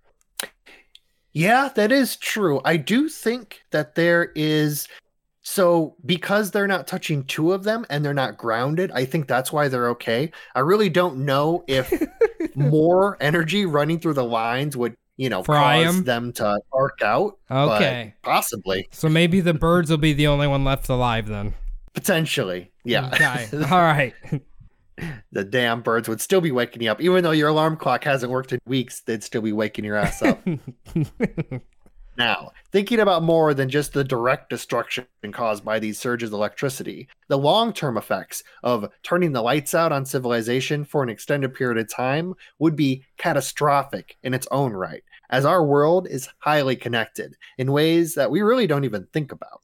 Yeah, 1.32 1.70
that 1.76 1.92
is 1.92 2.16
true. 2.16 2.62
I 2.64 2.78
do 2.78 3.10
think 3.10 3.64
that 3.72 3.96
there 3.96 4.32
is 4.36 4.88
so 5.42 5.96
because 6.06 6.52
they're 6.52 6.68
not 6.68 6.88
touching 6.88 7.26
two 7.26 7.52
of 7.52 7.64
them 7.64 7.86
and 7.90 8.06
they're 8.06 8.14
not 8.14 8.38
grounded, 8.38 8.92
I 8.92 9.06
think 9.06 9.28
that's 9.28 9.52
why 9.52 9.68
they're 9.68 9.90
okay. 9.90 10.32
I 10.56 10.60
really 10.60 10.90
don't 10.90 11.26
know 11.26 11.64
if 11.68 11.92
more 12.56 13.18
energy 13.20 13.66
running 13.66 14.00
through 14.00 14.14
the 14.14 14.24
lines 14.24 14.78
would, 14.78 14.96
you 15.18 15.30
know, 15.30 15.44
Fry 15.44 15.84
cause 15.84 15.96
them? 15.96 16.04
them 16.06 16.34
to 16.34 16.60
arc 16.72 17.02
out. 17.02 17.40
Okay. 17.52 18.14
Possibly. 18.22 18.88
So 18.92 19.10
maybe 19.10 19.42
the 19.42 19.54
birds 19.54 19.90
will 19.90 19.98
be 19.98 20.14
the 20.14 20.28
only 20.28 20.48
one 20.48 20.64
left 20.64 20.88
alive 20.88 21.28
then. 21.28 21.56
Potentially. 21.94 22.72
Yeah. 22.84 23.08
Okay. 23.08 23.50
All 23.72 23.82
right. 23.82 24.14
the 25.32 25.44
damn 25.44 25.82
birds 25.82 26.08
would 26.08 26.22
still 26.22 26.42
be 26.42 26.52
waking 26.52 26.82
you 26.82 26.92
up. 26.92 27.02
Even 27.02 27.24
though 27.24 27.32
your 27.32 27.50
alarm 27.50 27.78
clock 27.78 28.04
hasn't 28.04 28.32
worked 28.32 28.54
in 28.54 28.60
weeks, 28.66 29.02
they'd 29.02 29.24
still 29.24 29.42
be 29.42 29.54
waking 29.54 29.86
your 29.86 29.96
ass 29.96 30.22
up. 30.22 30.46
now, 32.18 32.52
thinking 32.72 33.00
about 33.00 33.24
more 33.24 33.54
than 33.54 33.70
just 33.70 33.94
the 33.94 34.04
direct 34.04 34.50
destruction 34.50 35.06
caused 35.32 35.66
by 35.66 35.80
these 35.80 36.00
surges 36.00 36.30
of 36.30 36.34
electricity, 36.34 37.08
the 37.28 37.38
long 37.38 37.74
term 37.74 37.98
effects 37.98 38.44
of 38.62 38.90
turning 39.02 39.32
the 39.32 39.42
lights 39.42 39.74
out 39.74 39.92
on 39.92 40.06
civilization 40.06 40.86
for 40.86 41.04
an 41.04 41.10
extended 41.10 41.54
period 41.54 41.78
of 41.78 41.90
time 41.90 42.36
would 42.60 42.76
be 42.76 43.04
catastrophic 43.18 44.18
in 44.24 44.34
its 44.34 44.48
own 44.52 44.74
right, 44.74 45.04
as 45.30 45.46
our 45.46 45.66
world 45.66 46.08
is 46.08 46.30
highly 46.40 46.76
connected 46.76 47.36
in 47.58 47.72
ways 47.72 48.16
that 48.16 48.32
we 48.32 48.42
really 48.42 48.68
don't 48.68 48.86
even 48.86 49.08
think 49.14 49.32
about. 49.32 49.62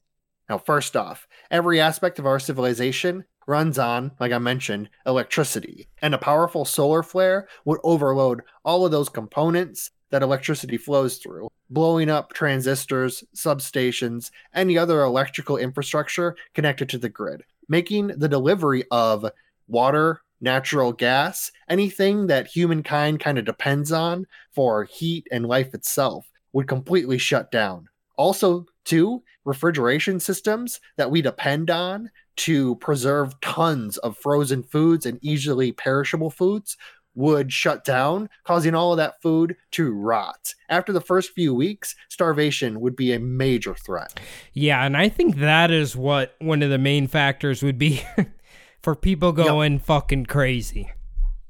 Now, 0.49 0.57
first 0.57 0.97
off, 0.97 1.27
every 1.51 1.79
aspect 1.79 2.19
of 2.19 2.25
our 2.25 2.39
civilization 2.39 3.25
runs 3.47 3.79
on, 3.79 4.11
like 4.19 4.31
I 4.31 4.37
mentioned, 4.37 4.89
electricity. 5.05 5.87
And 6.01 6.13
a 6.13 6.19
powerful 6.19 6.65
solar 6.65 7.01
flare 7.01 7.47
would 7.65 7.79
overload 7.83 8.43
all 8.63 8.85
of 8.85 8.91
those 8.91 9.09
components 9.09 9.91
that 10.11 10.21
electricity 10.21 10.77
flows 10.77 11.17
through, 11.17 11.49
blowing 11.69 12.09
up 12.09 12.33
transistors, 12.33 13.23
substations, 13.35 14.31
any 14.53 14.77
other 14.77 15.01
electrical 15.01 15.57
infrastructure 15.57 16.35
connected 16.53 16.89
to 16.89 16.97
the 16.97 17.09
grid, 17.09 17.43
making 17.67 18.07
the 18.07 18.29
delivery 18.29 18.83
of 18.91 19.25
water, 19.67 20.21
natural 20.41 20.93
gas, 20.93 21.51
anything 21.67 22.27
that 22.27 22.47
humankind 22.47 23.19
kind 23.19 23.37
of 23.37 23.45
depends 23.45 23.91
on 23.91 24.25
for 24.51 24.83
heat 24.85 25.27
and 25.31 25.45
life 25.45 25.73
itself 25.73 26.29
would 26.53 26.67
completely 26.67 27.17
shut 27.17 27.51
down. 27.51 27.87
Also, 28.17 28.65
too, 28.85 29.23
refrigeration 29.45 30.19
systems 30.19 30.79
that 30.97 31.11
we 31.11 31.21
depend 31.21 31.69
on 31.69 32.09
to 32.37 32.75
preserve 32.75 33.39
tons 33.41 33.97
of 33.97 34.17
frozen 34.17 34.63
foods 34.63 35.05
and 35.05 35.19
easily 35.21 35.71
perishable 35.71 36.29
foods 36.29 36.77
would 37.15 37.51
shut 37.51 37.83
down, 37.83 38.29
causing 38.45 38.73
all 38.73 38.91
of 38.91 38.97
that 38.97 39.21
food 39.21 39.55
to 39.71 39.91
rot. 39.91 40.53
After 40.69 40.93
the 40.93 41.01
first 41.01 41.31
few 41.31 41.53
weeks, 41.53 41.95
starvation 42.07 42.79
would 42.79 42.95
be 42.95 43.11
a 43.11 43.19
major 43.19 43.75
threat. 43.75 44.19
Yeah, 44.53 44.85
and 44.85 44.95
I 44.95 45.09
think 45.09 45.37
that 45.37 45.69
is 45.69 45.95
what 45.95 46.35
one 46.39 46.63
of 46.63 46.69
the 46.69 46.77
main 46.77 47.07
factors 47.07 47.61
would 47.61 47.77
be 47.77 48.03
for 48.81 48.95
people 48.95 49.31
going 49.31 49.73
yep. 49.73 49.81
fucking 49.81 50.27
crazy. 50.27 50.91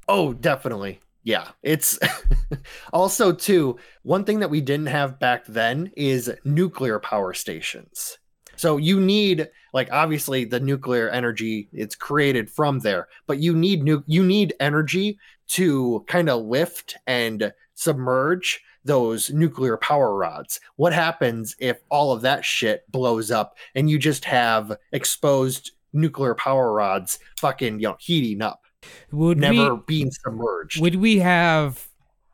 Oh, 0.07 0.34
definitely. 0.34 0.99
Yeah, 1.30 1.49
it's 1.61 1.99
also 2.91 3.32
too 3.32 3.77
one 4.01 4.23
thing 4.23 4.39
that 4.39 4.49
we 4.49 4.61
didn't 4.61 4.88
have 4.88 5.19
back 5.19 5.45
then 5.45 5.91
is 5.95 6.34
nuclear 6.43 6.97
power 6.97 7.36
stations. 7.36 8.17
So 8.55 8.77
you 8.77 8.99
need 8.99 9.47
like 9.71 9.89
obviously 9.91 10.45
the 10.45 10.59
nuclear 10.59 11.07
energy 11.07 11.69
it's 11.71 11.93
created 11.93 12.49
from 12.49 12.80
there, 12.80 13.09
but 13.27 13.38
you 13.38 13.55
need 13.55 13.84
new 13.84 14.03
you 14.07 14.23
need 14.25 14.55
energy 14.59 15.19
to 15.49 16.03
kind 16.07 16.32
of 16.32 16.45
lift 16.45 16.97
and 17.05 17.53
submerge 17.75 18.59
those 18.84 19.30
nuclear 19.30 19.77
power 19.77 20.17
rods. 20.17 20.59
What 20.77 20.93
happens 20.93 21.55
if 21.59 21.77
all 21.91 22.11
of 22.11 22.23
that 22.23 22.43
shit 22.43 22.91
blows 22.91 23.30
up 23.30 23.55
and 23.75 23.88
you 23.88 23.99
just 23.99 24.25
have 24.25 24.75
exposed 24.93 25.73
nuclear 25.93 26.34
power 26.34 26.73
rods 26.73 27.19
fucking 27.38 27.82
you 27.82 27.88
know 27.88 27.97
heating 27.99 28.41
up, 28.41 28.63
Would 29.11 29.38
never 29.38 29.75
we 29.75 29.82
being 29.88 30.11
submerged? 30.11 30.82
would 30.82 30.95
we 30.95 31.19
have 31.19 31.88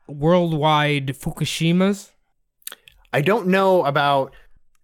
worldwide 0.08 1.08
Fukushimas? 1.08 2.10
I 3.12 3.22
don't 3.22 3.48
know 3.48 3.84
about 3.84 4.32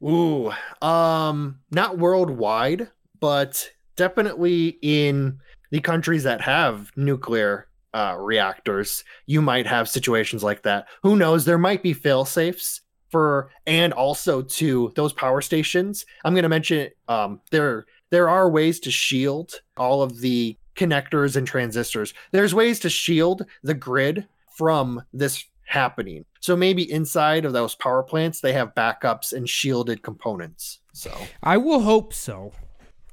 ooh, 0.03 0.53
um 0.81 1.61
not 1.71 1.99
worldwide, 1.99 2.89
but 3.21 3.71
definitely 3.97 4.79
in 4.83 5.39
the 5.71 5.81
countries 5.81 6.25
that 6.25 6.41
have 6.41 6.91
nuclear 6.97 7.69
uh, 7.95 8.17
reactors, 8.19 9.05
you 9.27 9.43
might 9.43 9.67
have 9.67 9.89
situations 9.89 10.43
like 10.43 10.63
that. 10.63 10.87
Who 11.03 11.17
knows? 11.17 11.45
There 11.45 11.59
might 11.59 11.83
be 11.83 11.93
fail 11.93 12.25
safes 12.25 12.81
for, 13.11 13.51
and 13.67 13.93
also 13.93 14.43
to 14.43 14.93
those 14.97 15.13
power 15.13 15.41
stations. 15.41 16.07
I'm 16.25 16.35
going 16.35 16.45
to 16.45 16.49
mention 16.49 16.89
um, 17.09 17.41
there 17.51 17.87
there 18.11 18.29
are 18.29 18.51
ways 18.51 18.81
to 18.81 18.91
shield 18.91 19.61
all 19.77 20.03
of 20.03 20.21
the 20.21 20.57
connectors 20.77 21.37
and 21.37 21.47
transistors. 21.47 22.15
There's 22.31 22.55
ways 22.55 22.81
to 22.81 22.91
shield 22.91 23.45
the 23.63 23.75
grid 23.75 24.27
from 24.57 25.03
this 25.13 25.45
happening. 25.65 26.25
So 26.41 26.57
maybe 26.57 26.91
inside 26.91 27.45
of 27.45 27.53
those 27.53 27.75
power 27.75 28.03
plants, 28.03 28.41
they 28.41 28.53
have 28.53 28.75
backups 28.75 29.33
and 29.33 29.49
shielded 29.49 30.03
components. 30.03 30.81
So 30.93 31.11
I 31.43 31.57
will 31.57 31.81
hope 31.81 32.13
so. 32.13 32.53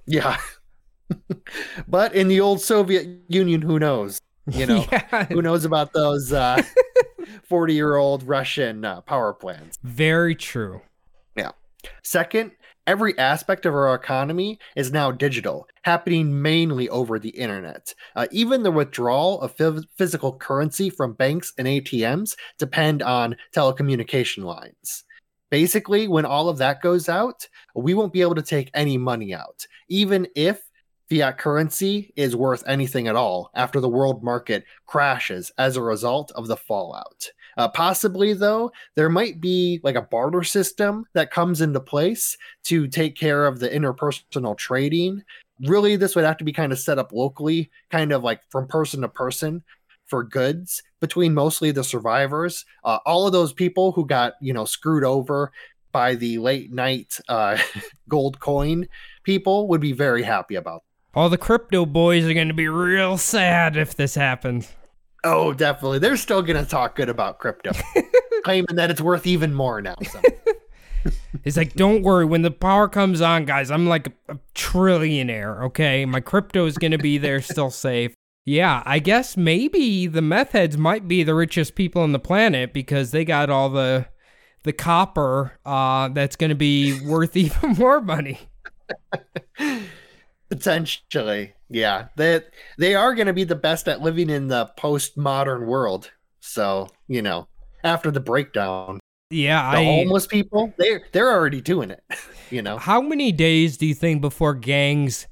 yeah. 0.06 0.38
but 1.88 2.14
in 2.14 2.28
the 2.28 2.40
old 2.40 2.62
Soviet 2.62 3.08
Union, 3.28 3.62
who 3.62 3.80
knows? 3.80 4.20
You 4.50 4.66
know, 4.66 4.86
Yeah. 4.92 5.26
who 5.26 5.42
knows 5.42 5.66
about 5.66 5.94
those 5.94 6.32
uh 6.34 6.62
40 7.44 7.74
year 7.74 7.96
old 7.96 8.24
Russian 8.24 8.84
uh, 8.86 9.02
power 9.02 9.34
plants? 9.34 9.78
Very 9.84 10.36
true. 10.36 10.82
Yeah. 11.36 11.52
Second, 12.04 12.52
every 12.90 13.16
aspect 13.20 13.68
of 13.68 13.76
our 13.76 13.94
economy 13.94 14.58
is 14.76 14.92
now 14.92 15.12
digital, 15.12 15.68
happening 15.84 16.42
mainly 16.42 16.90
over 16.90 17.20
the 17.20 17.30
internet. 17.30 17.94
Uh, 18.16 18.26
even 18.32 18.64
the 18.64 18.72
withdrawal 18.72 19.40
of 19.42 19.56
phys- 19.56 19.86
physical 19.96 20.36
currency 20.36 20.90
from 20.90 21.14
banks 21.14 21.54
and 21.60 21.68
ATMs 21.68 22.36
depend 22.58 23.04
on 23.04 23.36
telecommunication 23.56 24.44
lines. 24.44 25.04
Basically, 25.52 26.08
when 26.08 26.26
all 26.26 26.50
of 26.50 26.58
that 26.58 26.82
goes 26.82 27.08
out, 27.08 27.48
we 27.76 27.94
won't 27.94 28.12
be 28.12 28.24
able 28.24 28.34
to 28.34 28.42
take 28.42 28.72
any 28.74 28.98
money 28.98 29.36
out, 29.36 29.68
even 29.88 30.28
if 30.36 30.60
fiat 31.12 31.38
currency 31.38 32.12
is 32.16 32.36
worth 32.36 32.64
anything 32.66 33.08
at 33.08 33.16
all 33.16 33.52
after 33.54 33.80
the 33.80 33.88
world 33.88 34.24
market 34.24 34.64
crashes 34.88 35.52
as 35.60 35.78
a 35.78 35.84
result 35.84 36.32
of 36.34 36.48
the 36.48 36.58
fallout. 36.58 37.30
Uh, 37.60 37.68
possibly, 37.68 38.32
though, 38.32 38.72
there 38.96 39.10
might 39.10 39.42
be 39.42 39.82
like 39.84 39.96
a 39.96 40.02
barter 40.02 40.44
system 40.44 41.04
that 41.14 41.30
comes 41.30 41.60
into 41.60 41.82
place 41.82 42.38
to 42.64 42.88
take 42.88 43.18
care 43.18 43.46
of 43.46 43.60
the 43.60 43.68
interpersonal 43.68 44.58
trading. 44.58 45.22
Really, 45.68 45.98
this 45.98 46.16
would 46.16 46.24
have 46.24 46.38
to 46.38 46.46
be 46.46 46.54
kind 46.54 46.72
of 46.72 46.80
set 46.80 46.98
up 46.98 47.12
locally, 47.12 47.70
kind 47.92 48.14
of 48.14 48.24
like 48.24 48.40
from 48.50 48.66
person 48.66 49.02
to 49.02 49.10
person 49.10 49.62
for 50.06 50.24
goods 50.24 50.82
between 51.02 51.34
mostly 51.34 51.72
the 51.72 51.84
survivors. 51.84 52.64
Uh, 52.86 53.00
all 53.06 53.28
of 53.28 53.34
those 53.34 53.52
people 53.52 53.92
who 53.92 54.06
got, 54.06 54.36
you 54.40 54.54
know, 54.54 54.64
screwed 54.64 55.04
over 55.04 55.52
by 55.92 56.16
the 56.16 56.38
late 56.38 56.72
night 56.72 57.20
uh, 57.28 57.58
gold 58.08 58.40
coin 58.40 58.88
people 59.24 59.68
would 59.68 59.82
be 59.82 59.92
very 59.92 60.24
happy 60.24 60.56
about. 60.56 60.84
All 61.14 61.28
the 61.28 61.38
crypto 61.38 61.86
boys 61.86 62.24
are 62.24 62.34
going 62.34 62.48
to 62.48 62.54
be 62.54 62.70
real 62.70 63.18
sad 63.18 63.76
if 63.76 63.98
this 63.98 64.16
happens. 64.16 64.74
Oh, 65.24 65.54
definitely. 65.54 66.00
They're 66.00 66.18
still 66.18 66.42
going 66.42 66.64
to 66.64 66.70
talk 66.70 66.96
good 66.96 67.10
about 67.10 67.40
crypto, 67.40 67.72
claiming 68.44 68.76
that 68.76 68.90
it's 68.90 69.02
worth 69.02 69.28
even 69.28 69.54
more 69.54 69.82
now. 69.82 69.96
So. 70.12 70.22
It's 71.44 71.58
like, 71.58 71.74
don't 71.74 72.04
worry. 72.04 72.26
When 72.26 72.42
the 72.42 72.52
power 72.52 72.90
comes 72.90 73.22
on, 73.22 73.46
guys, 73.46 73.72
I'm 73.72 73.88
like 73.88 74.08
a, 74.28 74.38
trillionaire. 74.56 75.64
Okay, 75.68 76.06
my 76.06 76.20
crypto 76.20 76.66
is 76.66 76.78
gonna 76.78 76.98
be 76.98 77.18
there, 77.18 77.42
still 77.42 77.70
safe. 77.70 78.14
Yeah, 78.46 78.84
I 78.86 79.00
guess 79.00 79.38
maybe 79.38 80.08
the 80.08 80.22
meth 80.22 80.52
heads 80.52 80.78
might 80.78 81.08
be 81.08 81.24
the 81.24 81.36
richest 81.36 81.76
people 81.76 82.02
on 82.02 82.12
the 82.12 82.20
planet 82.20 82.74
because 82.74 83.12
they 83.12 83.24
got 83.24 83.50
all 83.50 83.70
the 83.70 84.08
the 84.64 84.74
copper 84.74 85.58
uh, 85.66 86.10
that's 86.10 86.36
gonna 86.36 86.56
be 86.56 87.00
worth 87.08 87.38
even 87.38 87.72
more 87.72 88.02
money. 88.02 88.40
Potentially, 90.50 91.54
yeah. 91.70 92.08
They 92.16 92.42
they 92.78 92.96
are 92.96 93.14
going 93.14 93.28
to 93.28 93.34
be 93.34 93.44
the 93.44 93.56
best 93.56 93.88
at 93.88 94.02
living 94.02 94.30
in 94.30 94.48
the 94.48 94.72
postmodern 94.78 95.66
world. 95.68 96.12
So 96.40 96.90
you 97.08 97.22
know, 97.22 97.48
after 97.84 98.10
the 98.12 98.20
breakdown, 98.20 99.00
Yeah, 99.30 99.62
the 99.72 99.78
I. 99.78 99.84
homeless 99.84 100.26
people 100.28 100.74
they 100.78 101.00
they're 101.12 101.32
already 101.32 101.62
doing 101.62 101.92
it. 101.92 102.04
You 102.52 102.64
know, 102.64 102.80
How 102.80 103.00
many 103.00 103.32
days 103.32 103.78
do 103.78 103.86
you 103.86 103.94
think 103.94 104.22
before 104.22 104.56
gangs 104.56 105.28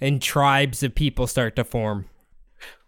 and 0.00 0.22
tribes 0.22 0.82
of 0.82 0.94
people 0.94 1.26
start 1.26 1.54
to 1.56 1.64
form? 1.64 2.08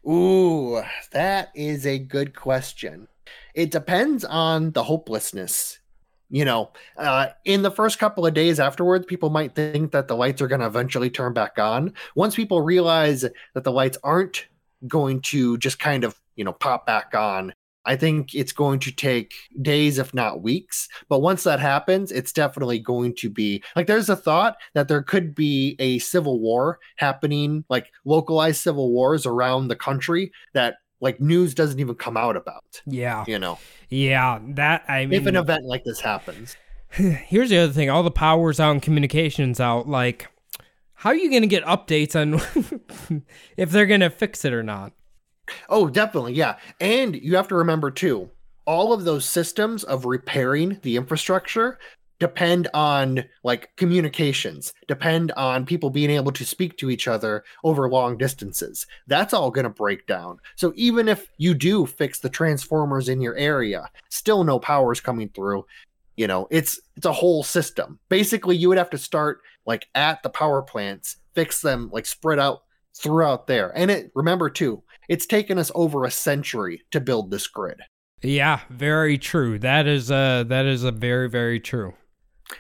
ooh, 0.07 0.83
that 1.13 1.51
is 1.55 1.87
a 1.87 1.99
good 1.99 2.35
question. 2.35 3.09
It 3.55 3.71
depends 3.71 4.25
on 4.25 4.73
the 4.73 4.85
hopelessness. 4.85 5.79
You 6.35 6.45
know, 6.45 6.73
uh, 6.97 7.29
in 7.45 7.63
the 7.63 7.71
first 7.71 8.01
couple 8.01 8.27
of 8.27 8.35
days 8.35 8.59
afterwards, 8.59 9.07
people 9.07 9.31
might 9.31 9.55
think 9.55 9.93
that 9.93 10.09
the 10.09 10.17
lights 10.17 10.43
are 10.43 10.49
going 10.49 10.63
to 10.63 10.67
eventually 10.67 11.09
turn 11.09 11.33
back 11.33 11.61
on. 11.61 11.95
Once 12.17 12.35
people 12.35 12.61
realize 12.61 13.21
that 13.21 13.63
the 13.63 13.71
lights 13.71 13.99
aren't 14.03 14.47
going 14.89 15.21
to 15.21 15.57
just 15.59 15.79
kind 15.79 16.03
of, 16.03 16.21
you 16.35 16.45
know, 16.45 16.53
pop 16.53 16.87
back 16.87 17.15
on, 17.15 17.55
I 17.85 17.95
think 17.95 18.35
it's 18.35 18.51
going 18.51 18.81
to 18.81 18.91
take 18.91 19.33
days, 19.63 19.99
if 19.99 20.13
not 20.13 20.43
weeks. 20.43 20.89
But 21.09 21.21
once 21.21 21.45
that 21.45 21.61
happens, 21.61 22.11
it's 22.11 22.33
definitely 22.33 22.81
going 22.81 23.15
to 23.19 23.31
be 23.31 23.63
like 23.77 23.87
there's 23.87 24.09
a 24.09 24.17
thought 24.17 24.57
that 24.75 24.89
there 24.89 25.03
could 25.03 25.37
be 25.37 25.77
a 25.79 26.01
civil 26.01 26.41
war 26.41 26.81
happening, 26.97 27.65
like 27.69 27.93
localized 28.05 28.61
civil 28.61 28.91
wars 28.91 29.25
around 29.25 29.69
the 29.69 29.77
country 29.77 30.33
that 30.53 30.79
like 31.05 31.21
news 31.21 31.55
doesn't 31.55 31.79
even 31.79 31.95
come 31.95 32.17
out 32.17 32.37
about, 32.37 32.83
Yeah, 32.87 33.25
you 33.29 33.39
know, 33.39 33.59
yeah. 33.89 34.41
That 34.43 34.85
I 34.89 35.07
mean, 35.07 35.21
if 35.21 35.27
an 35.27 35.37
event 35.37 35.65
like 35.65 35.85
this 35.85 36.01
happens. 36.01 36.57
here's 36.91 37.51
the 37.51 37.59
other 37.59 37.73
thing 37.73 37.91
all 37.91 38.05
the 38.05 38.11
power's 38.11 38.61
out 38.61 38.71
and 38.71 38.81
communications 38.81 39.59
out 39.59 39.89
like 39.89 40.29
how 40.93 41.11
are 41.11 41.17
you 41.17 41.29
going 41.29 41.43
to 41.43 41.49
get 41.49 41.65
updates 41.65 42.15
on 42.15 42.35
if 43.57 43.71
they're 43.73 43.87
going 43.87 43.99
to 44.01 44.09
fix 44.09 44.45
it 44.45 44.53
or 44.53 44.63
not 44.63 44.93
Oh, 45.69 45.89
definitely. 45.89 46.35
Yeah. 46.35 46.57
And 46.81 47.15
you 47.15 47.37
have 47.37 47.49
to 47.49 47.55
remember 47.55 47.91
too, 47.91 48.31
all 48.65 48.93
of 48.93 49.05
those 49.05 49.29
systems 49.29 49.85
of 49.85 50.05
repairing 50.07 50.79
the 50.83 50.97
infrastructure 50.97 51.79
depend 52.19 52.69
on 52.75 53.25
like 53.43 53.71
communications, 53.77 54.73
depend 54.89 55.33
on 55.33 55.67
people 55.67 55.91
being 55.91 56.11
able 56.11 56.33
to 56.33 56.45
speak 56.45 56.77
to 56.79 56.91
each 56.91 57.09
other 57.09 57.45
over 57.65 57.89
long 57.89 58.17
distances. 58.17 58.87
That's 59.07 59.35
all 59.35 59.51
going 59.51 59.65
to 59.65 59.71
break 59.71 60.07
down. 60.07 60.39
So 60.57 60.73
even 60.77 61.09
if 61.09 61.29
you 61.39 61.55
do 61.55 61.87
fix 61.87 62.21
the 62.21 62.29
transformers 62.29 63.09
in 63.09 63.21
your 63.21 63.35
area, 63.37 63.91
still 64.09 64.45
no 64.45 64.59
power's 64.59 65.01
coming 65.01 65.29
through. 65.31 65.67
You 66.17 66.29
know, 66.29 66.47
it's 66.51 66.81
it's 66.97 67.07
a 67.07 67.13
whole 67.13 67.43
system. 67.43 67.99
Basically, 68.09 68.57
you 68.57 68.69
would 68.69 68.79
have 68.79 68.91
to 68.91 68.99
start 68.99 69.41
like 69.67 69.89
at 69.95 70.23
the 70.23 70.31
power 70.31 70.63
plants, 70.63 71.17
fix 71.35 71.61
them 71.61 71.91
like 71.93 72.07
spread 72.07 72.39
out 72.39 72.63
throughout 72.97 73.49
there. 73.49 73.77
And 73.77 73.91
it 73.91 74.13
remember 74.15 74.49
too, 74.49 74.83
it's 75.09 75.27
taken 75.27 75.59
us 75.59 75.73
over 75.75 76.05
a 76.05 76.11
century 76.11 76.83
to 76.93 77.01
build 77.01 77.31
this 77.31 77.47
grid. 77.49 77.81
yeah 78.23 78.61
very 78.71 79.19
true 79.19 79.59
that 79.59 79.87
is 79.87 80.11
uh 80.11 80.45
that 80.47 80.65
is 80.65 80.83
a 80.85 80.91
very 80.93 81.29
very 81.29 81.61
true 81.61 81.93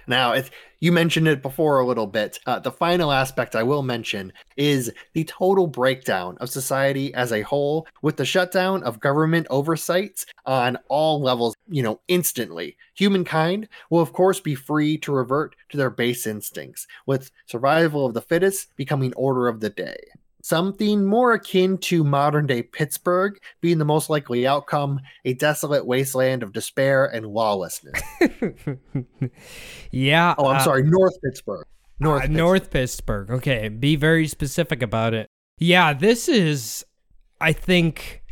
Now, 0.07 0.35
you 0.81 0.93
mentioned 0.93 1.29
it 1.29 1.43
before 1.43 1.81
a 1.81 1.87
little 1.87 2.07
bit, 2.07 2.39
uh, 2.47 2.59
the 2.59 2.71
final 2.71 3.13
aspect 3.13 3.57
I 3.57 3.63
will 3.63 3.83
mention 3.83 4.33
is 4.57 4.93
the 5.13 5.25
total 5.25 5.67
breakdown 5.67 6.37
of 6.41 6.51
society 6.51 7.13
as 7.15 7.33
a 7.33 7.43
whole, 7.43 7.87
with 8.03 8.17
the 8.17 8.25
shutdown 8.25 8.83
of 8.83 9.01
government 9.01 9.47
oversight 9.51 10.25
on 10.47 10.79
all 10.89 11.21
levels, 11.21 11.57
you 11.69 11.83
know, 11.83 12.01
instantly. 12.09 12.77
Humankind 12.95 13.69
will, 13.91 14.01
of 14.01 14.13
course, 14.13 14.41
be 14.41 14.55
free 14.55 14.99
to 14.99 15.13
revert 15.13 15.57
to 15.71 15.77
their 15.77 15.91
base 15.91 16.27
instincts, 16.27 16.87
with 17.07 17.31
survival 17.47 18.07
of 18.07 18.15
the 18.15 18.21
fittest 18.21 18.75
becoming 18.77 19.13
order 19.15 19.49
of 19.49 19.61
the 19.61 19.71
day. 19.71 19.97
Something 20.45 21.07
more 21.07 21.33
akin 21.33 21.79
to 21.79 22.05
modern 22.05 22.47
day 22.47 22.63
Pittsburgh 22.63 23.39
being 23.61 23.79
the 23.79 23.85
most 23.85 24.11
likely 24.11 24.47
outcome, 24.47 25.01
a 25.25 25.33
desolate 25.35 25.87
wasteland 25.87 26.43
of 26.43 26.53
despair 26.53 27.07
and 27.07 27.27
lawlessness. 27.27 28.01
yeah 29.91 30.35
Oh, 30.37 30.49
I'm 30.49 30.57
uh, 30.57 30.61
sorry, 30.61 30.83
North 30.83 31.21
Pittsburgh. 31.23 31.67
North, 32.01 32.19
uh, 32.19 32.21
Pittsburgh. 32.23 32.37
north 32.37 32.71
pittsburgh 32.71 33.31
okay 33.31 33.69
be 33.69 33.95
very 33.95 34.27
specific 34.27 34.83
about 34.83 35.15
it 35.15 35.29
yeah 35.61 35.93
this 35.93 36.29
is 36.29 36.85
i 37.41 37.53
think 37.53 38.25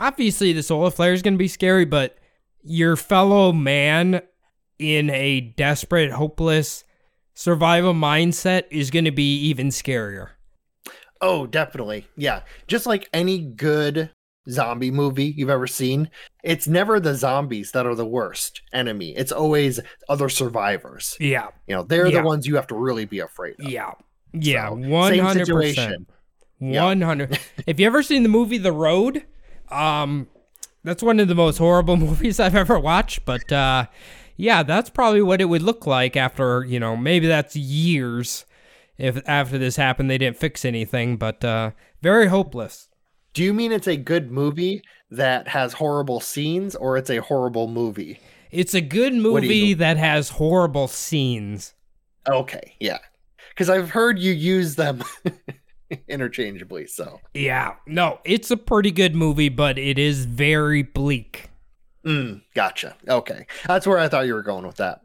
obviously 0.00 0.52
the 0.52 0.62
solar 0.62 0.90
flare 0.90 1.12
is 1.12 1.22
going 1.22 1.34
to 1.34 1.38
be 1.38 1.48
scary, 1.48 1.84
but 1.84 2.18
your 2.62 2.96
fellow 2.96 3.52
man 3.52 4.22
in 4.78 5.10
a 5.10 5.40
desperate, 5.40 6.12
hopeless 6.12 6.84
survival 7.34 7.94
mindset 7.94 8.64
is 8.70 8.90
going 8.90 9.04
to 9.04 9.10
be 9.10 9.36
even 9.38 9.68
scarier. 9.68 10.30
Oh, 11.26 11.46
definitely. 11.46 12.06
Yeah. 12.16 12.42
Just 12.68 12.86
like 12.86 13.08
any 13.12 13.38
good 13.40 14.10
zombie 14.48 14.92
movie 14.92 15.34
you've 15.36 15.50
ever 15.50 15.66
seen, 15.66 16.08
it's 16.44 16.68
never 16.68 17.00
the 17.00 17.16
zombies 17.16 17.72
that 17.72 17.84
are 17.84 17.96
the 17.96 18.06
worst 18.06 18.60
enemy. 18.72 19.10
It's 19.16 19.32
always 19.32 19.80
other 20.08 20.28
survivors. 20.28 21.16
Yeah. 21.18 21.48
You 21.66 21.74
know, 21.74 21.82
they're 21.82 22.06
Yeah. 22.06 22.20
the 22.20 22.26
ones 22.26 22.46
you 22.46 22.54
have 22.56 22.68
to 22.68 22.76
really 22.76 23.04
be 23.06 23.18
afraid 23.18 23.56
of. 23.58 23.68
Yeah. 23.68 23.92
Yeah. 24.32 24.70
One 24.70 25.18
hundred 25.18 25.48
percent. 25.48 26.08
One 26.58 27.00
hundred. 27.02 27.38
If 27.66 27.80
you 27.80 27.86
ever 27.86 28.02
seen 28.02 28.22
the 28.22 28.28
movie 28.28 28.58
The 28.58 28.72
Road, 28.72 29.24
um, 29.70 30.28
that's 30.84 31.02
one 31.02 31.18
of 31.20 31.28
the 31.28 31.34
most 31.34 31.58
horrible 31.58 31.96
movies 32.06 32.38
I've 32.40 32.54
ever 32.54 32.78
watched. 32.78 33.24
But 33.26 33.50
uh, 33.52 33.86
yeah, 34.36 34.62
that's 34.62 34.88
probably 34.90 35.22
what 35.22 35.40
it 35.40 35.46
would 35.46 35.62
look 35.62 35.86
like 35.86 36.16
after 36.16 36.64
you 36.64 36.78
know 36.80 36.96
maybe 36.96 37.26
that's 37.26 37.56
years. 37.56 38.45
If 38.98 39.20
after 39.26 39.58
this 39.58 39.76
happened 39.76 40.10
they 40.10 40.18
didn't 40.18 40.38
fix 40.38 40.64
anything, 40.64 41.16
but 41.16 41.44
uh, 41.44 41.72
very 42.02 42.28
hopeless. 42.28 42.88
Do 43.34 43.42
you 43.44 43.52
mean 43.52 43.72
it's 43.72 43.86
a 43.86 43.96
good 43.96 44.30
movie 44.30 44.82
that 45.10 45.48
has 45.48 45.74
horrible 45.74 46.20
scenes 46.20 46.74
or 46.74 46.96
it's 46.96 47.10
a 47.10 47.18
horrible 47.18 47.68
movie? 47.68 48.18
It's 48.50 48.72
a 48.74 48.80
good 48.80 49.12
movie 49.14 49.74
that 49.74 49.98
has 49.98 50.30
horrible 50.30 50.88
scenes. 50.88 51.74
Okay. 52.26 52.74
Yeah. 52.80 52.98
Because 53.50 53.68
I've 53.68 53.90
heard 53.90 54.18
you 54.18 54.32
use 54.32 54.76
them 54.76 55.02
interchangeably. 56.08 56.86
So, 56.86 57.20
Yeah, 57.34 57.74
no, 57.86 58.20
it's 58.24 58.50
a 58.50 58.56
pretty 58.56 58.90
good 58.90 59.14
movie, 59.14 59.48
but 59.48 59.78
it 59.78 59.98
is 59.98 60.24
very 60.24 60.82
bleak. 60.82 61.50
mm, 62.04 62.42
gotcha. 62.54 62.96
Okay. 63.08 63.46
That's 63.66 63.86
where 63.86 63.98
I 63.98 64.08
thought 64.08 64.26
you 64.26 64.34
were 64.34 64.42
going 64.42 64.66
with 64.66 64.76
that. 64.76 65.02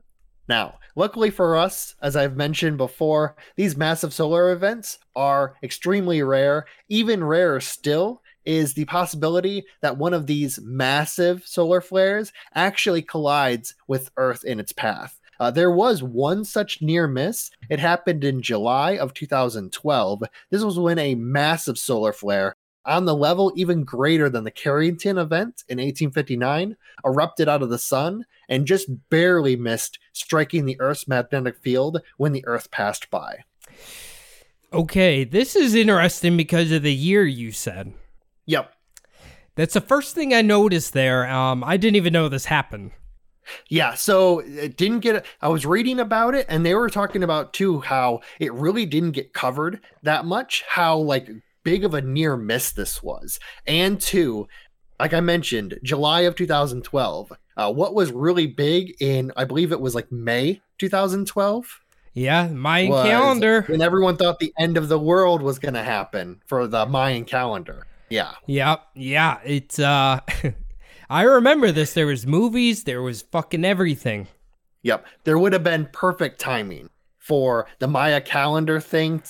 Now, 0.48 0.80
luckily 0.96 1.30
for 1.30 1.58
us, 1.58 1.96
as 2.02 2.16
I've 2.16 2.36
mentioned 2.36 2.78
before, 2.78 3.36
these 3.56 3.78
massive 3.78 4.14
solar 4.14 4.52
events 4.52 5.00
are 5.16 5.56
extremely 5.64 6.22
rare. 6.24 6.66
Even 6.90 7.24
rarer 7.24 7.60
still 7.60 8.22
is 8.46 8.74
the 8.74 8.86
possibility 8.86 9.64
that 9.82 9.98
one 9.98 10.14
of 10.14 10.28
these 10.28 10.60
massive 10.62 11.46
solar 11.46 11.82
flares 11.82 12.32
actually 12.56 13.02
collides 13.02 13.76
with 13.88 14.12
Earth 14.18 14.44
in 14.44 14.60
its 14.60 14.72
path. 14.72 15.20
Uh, 15.40 15.50
there 15.50 15.72
was 15.72 16.04
one 16.04 16.46
such 16.46 16.84
near 16.84 17.08
miss. 17.08 17.50
It 17.68 17.80
happened 17.80 18.24
in 18.24 18.44
July 18.44 18.98
of 18.98 19.16
2012. 19.16 20.24
This 20.52 20.64
was 20.64 20.78
when 20.78 21.00
a 21.00 21.16
massive 21.16 21.80
solar 21.80 22.14
flare, 22.14 22.56
on 22.86 23.06
the 23.06 23.16
level 23.16 23.52
even 23.56 23.84
greater 23.84 24.30
than 24.30 24.44
the 24.44 24.52
Carrington 24.52 25.18
event 25.18 25.64
in 25.68 25.78
1859, 25.78 26.76
erupted 27.06 27.48
out 27.48 27.62
of 27.62 27.70
the 27.70 27.78
sun 27.78 28.26
and 28.50 28.66
just 28.66 28.90
barely 29.10 29.56
missed 29.56 30.00
striking 30.14 30.66
the 30.66 30.80
Earth's 30.80 31.08
magnetic 31.08 31.58
field 31.58 32.02
when 32.18 32.32
the 32.32 32.46
Earth 32.46 32.72
passed 32.72 33.10
by. 33.10 33.44
Okay, 34.74 35.24
this 35.24 35.56
is 35.56 35.76
interesting 35.76 36.38
because 36.38 36.72
of 36.72 36.84
the 36.84 36.94
year 36.94 37.26
you 37.26 37.52
said. 37.52 37.94
Yep. 38.46 38.74
That's 39.56 39.74
the 39.74 39.82
first 39.82 40.16
thing 40.16 40.34
I 40.34 40.42
noticed 40.42 40.94
there. 40.94 41.28
Um, 41.28 41.64
I 41.64 41.78
didn't 41.78 41.98
even 41.98 42.14
know 42.14 42.30
this 42.30 42.46
happened. 42.46 42.92
Yeah, 43.70 43.96
so 43.96 44.40
it 44.40 44.78
didn't 44.78 45.00
get. 45.00 45.26
I 45.42 45.50
was 45.50 45.66
reading 45.66 46.00
about 46.00 46.36
it, 46.36 46.46
and 46.48 46.66
they 46.66 46.76
were 46.76 46.90
talking 46.90 47.24
about 47.24 47.54
too 47.54 47.82
how 47.82 48.22
it 48.40 48.54
really 48.54 48.86
didn't 48.86 49.12
get 49.12 49.34
covered 49.34 49.82
that 50.04 50.26
much. 50.26 50.64
How 50.68 50.98
like 50.98 51.30
big 51.64 51.84
of 51.84 51.94
a 51.94 52.02
near 52.02 52.36
miss 52.38 52.72
this 52.72 53.02
was, 53.02 53.40
and 53.66 54.00
two, 54.00 54.48
like 55.00 55.14
I 55.14 55.20
mentioned, 55.20 55.80
July 55.84 56.22
of 56.22 56.36
2012. 56.36 57.34
Uh, 57.58 57.72
what 57.72 57.94
was 57.94 58.12
really 58.12 58.48
big 58.48 58.96
in, 59.02 59.32
I 59.36 59.46
believe 59.46 59.72
it 59.72 59.82
was 59.82 59.94
like 59.94 60.12
May 60.12 60.62
2012. 60.78 61.80
Yeah, 62.14 62.48
Mayan 62.48 62.92
calendar. 62.92 63.62
when 63.64 63.82
everyone 63.82 64.18
thought 64.18 64.40
the 64.40 64.54
end 64.60 64.78
of 64.78 64.90
the 64.90 65.00
world 65.00 65.42
was 65.42 65.60
going 65.60 65.76
to 65.76 65.84
happen 65.84 66.42
for 66.46 66.68
the 66.68 66.86
Mayan 66.86 67.26
calendar. 67.26 67.88
Yeah. 68.10 68.34
Yep, 68.48 68.84
yeah, 68.96 69.40
it's 69.46 69.80
uh 69.80 70.20
I 71.10 71.24
remember 71.24 71.72
this. 71.72 71.94
There 71.94 72.08
was 72.08 72.26
movies, 72.26 72.84
there 72.84 73.02
was 73.02 73.22
fucking 73.22 73.66
everything. 73.66 74.28
Yep. 74.84 75.06
There 75.24 75.38
would 75.38 75.54
have 75.54 75.64
been 75.64 75.90
perfect 75.92 76.40
timing 76.40 76.90
for 77.18 77.68
the 77.80 77.88
Maya 77.88 78.22
calendar 78.22 78.80
thing. 78.80 79.22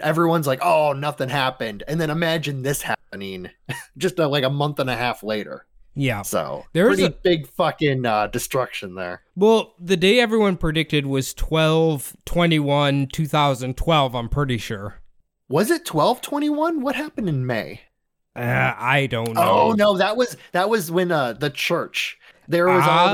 Everyone's 0.00 0.46
like, 0.46 0.60
oh, 0.62 0.92
nothing 0.92 1.28
happened. 1.28 1.82
And 1.86 2.00
then 2.00 2.10
imagine 2.10 2.62
this 2.62 2.82
happening 2.82 3.50
just 3.98 4.18
uh, 4.18 4.28
like 4.28 4.44
a 4.44 4.50
month 4.50 4.78
and 4.78 4.88
a 4.90 4.96
half 4.96 5.22
later. 5.22 5.66
Yeah. 5.94 6.22
So, 6.22 6.64
There's 6.72 7.00
a- 7.00 7.10
big 7.10 7.46
fucking 7.48 8.06
uh, 8.06 8.28
destruction 8.28 8.94
there. 8.94 9.22
Well, 9.36 9.74
the 9.78 9.96
day 9.96 10.20
everyone 10.20 10.56
predicted 10.56 11.06
was 11.06 11.34
12 11.34 12.16
21 12.24 13.08
2012, 13.12 14.14
I'm 14.14 14.28
pretty 14.28 14.58
sure. 14.58 15.00
Was 15.48 15.70
it 15.70 15.86
1221? 15.92 16.80
What 16.80 16.94
happened 16.94 17.28
in 17.28 17.44
May? 17.46 17.82
Uh, 18.34 18.72
I 18.78 19.06
don't 19.06 19.34
know. 19.34 19.42
Oh, 19.42 19.72
no, 19.72 19.98
that 19.98 20.16
was 20.16 20.38
that 20.52 20.70
was 20.70 20.90
when 20.90 21.12
uh, 21.12 21.34
the 21.34 21.50
church 21.50 22.18
there 22.48 22.66
was 22.66 22.82
all 22.86 23.08
Oh, 23.08 23.12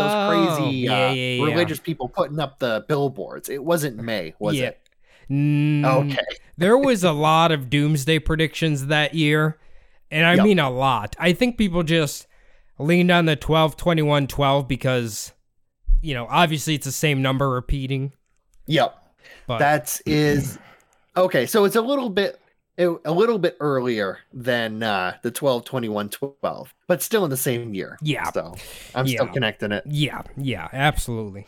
those 0.49 0.57
crazy 0.59 0.77
yeah, 0.79 0.93
uh, 0.93 1.13
yeah, 1.13 1.13
yeah. 1.13 1.45
religious 1.45 1.81
people 1.81 2.09
putting 2.09 2.39
up 2.39 2.61
the 2.61 2.85
billboards. 2.87 3.49
It 3.49 3.63
wasn't 3.65 3.97
May, 3.97 4.35
was 4.39 4.55
yeah. 4.57 4.69
it? 4.69 4.81
Mm, 5.31 5.85
Okay. 5.85 6.25
there 6.57 6.79
was 6.79 7.05
a 7.05 7.13
lot 7.13 7.53
of 7.53 7.69
doomsday 7.71 8.19
predictions 8.19 8.87
that 8.87 9.15
year, 9.15 9.59
and 10.11 10.25
I 10.27 10.35
Yep. 10.35 10.45
mean 10.45 10.59
a 10.59 10.71
lot. 10.71 11.15
I 11.19 11.33
think 11.33 11.59
people 11.59 11.83
just 11.83 12.27
leaned 12.79 13.11
on 13.11 13.27
the 13.27 13.37
12 13.37 13.77
21 13.77 14.27
12 14.27 14.67
because, 14.69 15.33
you 16.01 16.15
know, 16.15 16.27
obviously 16.31 16.75
it's 16.75 16.87
the 16.87 16.93
same 16.93 17.21
number 17.23 17.51
repeating. 17.51 18.13
Yep. 18.67 18.95
But 19.47 19.59
That 19.59 20.01
is 20.07 20.59
okay. 21.17 21.45
So 21.47 21.65
it's 21.65 21.77
a 21.77 21.81
little 21.83 22.09
bit 22.11 22.41
a 22.79 23.11
little 23.11 23.39
bit 23.41 23.57
earlier 23.59 24.21
than 24.33 24.85
uh, 24.85 25.17
the 25.23 25.33
12 25.33 25.65
21 25.65 26.09
12, 26.11 26.73
but 26.87 27.03
still 27.03 27.25
in 27.25 27.31
the 27.31 27.37
same 27.37 27.75
year. 27.75 27.99
Yeah. 28.03 28.31
So 28.31 28.55
I'm 28.95 29.09
still 29.09 29.27
connecting 29.27 29.73
it. 29.73 29.83
yeah, 29.85 30.23
yeah, 30.37 30.69
absolutely. 30.73 31.47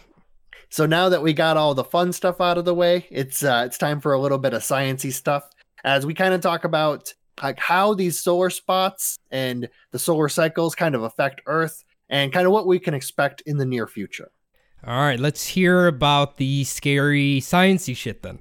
So 0.70 0.86
now 0.86 1.08
that 1.08 1.22
we 1.22 1.32
got 1.32 1.56
all 1.56 1.74
the 1.74 1.84
fun 1.84 2.12
stuff 2.12 2.40
out 2.40 2.56
of 2.56 2.64
the 2.64 2.74
way, 2.74 3.06
it's 3.10 3.42
uh, 3.42 3.64
it's 3.66 3.76
time 3.76 4.00
for 4.00 4.12
a 4.12 4.20
little 4.20 4.38
bit 4.38 4.54
of 4.54 4.62
sciency 4.62 5.12
stuff 5.12 5.48
as 5.84 6.06
we 6.06 6.14
kind 6.14 6.32
of 6.32 6.40
talk 6.40 6.64
about 6.64 7.12
like 7.42 7.58
how 7.58 7.94
these 7.94 8.18
solar 8.18 8.50
spots 8.50 9.18
and 9.30 9.68
the 9.90 9.98
solar 9.98 10.28
cycles 10.28 10.74
kind 10.74 10.94
of 10.94 11.02
affect 11.02 11.40
Earth 11.46 11.84
and 12.08 12.32
kind 12.32 12.46
of 12.46 12.52
what 12.52 12.66
we 12.66 12.78
can 12.78 12.94
expect 12.94 13.42
in 13.46 13.56
the 13.56 13.66
near 13.66 13.86
future. 13.86 14.30
All 14.86 15.00
right, 15.00 15.18
let's 15.18 15.46
hear 15.46 15.86
about 15.86 16.36
the 16.36 16.64
scary 16.64 17.40
sciency 17.40 17.96
shit 17.96 18.22
then. 18.22 18.38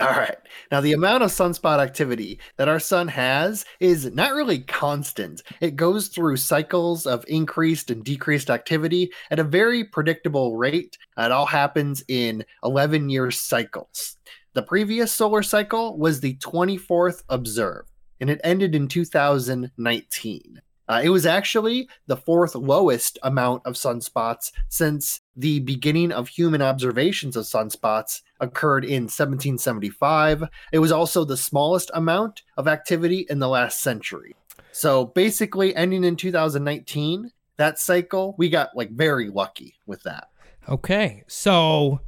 All 0.00 0.08
right. 0.08 0.36
Now, 0.72 0.80
the 0.80 0.92
amount 0.92 1.22
of 1.22 1.30
sunspot 1.30 1.78
activity 1.78 2.40
that 2.56 2.68
our 2.68 2.80
sun 2.80 3.06
has 3.08 3.64
is 3.78 4.12
not 4.12 4.34
really 4.34 4.58
constant. 4.58 5.42
It 5.60 5.76
goes 5.76 6.08
through 6.08 6.36
cycles 6.38 7.06
of 7.06 7.24
increased 7.28 7.92
and 7.92 8.04
decreased 8.04 8.50
activity 8.50 9.12
at 9.30 9.38
a 9.38 9.44
very 9.44 9.84
predictable 9.84 10.56
rate. 10.56 10.98
It 11.16 11.30
all 11.30 11.46
happens 11.46 12.02
in 12.08 12.44
11 12.64 13.08
year 13.08 13.30
cycles. 13.30 14.16
The 14.54 14.62
previous 14.62 15.12
solar 15.12 15.44
cycle 15.44 15.96
was 15.96 16.20
the 16.20 16.36
24th 16.38 17.22
observed, 17.28 17.90
and 18.20 18.28
it 18.28 18.40
ended 18.42 18.74
in 18.74 18.88
2019. 18.88 20.60
Uh, 20.88 21.00
it 21.02 21.08
was 21.08 21.24
actually 21.24 21.88
the 22.06 22.16
fourth 22.16 22.54
lowest 22.54 23.18
amount 23.22 23.62
of 23.64 23.74
sunspots 23.74 24.52
since 24.68 25.20
the 25.36 25.60
beginning 25.60 26.12
of 26.12 26.28
human 26.28 26.60
observations 26.60 27.36
of 27.36 27.44
sunspots 27.44 28.22
occurred 28.40 28.84
in 28.84 29.04
1775. 29.04 30.44
It 30.72 30.78
was 30.78 30.92
also 30.92 31.24
the 31.24 31.36
smallest 31.36 31.90
amount 31.94 32.42
of 32.56 32.68
activity 32.68 33.26
in 33.30 33.38
the 33.38 33.48
last 33.48 33.80
century. 33.80 34.36
So 34.72 35.06
basically, 35.06 35.74
ending 35.74 36.04
in 36.04 36.16
2019, 36.16 37.30
that 37.56 37.78
cycle, 37.78 38.34
we 38.36 38.50
got 38.50 38.76
like 38.76 38.90
very 38.90 39.30
lucky 39.30 39.74
with 39.86 40.02
that. 40.02 40.28
Okay, 40.68 41.22
so 41.26 42.00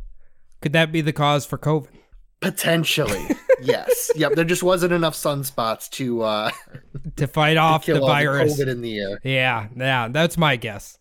could 0.61 0.73
that 0.73 0.93
be 0.93 1.01
the 1.01 1.13
cause 1.13 1.47
for 1.47 1.59
COVID? 1.59 1.89
Potentially, 2.41 3.25
yes. 3.63 4.11
Yep, 4.17 4.33
there 4.35 4.45
just 4.45 4.63
wasn't 4.63 4.93
enough 4.93 5.15
sunspots 5.15 5.89
to 5.91 6.23
uh, 6.23 6.51
To 7.17 7.27
fight 7.27 7.57
off 7.57 7.85
kill 7.87 7.97
the 7.97 8.03
all 8.03 8.09
virus? 8.09 8.57
the 8.57 8.65
COVID 8.65 8.69
in 8.71 8.81
the 8.83 8.99
air. 8.99 9.21
yeah, 9.25 9.69
yeah, 9.77 10.09
that's 10.09 10.37
my 10.37 10.57
guess. 10.57 10.99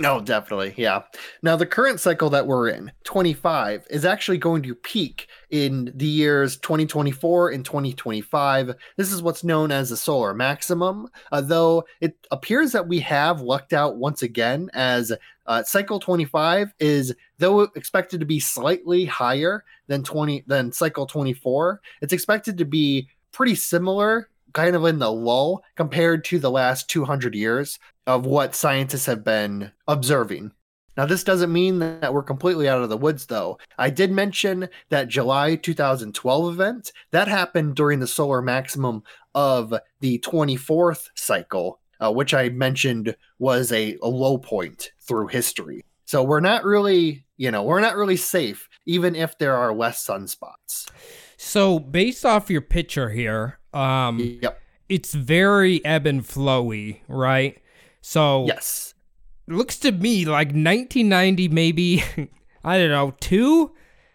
No, 0.00 0.20
definitely. 0.20 0.74
Yeah. 0.76 1.02
Now, 1.42 1.56
the 1.56 1.66
current 1.66 1.98
cycle 1.98 2.30
that 2.30 2.46
we're 2.46 2.68
in, 2.68 2.92
25, 3.02 3.84
is 3.90 4.04
actually 4.04 4.38
going 4.38 4.62
to 4.62 4.76
peak 4.76 5.26
in 5.50 5.90
the 5.92 6.06
years 6.06 6.56
2024 6.58 7.50
and 7.50 7.64
2025. 7.64 8.76
This 8.96 9.10
is 9.12 9.22
what's 9.22 9.42
known 9.42 9.72
as 9.72 9.90
the 9.90 9.96
solar 9.96 10.34
maximum, 10.34 11.08
uh, 11.32 11.40
though 11.40 11.84
it 12.00 12.16
appears 12.30 12.70
that 12.72 12.86
we 12.86 13.00
have 13.00 13.40
lucked 13.40 13.72
out 13.72 13.96
once 13.96 14.22
again, 14.22 14.70
as 14.72 15.10
uh, 15.48 15.62
cycle 15.64 15.98
25 15.98 16.72
is, 16.78 17.14
though 17.38 17.62
expected 17.74 18.20
to 18.20 18.26
be 18.26 18.38
slightly 18.38 19.04
higher 19.04 19.64
than 19.88 20.04
20 20.04 20.44
than 20.46 20.70
cycle 20.70 21.06
24, 21.06 21.80
it's 22.02 22.12
expected 22.12 22.58
to 22.58 22.64
be 22.64 23.08
pretty 23.32 23.54
similar 23.54 24.28
kind 24.52 24.76
of 24.76 24.84
in 24.84 24.98
the 24.98 25.10
lull 25.10 25.62
compared 25.76 26.24
to 26.24 26.38
the 26.38 26.50
last 26.50 26.88
200 26.88 27.34
years 27.34 27.78
of 28.06 28.26
what 28.26 28.54
scientists 28.54 29.06
have 29.06 29.24
been 29.24 29.70
observing. 29.86 30.52
Now, 30.96 31.06
this 31.06 31.22
doesn't 31.22 31.52
mean 31.52 31.78
that 31.78 32.12
we're 32.12 32.24
completely 32.24 32.68
out 32.68 32.82
of 32.82 32.88
the 32.88 32.96
woods, 32.96 33.26
though. 33.26 33.58
I 33.78 33.88
did 33.88 34.10
mention 34.10 34.68
that 34.88 35.06
July 35.06 35.54
2012 35.54 36.52
event 36.52 36.92
that 37.12 37.28
happened 37.28 37.76
during 37.76 38.00
the 38.00 38.06
solar 38.06 38.42
maximum 38.42 39.04
of 39.32 39.72
the 40.00 40.18
24th 40.18 41.08
cycle, 41.14 41.78
uh, 42.00 42.12
which 42.12 42.34
I 42.34 42.48
mentioned 42.48 43.14
was 43.38 43.72
a, 43.72 43.96
a 44.02 44.08
low 44.08 44.38
point 44.38 44.90
through 45.00 45.28
history. 45.28 45.82
So 46.06 46.22
we're 46.22 46.40
not 46.40 46.64
really, 46.64 47.24
you 47.36 47.50
know, 47.50 47.62
we're 47.62 47.80
not 47.80 47.96
really 47.96 48.16
safe, 48.16 48.68
even 48.86 49.14
if 49.14 49.36
there 49.38 49.54
are 49.56 49.74
less 49.74 50.04
sunspots. 50.06 50.90
So, 51.36 51.78
based 51.78 52.24
off 52.24 52.50
your 52.50 52.62
picture 52.62 53.10
here, 53.10 53.58
um, 53.72 54.38
Yep. 54.42 54.60
it's 54.88 55.14
very 55.14 55.84
ebb 55.84 56.06
and 56.06 56.22
flowy, 56.22 57.00
right? 57.08 57.58
So, 58.00 58.46
Yes. 58.46 58.94
looks 59.46 59.76
to 59.80 59.92
me 59.92 60.24
like 60.24 60.48
1990, 60.48 61.48
maybe, 61.48 62.02
I 62.64 62.78
don't 62.78 62.90
know, 62.90 63.14
two 63.20 63.74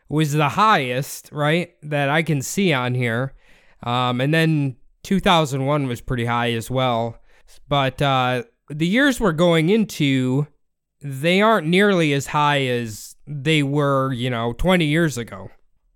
was 0.09 0.33
the 0.33 0.49
highest, 0.49 1.29
right? 1.31 1.75
That 1.81 2.09
I 2.09 2.23
can 2.23 2.41
see 2.41 2.73
on 2.73 2.93
here. 2.93 3.33
Um, 3.83 4.19
and 4.19 4.33
then 4.33 4.75
2001 5.03 5.87
was 5.87 6.01
pretty 6.01 6.25
high 6.25 6.51
as 6.53 6.69
well. 6.71 7.17
But 7.67 8.01
uh, 8.01 8.43
the 8.69 8.87
years 8.87 9.19
we're 9.19 9.31
going 9.31 9.69
into, 9.69 10.47
they 11.01 11.41
aren't 11.41 11.67
nearly 11.67 12.13
as 12.13 12.27
high 12.27 12.65
as 12.65 13.15
they 13.27 13.63
were, 13.63 14.13
you 14.13 14.29
know, 14.29 14.53
20 14.53 14.85
years 14.85 15.17
ago. 15.17 15.49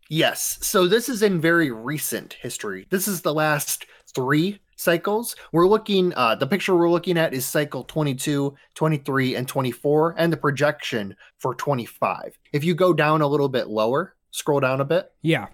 Yes. 0.09 0.57
So 0.61 0.87
this 0.87 1.09
is 1.09 1.21
in 1.21 1.41
very 1.41 1.71
recent 1.71 2.33
history. 2.33 2.87
This 2.89 3.07
is 3.07 3.21
the 3.21 3.33
last 3.33 3.85
three 4.13 4.59
cycles. 4.77 5.35
We're 5.51 5.67
looking, 5.67 6.13
uh, 6.15 6.35
the 6.35 6.47
picture 6.47 6.75
we're 6.75 6.89
looking 6.89 7.17
at 7.17 7.33
is 7.33 7.45
cycle 7.45 7.83
22, 7.83 8.55
23, 8.75 9.35
and 9.35 9.47
24, 9.47 10.15
and 10.17 10.31
the 10.31 10.37
projection 10.37 11.15
for 11.39 11.55
25. 11.55 12.37
If 12.53 12.63
you 12.63 12.75
go 12.75 12.93
down 12.93 13.21
a 13.21 13.27
little 13.27 13.49
bit 13.49 13.67
lower, 13.67 14.15
scroll 14.31 14.59
down 14.59 14.79
a 14.79 14.85
bit. 14.85 15.11
Yeah. 15.21 15.47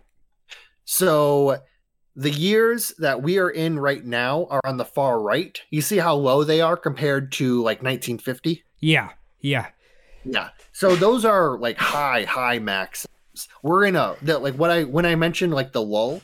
So 0.86 1.58
the 2.16 2.30
years 2.30 2.94
that 3.00 3.22
we 3.22 3.40
are 3.40 3.50
in 3.50 3.80
right 3.80 4.04
now 4.06 4.48
are 4.50 4.62
on 4.64 4.78
the 4.78 4.86
far 4.86 5.20
right. 5.20 5.60
You 5.70 5.82
see 5.82 5.98
how 5.98 6.16
low 6.16 6.44
they 6.44 6.62
are 6.62 6.78
compared 6.78 7.32
to 7.34 7.58
like 7.58 7.82
1950? 7.82 8.64
Yeah. 8.80 9.10
Yeah. 9.42 9.68
Yeah. 10.24 10.50
So 10.72 10.96
those 10.96 11.26
are 11.26 11.58
like 11.58 11.78
high, 11.78 12.24
high 12.24 12.60
max. 12.60 13.08
We're 13.62 13.86
in 13.86 13.96
a 13.96 14.16
the, 14.22 14.38
like 14.40 14.56
what 14.56 14.70
I 14.70 14.84
when 14.84 15.06
I 15.06 15.16
mentioned 15.16 15.54
like 15.54 15.74
the 15.74 15.82
lull, 15.82 16.22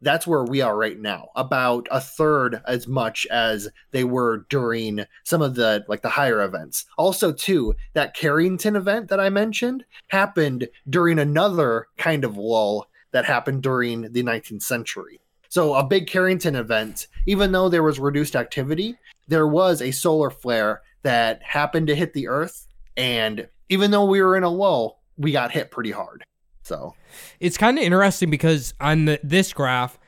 that's 0.00 0.26
where 0.26 0.44
we 0.44 0.62
are 0.62 0.76
right 0.76 0.98
now. 0.98 1.28
About 1.36 1.86
a 1.90 2.00
third 2.00 2.62
as 2.66 2.88
much 2.88 3.26
as 3.30 3.68
they 3.90 4.04
were 4.04 4.46
during 4.48 5.04
some 5.24 5.42
of 5.42 5.54
the 5.54 5.84
like 5.86 6.02
the 6.02 6.08
higher 6.08 6.42
events. 6.42 6.86
Also, 6.96 7.32
too, 7.32 7.74
that 7.92 8.16
Carrington 8.16 8.74
event 8.74 9.08
that 9.08 9.20
I 9.20 9.28
mentioned 9.28 9.84
happened 10.08 10.68
during 10.88 11.18
another 11.18 11.88
kind 11.98 12.24
of 12.24 12.38
lull 12.38 12.88
that 13.12 13.26
happened 13.26 13.62
during 13.62 14.12
the 14.12 14.22
19th 14.22 14.62
century. 14.62 15.20
So 15.56 15.72
a 15.72 15.82
big 15.82 16.06
Carrington 16.06 16.54
event, 16.54 17.06
even 17.24 17.50
though 17.50 17.70
there 17.70 17.82
was 17.82 17.98
reduced 17.98 18.36
activity, 18.36 18.94
there 19.26 19.46
was 19.46 19.80
a 19.80 19.90
solar 19.90 20.28
flare 20.28 20.82
that 21.02 21.42
happened 21.42 21.86
to 21.86 21.94
hit 21.96 22.12
the 22.12 22.28
Earth, 22.28 22.66
and 22.94 23.48
even 23.70 23.90
though 23.90 24.04
we 24.04 24.20
were 24.20 24.36
in 24.36 24.42
a 24.42 24.50
lull, 24.50 25.00
we 25.16 25.32
got 25.32 25.52
hit 25.52 25.70
pretty 25.70 25.92
hard. 25.92 26.24
So 26.62 26.94
It's 27.40 27.56
kind 27.56 27.78
of 27.78 27.84
interesting 27.84 28.28
because 28.28 28.74
on 28.82 29.06
the, 29.06 29.18
this 29.22 29.54
graph, 29.54 29.98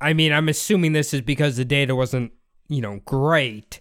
I 0.00 0.12
mean, 0.12 0.32
I'm 0.32 0.48
assuming 0.48 0.92
this 0.92 1.14
is 1.14 1.20
because 1.20 1.56
the 1.56 1.64
data 1.64 1.94
wasn't, 1.94 2.32
you 2.66 2.80
know, 2.80 2.98
great, 3.04 3.80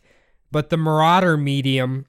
but 0.52 0.70
the 0.70 0.78
Maunder 0.78 1.38
Minimum 1.38 2.06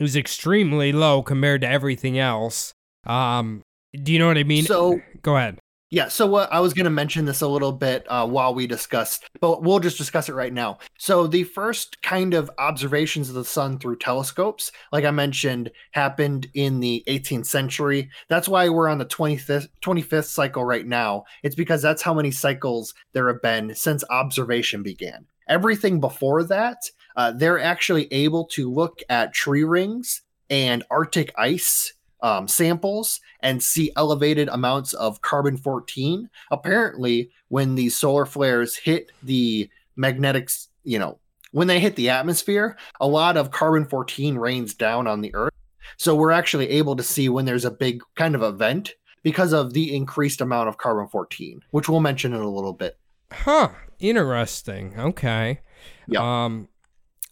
is 0.00 0.16
extremely 0.16 0.90
low 0.90 1.22
compared 1.22 1.60
to 1.60 1.68
everything 1.68 2.18
else. 2.18 2.72
Um, 3.06 3.62
do 3.94 4.12
you 4.12 4.18
know 4.18 4.26
what 4.26 4.36
I 4.36 4.42
mean? 4.42 4.64
So- 4.64 5.00
go 5.22 5.36
ahead. 5.36 5.60
Yeah, 5.88 6.08
so 6.08 6.26
what 6.26 6.52
I 6.52 6.58
was 6.58 6.74
going 6.74 6.84
to 6.84 6.90
mention 6.90 7.26
this 7.26 7.42
a 7.42 7.46
little 7.46 7.70
bit 7.70 8.04
uh, 8.10 8.26
while 8.26 8.52
we 8.52 8.66
discussed, 8.66 9.24
but 9.40 9.62
we'll 9.62 9.78
just 9.78 9.98
discuss 9.98 10.28
it 10.28 10.34
right 10.34 10.52
now. 10.52 10.78
So 10.98 11.28
the 11.28 11.44
first 11.44 12.02
kind 12.02 12.34
of 12.34 12.50
observations 12.58 13.28
of 13.28 13.36
the 13.36 13.44
sun 13.44 13.78
through 13.78 13.98
telescopes, 13.98 14.72
like 14.90 15.04
I 15.04 15.12
mentioned, 15.12 15.70
happened 15.92 16.48
in 16.54 16.80
the 16.80 17.04
18th 17.06 17.46
century. 17.46 18.10
That's 18.28 18.48
why 18.48 18.68
we're 18.68 18.88
on 18.88 18.98
the 18.98 19.06
25th 19.06 19.68
25th 19.80 20.24
cycle 20.24 20.64
right 20.64 20.86
now. 20.86 21.22
It's 21.44 21.54
because 21.54 21.82
that's 21.82 22.02
how 22.02 22.14
many 22.14 22.32
cycles 22.32 22.92
there 23.12 23.28
have 23.28 23.40
been 23.40 23.72
since 23.76 24.02
observation 24.10 24.82
began. 24.82 25.26
Everything 25.48 26.00
before 26.00 26.42
that, 26.44 26.78
uh, 27.14 27.30
they're 27.30 27.60
actually 27.60 28.12
able 28.12 28.46
to 28.46 28.68
look 28.68 29.02
at 29.08 29.32
tree 29.32 29.62
rings 29.62 30.22
and 30.50 30.82
Arctic 30.90 31.32
ice 31.38 31.92
um, 32.22 32.48
samples 32.48 33.20
and 33.40 33.62
see 33.62 33.92
elevated 33.96 34.48
amounts 34.48 34.92
of 34.94 35.20
carbon 35.20 35.56
14. 35.56 36.28
Apparently, 36.50 37.30
when 37.48 37.74
these 37.74 37.96
solar 37.96 38.26
flares 38.26 38.76
hit 38.76 39.12
the 39.22 39.68
magnetics, 39.96 40.68
you 40.84 40.98
know, 40.98 41.18
when 41.52 41.68
they 41.68 41.80
hit 41.80 41.96
the 41.96 42.10
atmosphere, 42.10 42.76
a 43.00 43.06
lot 43.06 43.36
of 43.36 43.50
carbon 43.50 43.84
14 43.84 44.36
rains 44.36 44.74
down 44.74 45.06
on 45.06 45.20
the 45.20 45.34
Earth. 45.34 45.52
So 45.96 46.14
we're 46.14 46.32
actually 46.32 46.68
able 46.70 46.96
to 46.96 47.02
see 47.02 47.28
when 47.28 47.44
there's 47.44 47.64
a 47.64 47.70
big 47.70 48.02
kind 48.16 48.34
of 48.34 48.42
event 48.42 48.94
because 49.22 49.52
of 49.52 49.72
the 49.72 49.94
increased 49.94 50.40
amount 50.40 50.68
of 50.68 50.78
carbon 50.78 51.08
14, 51.08 51.60
which 51.70 51.88
we'll 51.88 52.00
mention 52.00 52.34
in 52.34 52.40
a 52.40 52.50
little 52.50 52.72
bit. 52.72 52.98
Huh. 53.32 53.70
Interesting. 53.98 54.98
Okay. 54.98 55.60
Yeah. 56.06 56.44
Um, 56.44 56.68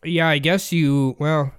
yeah, 0.03 0.29
I 0.29 0.39
guess 0.39 0.73
you, 0.73 1.17
well, 1.19 1.53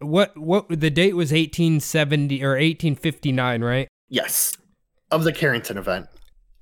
what, 0.00 0.36
what, 0.36 0.68
the 0.68 0.90
date 0.90 1.14
was 1.14 1.30
1870 1.30 2.42
or 2.44 2.50
1859, 2.50 3.62
right? 3.62 3.88
Yes, 4.08 4.56
of 5.10 5.24
the 5.24 5.32
Carrington 5.32 5.78
event. 5.78 6.06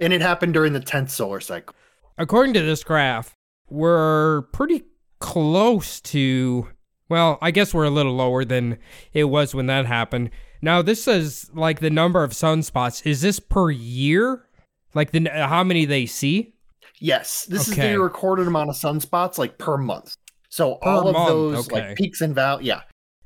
And 0.01 0.13
it 0.13 0.21
happened 0.21 0.55
during 0.55 0.73
the 0.73 0.81
10th 0.81 1.11
solar 1.11 1.41
cycle. 1.41 1.75
according 2.19 2.55
to 2.55 2.63
this 2.63 2.83
graph, 2.85 3.35
we're 3.69 4.43
pretty 4.53 4.83
close 5.21 6.01
to. 6.03 6.69
Well, 7.09 7.39
I 7.43 7.51
guess 7.51 7.73
we're 7.75 7.85
a 7.85 7.91
little 7.91 8.15
lower 8.15 8.45
than 8.45 8.79
it 9.13 9.25
was 9.25 9.55
when 9.55 9.67
that 9.67 9.87
happened. 9.87 10.31
Now, 10.63 10.81
this 10.83 11.03
says 11.05 11.51
like 11.55 11.81
the 11.81 11.91
number 11.91 12.25
of 12.25 12.33
sunspots. 12.33 13.07
Is 13.07 13.21
this 13.21 13.39
per 13.39 13.71
year? 13.71 14.49
Like 14.95 15.11
the 15.13 15.29
how 15.31 15.63
many 15.65 15.85
they 15.85 16.07
see? 16.07 16.55
Yes, 17.01 17.45
this 17.45 17.71
Okay. 17.71 17.89
is 17.89 17.93
the 17.95 18.01
recorded 18.01 18.47
amount 18.47 18.71
of 18.71 18.77
sunspots 18.77 19.37
like 19.39 19.59
per 19.59 19.77
month. 19.77 20.17
So 20.49 20.77
Per 20.77 20.89
all 20.89 21.09
of 21.09 21.13
month, 21.15 21.29
those 21.29 21.67
okay. 21.67 21.89
like 21.89 21.97
peaks 21.97 22.21
and 22.21 22.35
valleys, 22.35 22.67
yeah. 22.67 22.81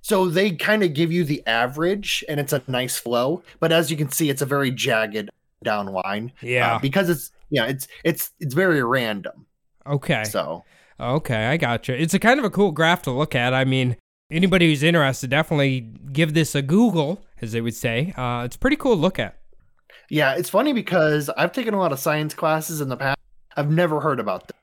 So 0.09 0.26
they 0.30 0.52
kind 0.52 0.82
of 0.82 0.94
give 0.94 1.12
you 1.12 1.22
the 1.22 1.42
average, 1.46 2.24
and 2.30 2.40
it's 2.40 2.54
a 2.54 2.62
nice 2.66 2.96
flow. 2.96 3.42
But 3.61 3.72
as 3.72 3.90
you 3.90 3.96
can 3.98 4.11
see, 4.11 4.30
it's 4.30 4.40
a 4.40 4.46
very 4.46 4.70
jagged 4.70 5.28
down 5.62 5.86
line. 5.86 6.32
uh, 6.42 6.46
Yeah. 6.46 6.78
because 6.78 7.11
it's 7.11 7.30
yeah, 7.50 7.66
it's 7.66 7.86
it's 8.04 8.30
it's 8.40 8.54
very 8.54 8.82
random. 8.82 9.44
Okay. 9.86 10.24
So 10.24 10.64
Okay, 10.98 11.44
I 11.46 11.59
gotcha. 11.59 12.00
It's 12.00 12.14
a 12.14 12.18
kind 12.18 12.38
of 12.40 12.44
a 12.46 12.50
cool 12.50 12.72
graph 12.72 13.02
to 13.02 13.11
look 13.11 13.34
at. 13.34 13.52
I 13.52 13.66
mean, 13.66 13.96
anybody 14.30 14.66
who's 14.68 14.82
interested, 14.82 15.28
definitely 15.28 15.80
give 16.11 16.32
this 16.32 16.54
a 16.54 16.62
Google, 16.62 17.20
as 17.42 17.52
they 17.52 17.61
would 17.61 17.74
say. 17.76 18.14
Uh, 18.16 18.44
it's 18.46 18.56
pretty 18.56 18.76
cool 18.76 18.94
to 18.96 19.00
look 19.00 19.18
at. 19.18 19.36
yeah, 20.09 20.32
it's 20.34 20.48
funny 20.48 20.72
because 20.72 21.28
I've 21.36 21.52
taken 21.52 21.74
a 21.74 21.78
lot 21.78 21.92
of 21.92 21.98
science 21.98 22.32
classes 22.34 22.80
in 22.80 22.88
the 22.88 22.96
past. 22.96 23.18
I've 23.59 23.70
never 23.70 24.00
heard 24.00 24.20
about 24.20 24.48
this. 24.48 24.56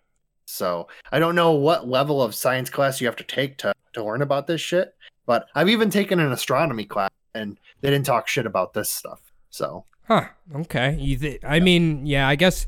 So 0.48 0.88
I 1.12 1.20
don't 1.20 1.36
know 1.36 1.52
what 1.52 1.88
level 1.88 2.22
of 2.22 2.34
science 2.34 2.70
class 2.72 3.00
you 3.00 3.06
have 3.08 3.16
to 3.18 3.24
take 3.24 3.58
to 3.60 3.74
to 3.93 4.04
learn 4.04 4.22
about 4.24 4.48
this 4.48 4.60
shit. 4.60 4.93
But 5.26 5.48
I've 5.56 5.70
even 5.70 5.90
taken 5.90 6.20
an 6.20 6.32
astronomy 6.32 6.86
class, 6.86 7.10
and 7.34 7.58
they 7.82 7.90
didn't 7.90 8.06
talk 8.06 8.28
shit 8.28 8.46
about 8.46 8.74
this 8.74 8.90
stuff. 8.90 9.22
So 9.50 9.86
Huh. 10.08 10.28
Okay. 10.56 10.96
You 11.00 11.18
th- 11.18 11.42
I 11.44 11.60
mean, 11.60 12.06
yeah, 12.06 12.28
I 12.28 12.36
guess 12.36 12.68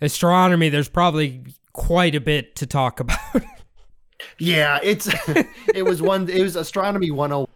astronomy, 0.00 0.68
there's 0.68 0.88
probably 0.88 1.42
quite 1.72 2.14
a 2.14 2.20
bit 2.20 2.56
to 2.56 2.66
talk 2.66 3.00
about. 3.00 3.18
Yeah, 4.38 4.80
it's 4.82 5.08
it 5.74 5.84
was 5.84 6.02
one 6.02 6.28
it 6.28 6.42
was 6.42 6.56
astronomy 6.56 7.10
101. 7.10 7.46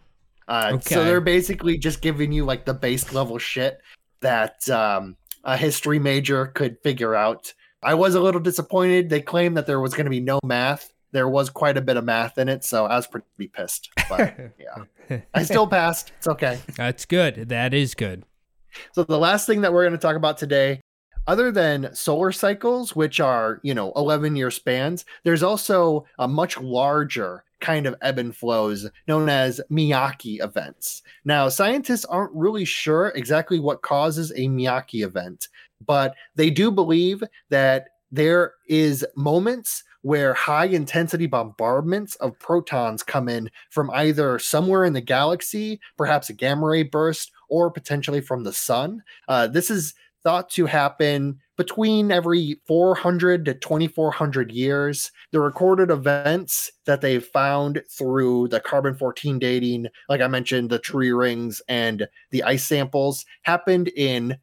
Uh 0.48 0.74
Okay. 0.74 0.94
so 0.94 1.04
they're 1.04 1.20
basically 1.20 1.78
just 1.78 2.00
giving 2.02 2.32
you 2.32 2.44
like 2.44 2.64
the 2.64 2.74
base 2.74 3.12
level 3.12 3.38
shit 3.38 3.80
that 4.20 4.68
um 4.70 5.16
a 5.44 5.56
history 5.56 5.98
major 5.98 6.46
could 6.46 6.76
figure 6.82 7.14
out. 7.14 7.52
I 7.82 7.94
was 7.94 8.14
a 8.14 8.20
little 8.20 8.40
disappointed. 8.42 9.08
They 9.08 9.22
claimed 9.22 9.56
that 9.56 9.66
there 9.66 9.80
was 9.80 9.94
going 9.94 10.04
to 10.04 10.10
be 10.10 10.20
no 10.20 10.38
math. 10.44 10.92
There 11.12 11.28
was 11.28 11.50
quite 11.50 11.76
a 11.76 11.80
bit 11.80 11.96
of 11.96 12.04
math 12.04 12.38
in 12.38 12.48
it, 12.48 12.64
so 12.64 12.86
I 12.86 12.96
was 12.96 13.06
pretty 13.06 13.48
pissed. 13.48 13.90
But 14.08 14.52
yeah. 14.58 15.20
I 15.34 15.42
still 15.42 15.66
passed. 15.66 16.12
It's 16.18 16.28
okay. 16.28 16.60
That's 16.76 17.04
good. 17.04 17.48
That 17.48 17.74
is 17.74 17.94
good. 17.94 18.24
So 18.92 19.02
the 19.02 19.18
last 19.18 19.46
thing 19.46 19.62
that 19.62 19.72
we're 19.72 19.82
going 19.82 19.92
to 19.92 19.98
talk 19.98 20.16
about 20.16 20.38
today, 20.38 20.80
other 21.26 21.50
than 21.50 21.94
solar 21.94 22.32
cycles, 22.32 22.94
which 22.94 23.20
are, 23.20 23.60
you 23.62 23.74
know, 23.74 23.92
11 23.96 24.36
year 24.36 24.50
spans, 24.50 25.04
there's 25.24 25.42
also 25.42 26.06
a 26.18 26.28
much 26.28 26.58
larger 26.58 27.44
kind 27.60 27.86
of 27.86 27.94
ebb 28.00 28.18
and 28.18 28.34
flows 28.34 28.88
known 29.06 29.28
as 29.28 29.60
Miyake 29.70 30.42
events. 30.42 31.02
Now, 31.24 31.48
scientists 31.48 32.04
aren't 32.06 32.32
really 32.34 32.64
sure 32.64 33.12
exactly 33.14 33.60
what 33.60 33.82
causes 33.82 34.30
a 34.32 34.48
Miyake 34.48 35.04
event, 35.04 35.48
but 35.86 36.14
they 36.34 36.50
do 36.50 36.70
believe 36.70 37.22
that 37.50 37.88
there 38.10 38.54
is 38.66 39.06
moments 39.14 39.84
where 40.02 40.34
high 40.34 40.66
intensity 40.66 41.26
bombardments 41.26 42.14
of 42.16 42.38
protons 42.38 43.02
come 43.02 43.28
in 43.28 43.50
from 43.70 43.90
either 43.92 44.38
somewhere 44.38 44.84
in 44.84 44.92
the 44.92 45.00
galaxy, 45.00 45.80
perhaps 45.96 46.30
a 46.30 46.32
gamma 46.32 46.66
ray 46.66 46.82
burst, 46.82 47.30
or 47.48 47.70
potentially 47.70 48.20
from 48.20 48.44
the 48.44 48.52
sun. 48.52 49.02
Uh, 49.28 49.46
this 49.46 49.70
is 49.70 49.94
thought 50.22 50.50
to 50.50 50.66
happen 50.66 51.38
between 51.56 52.10
every 52.10 52.60
400 52.66 53.44
to 53.46 53.54
2400 53.54 54.52
years. 54.52 55.10
The 55.32 55.40
recorded 55.40 55.90
events 55.90 56.70
that 56.86 57.00
they've 57.00 57.24
found 57.24 57.82
through 57.90 58.48
the 58.48 58.60
carbon 58.60 58.94
14 58.94 59.38
dating, 59.38 59.86
like 60.08 60.20
I 60.20 60.28
mentioned, 60.28 60.70
the 60.70 60.78
tree 60.78 61.12
rings 61.12 61.62
and 61.68 62.06
the 62.30 62.42
ice 62.42 62.66
samples, 62.66 63.24
happened 63.42 63.88
in 63.88 64.36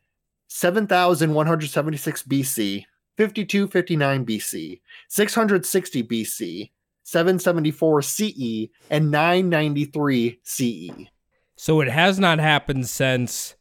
7176 0.47 2.23
BC, 2.23 2.85
5259 3.17 4.25
BC, 4.25 4.81
660 5.09 6.03
BC, 6.03 6.71
774 7.03 8.01
CE, 8.01 8.69
and 8.89 9.11
993 9.11 10.39
CE. 10.43 10.89
So 11.55 11.81
it 11.81 11.89
has 11.89 12.19
not 12.19 12.39
happened 12.39 12.87
since 12.87 13.55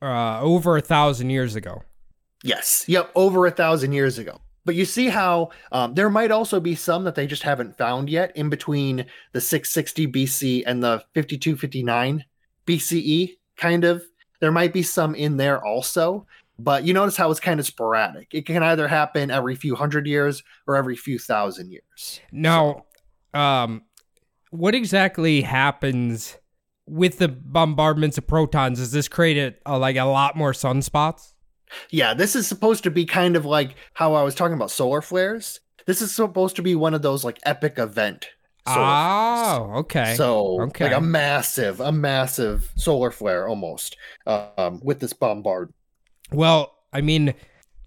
uh, 0.00 0.40
over 0.40 0.76
a 0.76 0.80
thousand 0.80 1.30
years 1.30 1.56
ago. 1.56 1.82
Yes. 2.44 2.84
Yep. 2.86 3.10
Over 3.14 3.46
a 3.46 3.50
thousand 3.50 3.92
years 3.92 4.18
ago. 4.18 4.40
But 4.64 4.74
you 4.74 4.84
see 4.84 5.08
how 5.08 5.50
um, 5.72 5.94
there 5.94 6.10
might 6.10 6.30
also 6.30 6.60
be 6.60 6.74
some 6.74 7.04
that 7.04 7.14
they 7.14 7.26
just 7.26 7.44
haven't 7.44 7.78
found 7.78 8.10
yet 8.10 8.36
in 8.36 8.48
between 8.48 9.06
the 9.32 9.40
660 9.40 10.08
BC 10.08 10.62
and 10.66 10.82
the 10.82 11.04
5259 11.14 12.24
BCE, 12.66 13.36
kind 13.56 13.84
of. 13.84 14.04
There 14.40 14.52
might 14.52 14.72
be 14.72 14.82
some 14.82 15.14
in 15.14 15.36
there 15.36 15.64
also. 15.64 16.26
But 16.58 16.84
you 16.84 16.94
notice 16.94 17.16
how 17.16 17.30
it's 17.30 17.40
kind 17.40 17.60
of 17.60 17.66
sporadic. 17.66 18.28
It 18.32 18.46
can 18.46 18.62
either 18.62 18.88
happen 18.88 19.30
every 19.30 19.54
few 19.56 19.74
hundred 19.76 20.06
years 20.06 20.42
or 20.66 20.76
every 20.76 20.96
few 20.96 21.18
thousand 21.18 21.70
years. 21.70 22.20
Now, 22.32 22.86
um, 23.34 23.82
what 24.50 24.74
exactly 24.74 25.42
happens 25.42 26.38
with 26.86 27.18
the 27.18 27.28
bombardments 27.28 28.18
of 28.18 28.26
protons? 28.26 28.78
Does 28.78 28.92
this 28.92 29.08
create 29.08 29.38
a, 29.66 29.74
a, 29.74 29.78
like 29.78 29.96
a 29.96 30.04
lot 30.04 30.36
more 30.36 30.52
sunspots? 30.52 31.32
Yeah, 31.90 32.14
this 32.14 32.36
is 32.36 32.46
supposed 32.46 32.84
to 32.84 32.90
be 32.90 33.04
kind 33.04 33.36
of 33.36 33.44
like 33.44 33.74
how 33.94 34.14
I 34.14 34.22
was 34.22 34.34
talking 34.34 34.54
about 34.54 34.70
solar 34.70 35.02
flares. 35.02 35.60
This 35.86 36.00
is 36.02 36.14
supposed 36.14 36.56
to 36.56 36.62
be 36.62 36.74
one 36.74 36.94
of 36.94 37.02
those 37.02 37.24
like 37.24 37.38
epic 37.44 37.78
event. 37.78 38.28
solar 38.64 38.98
Oh, 38.98 39.02
flares. 39.08 39.70
okay. 39.80 40.04
So 40.04 40.70
Okay. 40.70 40.84
like 40.84 40.92
a 40.92 41.00
massive, 41.00 41.80
a 41.80 41.92
massive 41.92 42.72
solar 42.76 43.10
flare 43.10 43.48
almost 43.48 43.96
um, 44.26 44.80
with 44.82 45.00
this 45.00 45.12
bombard. 45.12 45.72
Well, 46.32 46.74
I 46.92 47.00
mean, 47.00 47.34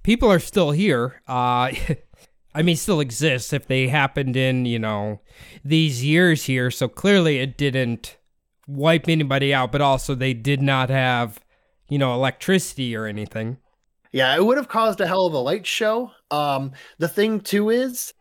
people 0.03 0.31
are 0.31 0.39
still 0.39 0.71
here. 0.71 1.21
Uh, 1.27 1.71
I 2.53 2.63
mean, 2.63 2.77
still 2.77 2.99
exists 2.99 3.53
if 3.53 3.67
they 3.67 3.87
happened 3.87 4.35
in, 4.35 4.65
you 4.65 4.79
know, 4.79 5.21
these 5.63 6.03
years 6.03 6.45
here. 6.45 6.71
So 6.71 6.87
clearly 6.87 7.39
it 7.39 7.57
didn't 7.57 8.17
wipe 8.67 9.07
anybody 9.07 9.53
out, 9.53 9.71
but 9.71 9.81
also 9.81 10.15
they 10.15 10.33
did 10.33 10.61
not 10.61 10.89
have, 10.89 11.39
you 11.89 11.97
know, 11.97 12.13
electricity 12.13 12.95
or 12.95 13.05
anything. 13.05 13.57
Yeah, 14.11 14.35
it 14.35 14.43
would 14.43 14.57
have 14.57 14.67
caused 14.67 14.99
a 15.01 15.07
hell 15.07 15.27
of 15.27 15.33
a 15.33 15.37
light 15.37 15.67
show. 15.67 16.11
Um, 16.31 16.71
the 16.97 17.07
thing 17.07 17.41
too 17.41 17.69
is, 17.69 18.13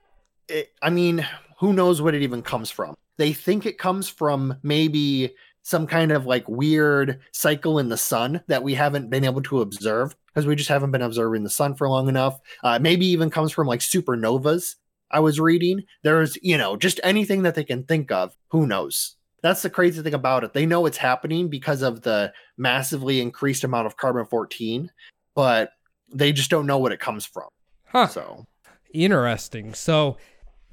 it, 0.49 0.71
I 0.83 0.91
mean, 0.91 1.27
who 1.59 1.73
knows 1.73 2.03
what 2.03 2.15
it 2.15 2.23
even 2.23 2.43
comes 2.43 2.71
from? 2.71 2.97
They 3.17 3.33
think 3.33 3.67
it 3.67 3.79
comes 3.79 4.09
from 4.09 4.57
maybe 4.63 5.35
some 5.69 5.87
kind 5.87 6.13
of 6.13 6.25
like 6.25 6.49
weird 6.49 7.21
cycle 7.33 7.79
in 7.79 7.91
the 7.91 7.97
sun 7.99 8.43
that 8.47 8.63
we 8.63 8.73
haven't 8.73 9.11
been 9.11 9.23
able 9.23 9.43
to 9.43 9.61
observe 9.61 10.17
because 10.29 10.47
we 10.47 10.57
just 10.57 10.71
haven't 10.71 10.93
been 10.93 11.03
observing 11.03 11.45
the 11.45 11.51
sun 11.51 11.75
for 11.75 11.91
long 11.91 12.09
enough. 12.09 12.41
Uh, 12.65 12.79
maybe 12.79 13.05
even 13.05 13.29
comes 13.29 13.53
from 13.53 13.67
like 13.67 13.81
supernovas. 13.81 14.77
I 15.11 15.21
was 15.21 15.39
reading. 15.39 15.83
There's, 16.03 16.39
you 16.41 16.57
know, 16.57 16.79
just 16.79 17.01
anything 17.05 17.43
that 17.43 17.55
they 17.55 17.65
can 17.65 17.85
think 17.85 18.11
of. 18.11 18.35
Who 18.49 18.67
knows? 18.67 19.17
That's 19.43 19.61
the 19.61 19.69
crazy 19.69 20.01
thing 20.01 20.15
about 20.15 20.43
it. 20.43 20.55
They 20.55 20.65
know 20.65 20.87
it's 20.87 20.97
happening 20.97 21.51
because 21.51 21.83
of 21.83 22.01
the 22.01 22.33
massively 22.57 23.21
increased 23.21 23.63
amount 23.63 23.87
of 23.87 23.99
carbon 23.99 24.25
14, 24.25 24.91
but 25.35 25.73
they 26.11 26.33
just 26.33 26.49
don't 26.49 26.67
know 26.67 26.79
what 26.79 26.93
it 26.93 26.99
comes 26.99 27.27
from. 27.27 27.49
Huh. 27.85 28.07
So, 28.07 28.47
Interesting. 28.95 29.75
So 29.75 30.17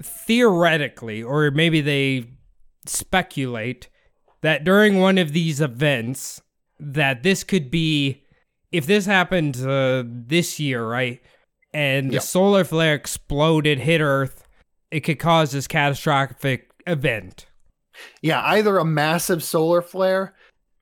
theoretically, 0.02 1.22
or 1.22 1.50
maybe 1.50 1.82
they 1.82 2.30
speculate 2.86 3.90
that 4.46 4.62
during 4.62 5.00
one 5.00 5.18
of 5.18 5.32
these 5.32 5.60
events, 5.60 6.40
that 6.78 7.24
this 7.24 7.42
could 7.42 7.68
be, 7.68 8.22
if 8.70 8.86
this 8.86 9.04
happened 9.04 9.56
uh, 9.66 10.04
this 10.06 10.60
year, 10.60 10.86
right, 10.86 11.20
and 11.74 12.10
the 12.10 12.14
Yep. 12.14 12.22
solar 12.22 12.62
flare 12.64 12.94
exploded, 12.94 13.80
hit 13.80 14.00
Earth, 14.00 14.46
it 14.92 15.00
could 15.00 15.18
cause 15.18 15.50
this 15.50 15.66
catastrophic 15.66 16.70
event. 16.86 17.46
yeah, 18.22 18.40
either 18.44 18.78
a 18.78 18.84
massive 18.84 19.42
solar 19.42 19.82
flare, 19.82 20.32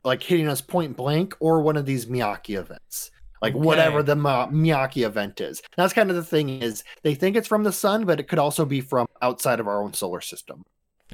like 0.05 0.23
hitting 0.23 0.47
us 0.47 0.61
point 0.61 0.95
blank, 0.95 1.35
or 1.41 1.63
one 1.63 1.79
of 1.79 1.87
these 1.87 2.05
Miyake 2.05 2.59
events. 2.59 3.11
Like 3.41 3.55
Okay. 3.55 3.65
whatever 3.65 4.03
the 4.03 4.15
Ma- 4.17 4.49
Miyake 4.49 5.07
event 5.07 5.41
is. 5.41 5.63
That's 5.79 5.95
kind 5.95 6.11
of 6.11 6.17
the 6.17 6.25
thing 6.25 6.51
is 6.51 6.85
they 7.03 7.15
think 7.15 7.35
it's 7.37 7.49
from 7.49 7.63
the 7.63 7.73
sun, 7.73 8.05
but 8.05 8.21
it 8.21 8.29
could 8.29 8.39
also 8.39 8.67
be 8.67 8.83
from 8.83 9.07
outside 9.23 9.59
of 9.59 9.67
our 9.69 9.83
own 9.83 9.95
solar 9.95 10.21
system. 10.21 10.65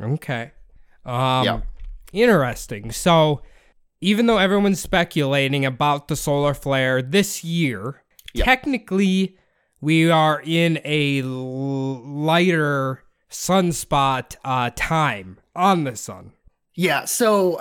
Okay. 0.00 0.50
Um, 1.04 1.44
Yeah. 1.44 1.60
Interesting. 2.12 2.90
So, 2.92 3.42
even 4.00 4.26
though 4.26 4.38
everyone's 4.38 4.80
speculating 4.80 5.64
about 5.64 6.08
the 6.08 6.16
solar 6.16 6.54
flare 6.54 7.02
this 7.02 7.44
year, 7.44 8.02
Yeah. 8.32 8.44
technically 8.44 9.36
we 9.80 10.10
are 10.10 10.40
in 10.44 10.80
a 10.84 11.20
l- 11.22 12.02
lighter 12.04 13.02
sunspot 13.30 14.36
uh, 14.44 14.70
time 14.76 15.38
on 15.54 15.84
the 15.84 15.96
sun. 15.96 16.32
Yeah, 16.74 17.04
so 17.04 17.60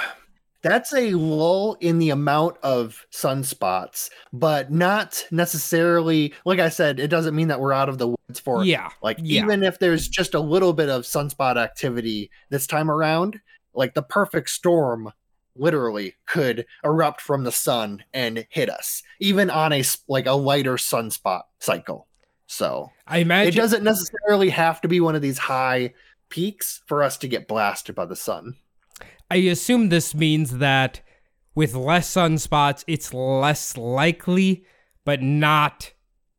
that's 0.62 0.93
a 0.93 1.12
lull 1.12 1.78
in 1.80 2.00
the 2.00 2.10
amount 2.10 2.58
of 2.64 3.06
sunspots, 3.14 4.10
but 4.34 4.72
not 4.72 5.26
necessarily. 5.32 6.34
Like 6.45 6.60
I 6.60 6.70
said, 6.70 7.00
it 7.00 7.08
doesn't 7.08 7.36
mean 7.36 7.47
that 7.50 7.60
we're 7.60 7.74
out 7.74 7.89
of 7.89 7.97
the 7.97 8.10
woods 8.10 8.39
for 8.39 8.64
yeah. 8.66 8.89
Like 9.02 9.18
Yeah. 9.22 9.43
even 9.43 9.64
if 9.64 9.80
there's 9.80 10.08
just 10.08 10.34
a 10.34 10.39
little 10.39 10.74
bit 10.74 10.89
of 10.89 11.04
sunspot 11.04 11.58
activity 11.58 12.30
this 12.50 12.68
time 12.68 12.89
around, 12.91 13.39
like 13.74 13.94
the 13.94 14.02
perfect 14.02 14.50
storm 14.50 15.12
literally 15.56 16.16
could 16.26 16.66
erupt 16.84 17.22
from 17.22 17.44
the 17.44 17.52
sun 17.52 18.04
and 18.14 18.46
hit 18.50 18.70
us, 18.70 19.04
even 19.20 19.50
on 19.50 19.74
a 19.74 19.84
like 20.08 20.26
a 20.26 20.34
lighter 20.34 20.76
sunspot 20.76 21.44
cycle. 21.60 22.08
So 22.48 22.90
I 23.06 23.20
imagine 23.20 23.54
it 23.54 23.58
doesn't 23.58 23.84
necessarily 23.84 24.50
have 24.50 24.82
to 24.82 24.88
be 24.88 25.00
one 25.00 25.16
of 25.16 25.22
these 25.22 25.38
high 25.38 25.94
peaks 26.30 26.82
for 26.88 27.04
us 27.04 27.18
to 27.18 27.28
get 27.28 27.48
blasted 27.48 27.96
by 27.96 28.06
the 28.06 28.16
sun. 28.16 28.56
I 29.30 29.38
assume 29.38 29.90
this 29.90 30.16
means 30.16 30.58
that 30.58 31.02
with 31.54 31.76
less 31.76 32.10
sunspots, 32.10 32.84
it's 32.88 33.14
less 33.14 33.78
likely, 33.78 34.66
but 35.06 35.22
not 35.22 35.92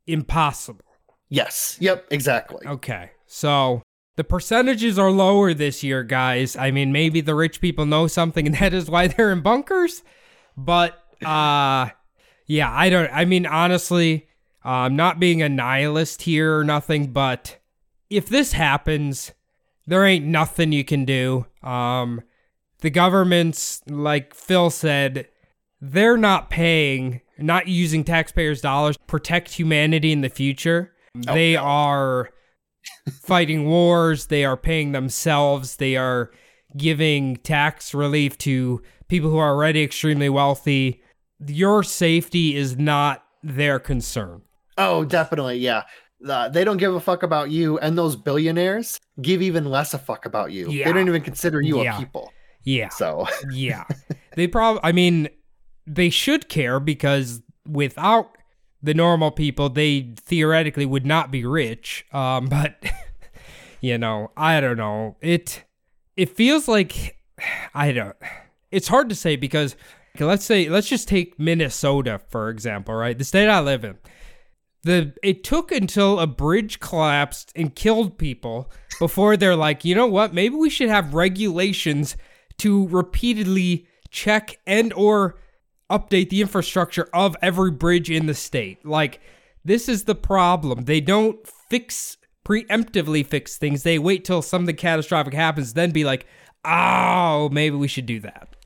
impossible. 0.07 0.85
Yes. 1.28 1.76
Yep. 1.81 2.07
Exactly. 2.11 2.66
Okay. 2.66 3.11
So 3.26 3.83
the 4.20 4.24
percentages 4.24 4.98
are 4.98 5.10
lower 5.10 5.54
this 5.54 5.82
year, 5.82 6.04
guys. 6.04 6.54
I 6.54 6.70
mean, 6.72 6.92
maybe 6.92 7.22
the 7.22 7.34
rich 7.34 7.58
people 7.58 7.86
know 7.86 8.06
something 8.06 8.44
and 8.44 8.54
that 8.56 8.74
is 8.74 8.90
why 8.90 9.06
they're 9.06 9.32
in 9.32 9.40
bunkers. 9.40 10.02
But 10.58 10.92
uh 11.24 11.88
yeah, 12.46 12.70
I 12.70 12.90
don't 12.90 13.10
I 13.10 13.24
mean 13.24 13.46
honestly, 13.46 14.28
uh, 14.62 14.68
I'm 14.68 14.94
not 14.94 15.20
being 15.20 15.40
a 15.40 15.48
nihilist 15.48 16.20
here 16.20 16.58
or 16.58 16.64
nothing, 16.64 17.14
but 17.14 17.56
if 18.10 18.28
this 18.28 18.52
happens, 18.52 19.32
there 19.86 20.04
ain't 20.04 20.26
nothing 20.26 20.70
you 20.70 20.84
can 20.84 21.06
do. 21.06 21.46
Um 21.62 22.20
the 22.80 22.90
government's 22.90 23.80
like 23.88 24.34
Phil 24.34 24.68
said, 24.68 25.28
they're 25.80 26.18
not 26.18 26.50
paying, 26.50 27.22
not 27.38 27.68
using 27.68 28.04
taxpayers' 28.04 28.60
dollars 28.60 28.98
to 28.98 29.04
protect 29.04 29.54
humanity 29.54 30.12
in 30.12 30.20
the 30.20 30.28
future. 30.28 30.92
Oh, 31.26 31.32
they 31.32 31.54
no. 31.54 31.60
are 31.60 32.30
fighting 33.22 33.66
wars, 33.66 34.26
they 34.26 34.45
are 34.45 34.57
paying 34.57 34.93
themselves, 34.93 35.76
they 35.76 35.97
are 35.97 36.31
giving 36.76 37.37
tax 37.39 37.95
relief 37.95 38.39
to 38.39 38.83
people 39.09 39.31
who 39.31 39.39
are 39.39 39.51
already 39.51 39.83
extremely 39.83 40.28
wealthy. 40.28 41.03
Your 41.47 41.83
safety 41.83 42.55
is 42.57 42.76
not 42.76 43.24
their 43.43 43.78
concern. 43.78 44.43
Oh, 44.78 45.05
definitely. 45.05 45.59
Yeah. 45.59 45.83
Uh, 46.26 46.49
they 46.49 46.64
don't 46.64 46.76
give 46.76 46.95
a 46.95 47.01
fuck 47.01 47.22
about 47.22 47.51
you, 47.51 47.78
and 47.78 47.97
those 47.97 48.14
billionaires 48.14 49.01
give 49.22 49.41
even 49.41 49.64
less 49.64 49.95
a 49.95 49.99
fuck 49.99 50.26
about 50.26 50.53
you. 50.53 50.70
Yeah. 50.70 50.85
They 50.87 50.93
don't 50.93 51.09
even 51.09 51.22
consider 51.22 51.61
you 51.62 51.83
Yeah. 51.83 51.97
a 51.97 51.99
people. 51.99 52.31
Yeah. 52.62 52.91
So 52.91 53.26
yeah. 53.53 53.85
They 54.37 54.47
probably, 54.47 54.81
I 54.85 54.93
mean, 54.93 55.28
they 55.87 56.09
should 56.09 56.49
care 56.49 56.78
because 56.78 57.43
without 57.66 58.31
the 58.83 58.95
normal 58.95 59.31
people, 59.31 59.68
they 59.68 60.12
theoretically 60.16 60.87
would 60.87 61.07
not 61.07 61.31
be 61.31 61.45
rich. 61.45 62.07
Um, 62.12 62.47
but, 62.49 62.83
you 63.81 63.99
know, 63.99 64.31
I 64.37 64.61
don't 64.61 64.78
know. 64.78 65.16
It, 65.20 65.64
it 66.16 66.31
feels 66.37 66.68
like, 66.68 67.16
I 67.74 67.93
don't, 67.93 68.16
it's 68.70 68.89
hard 68.89 69.09
to 69.09 69.14
say 69.14 69.37
because 69.37 69.76
let's 70.18 70.45
say, 70.45 70.68
let's 70.68 70.89
just 70.89 71.09
take 71.09 71.39
Minnesota, 71.39 72.20
for 72.28 72.51
example, 72.51 72.95
right? 72.95 73.16
The 73.16 73.24
state 73.24 73.49
I 73.49 73.61
live 73.61 73.85
in. 73.85 73.99
the 74.83 75.12
it 75.22 75.45
took 75.45 75.72
until 75.72 76.18
a 76.18 76.26
bridge 76.26 76.81
collapsed 76.81 77.53
and 77.55 77.74
killed 77.74 78.18
people 78.18 78.70
before 78.99 79.37
they're 79.37 79.57
like, 79.57 79.85
you 79.85 79.95
know 79.95 80.07
what? 80.07 80.35
Maybe 80.35 80.55
we 80.57 80.70
should 80.70 80.89
have 80.89 81.14
regulations 81.14 82.16
to 82.59 82.89
repeatedly 82.89 83.87
check 84.11 84.59
and 84.66 84.93
or 84.93 85.39
update 85.91 86.30
the 86.30 86.41
infrastructure 86.41 87.09
of 87.12 87.36
every 87.43 87.70
bridge 87.70 88.11
in 88.11 88.26
the 88.26 88.34
state. 88.34 88.84
Like 88.84 89.20
this 89.64 89.88
is 89.88 90.05
the 90.05 90.14
problem. 90.14 90.84
They 90.84 91.01
don't 91.01 91.47
fix 91.47 92.16
preemptively 92.45 93.26
fix 93.26 93.57
things. 93.59 93.82
They 93.82 93.99
wait 93.99 94.24
till 94.24 94.43
something 94.43 94.76
catastrophic 94.76 95.34
happens, 95.34 95.74
then 95.74 95.91
be 95.91 96.05
like, 96.05 96.26
"Oh, 96.64 97.49
maybe 97.51 97.76
we 97.76 97.88
should 97.88 98.07
do 98.07 98.20
that." 98.20 98.57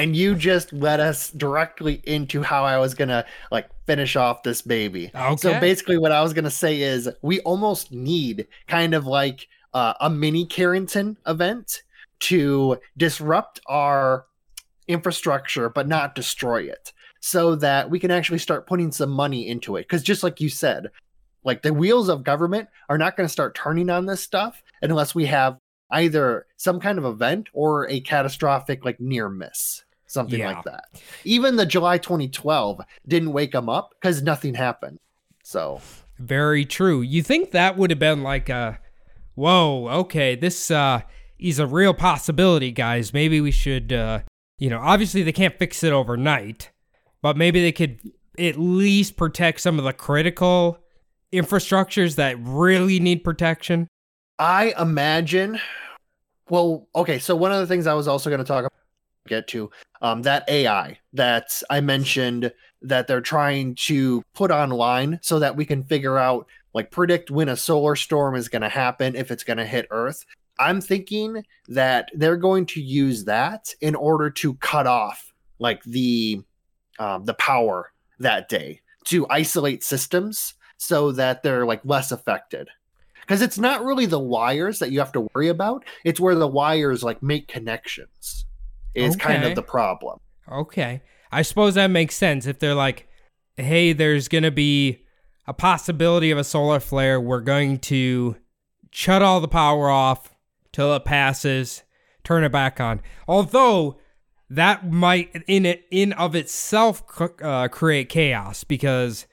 and 0.00 0.16
you 0.16 0.34
just 0.34 0.72
led 0.72 0.98
us 0.98 1.30
directly 1.30 2.00
into 2.04 2.42
how 2.42 2.64
I 2.64 2.78
was 2.78 2.94
gonna 2.94 3.26
like 3.50 3.68
finish 3.84 4.16
off 4.16 4.42
this 4.42 4.62
baby. 4.62 5.10
Okay. 5.14 5.36
So 5.36 5.60
basically, 5.60 5.98
what 5.98 6.10
I 6.10 6.22
was 6.22 6.32
gonna 6.32 6.50
say 6.50 6.80
is 6.80 7.08
we 7.20 7.40
almost 7.40 7.92
need 7.92 8.46
kind 8.66 8.94
of 8.94 9.06
like 9.06 9.46
uh, 9.74 9.92
a 10.00 10.08
mini 10.08 10.46
Carrington 10.46 11.18
event 11.26 11.82
to 12.20 12.78
disrupt 12.96 13.60
our 13.66 14.24
infrastructure, 14.90 15.68
but 15.68 15.88
not 15.88 16.14
destroy 16.14 16.62
it, 16.64 16.92
so 17.20 17.54
that 17.56 17.88
we 17.90 17.98
can 17.98 18.10
actually 18.10 18.38
start 18.38 18.66
putting 18.66 18.92
some 18.92 19.10
money 19.10 19.48
into 19.48 19.76
it. 19.76 19.82
Because 19.82 20.02
just 20.02 20.22
like 20.22 20.40
you 20.40 20.48
said, 20.48 20.88
like 21.44 21.62
the 21.62 21.72
wheels 21.72 22.08
of 22.08 22.24
government 22.24 22.68
are 22.88 22.98
not 22.98 23.16
going 23.16 23.26
to 23.26 23.32
start 23.32 23.54
turning 23.54 23.88
on 23.88 24.06
this 24.06 24.22
stuff 24.22 24.62
unless 24.82 25.14
we 25.14 25.26
have 25.26 25.56
either 25.90 26.46
some 26.56 26.78
kind 26.80 26.98
of 26.98 27.04
event 27.04 27.48
or 27.52 27.88
a 27.88 28.00
catastrophic 28.00 28.84
like 28.84 29.00
near 29.00 29.28
miss 29.28 29.82
something 30.06 30.38
Yeah. 30.40 30.52
like 30.52 30.64
that 30.64 30.84
even 31.24 31.56
the 31.56 31.66
july 31.66 31.96
2012 31.98 32.80
didn't 33.08 33.32
wake 33.32 33.52
them 33.52 33.68
up 33.68 33.94
because 33.94 34.22
nothing 34.22 34.54
happened 34.54 34.98
so 35.42 35.80
Very 36.18 36.64
true. 36.66 37.00
You 37.00 37.22
think 37.22 37.50
that 37.52 37.76
would 37.78 37.90
have 37.90 37.98
been 37.98 38.22
like 38.22 38.48
a, 38.50 38.78
whoa, 39.34 39.88
okay, 40.02 40.34
this 40.36 40.70
uh, 40.70 41.00
is 41.38 41.58
a 41.58 41.66
real 41.66 41.94
possibility, 41.94 42.70
guys. 42.72 43.12
Maybe 43.14 43.40
we 43.40 43.50
should, 43.50 43.92
uh, 43.92 44.20
you 44.60 44.70
know, 44.70 44.78
obviously 44.78 45.22
they 45.22 45.32
can't 45.32 45.58
fix 45.58 45.82
it 45.82 45.92
overnight, 45.92 46.70
but 47.22 47.36
maybe 47.36 47.60
they 47.60 47.72
could 47.72 47.98
at 48.38 48.56
least 48.56 49.16
protect 49.16 49.60
some 49.60 49.78
of 49.78 49.84
the 49.84 49.92
critical 49.92 50.78
infrastructures 51.32 52.16
that 52.16 52.36
really 52.40 52.98
need 53.00 53.22
protection. 53.22 53.88
i 54.40 54.74
imagine 54.78 55.60
well 56.48 56.88
okay 56.94 57.20
so 57.20 57.36
one 57.36 57.52
of 57.52 57.60
the 57.60 57.66
things 57.68 57.86
i 57.86 57.94
was 57.94 58.08
also 58.08 58.28
going 58.30 58.38
to 58.38 58.44
talk 58.44 58.60
about 58.60 58.72
get 59.28 59.46
to 59.46 59.70
um 60.02 60.22
that 60.22 60.42
ai 60.48 60.98
that 61.12 61.62
i 61.70 61.80
mentioned 61.80 62.52
that 62.82 63.06
they're 63.06 63.20
trying 63.20 63.76
to 63.76 64.22
put 64.34 64.50
online 64.50 65.20
so 65.22 65.38
that 65.38 65.54
we 65.54 65.64
can 65.64 65.84
figure 65.84 66.18
out 66.18 66.48
like 66.74 66.90
predict 66.90 67.30
when 67.30 67.48
a 67.48 67.56
solar 67.56 67.94
storm 67.94 68.34
is 68.34 68.48
going 68.48 68.62
to 68.62 68.68
happen 68.68 69.14
if 69.14 69.30
it's 69.30 69.44
going 69.44 69.58
to 69.58 69.66
hit 69.66 69.86
earth 69.90 70.24
i'm 70.60 70.80
thinking 70.80 71.42
that 71.68 72.10
they're 72.14 72.36
going 72.36 72.66
to 72.66 72.80
use 72.80 73.24
that 73.24 73.74
in 73.80 73.94
order 73.94 74.30
to 74.30 74.54
cut 74.54 74.86
off 74.86 75.32
like 75.58 75.82
the 75.84 76.40
um, 76.98 77.24
the 77.24 77.34
power 77.34 77.92
that 78.18 78.48
day 78.48 78.80
to 79.04 79.26
isolate 79.30 79.82
systems 79.82 80.54
so 80.76 81.12
that 81.12 81.42
they're 81.42 81.66
like 81.66 81.80
less 81.84 82.12
affected 82.12 82.68
because 83.22 83.42
it's 83.42 83.58
not 83.58 83.84
really 83.84 84.06
the 84.06 84.20
wires 84.20 84.78
that 84.78 84.92
you 84.92 84.98
have 84.98 85.12
to 85.12 85.26
worry 85.34 85.48
about 85.48 85.84
it's 86.04 86.20
where 86.20 86.34
the 86.34 86.46
wires 86.46 87.02
like 87.02 87.22
make 87.22 87.48
connections 87.48 88.44
is 88.94 89.16
kind 89.16 89.44
of 89.44 89.54
the 89.54 89.62
problem 89.62 90.18
Okay. 90.50 91.02
I 91.30 91.42
suppose 91.42 91.74
that 91.74 91.88
makes 91.88 92.16
sense. 92.16 92.46
If 92.46 92.58
they're 92.58 92.74
like, 92.74 93.08
hey, 93.56 93.92
there's 93.92 94.28
going 94.28 94.44
to 94.44 94.50
be 94.50 95.04
a 95.46 95.54
possibility 95.54 96.30
of 96.30 96.38
a 96.38 96.44
solar 96.44 96.80
flare, 96.80 97.20
we're 97.20 97.40
going 97.40 97.78
to 97.78 98.36
shut 98.90 99.22
all 99.22 99.40
the 99.40 99.48
power 99.48 99.88
off 99.88 100.29
till 100.72 100.94
it 100.94 101.04
passes, 101.04 101.82
turn 102.24 102.44
it 102.44 102.52
back 102.52 102.80
on. 102.80 103.00
Although 103.28 103.98
that 104.48 104.90
might, 104.90 105.30
in 105.46 105.64
it, 105.66 105.84
in 105.90 106.12
of 106.14 106.34
itself, 106.34 107.02
uh, 107.42 107.68
create 107.68 108.08
chaos 108.08 108.64
because 108.64 109.26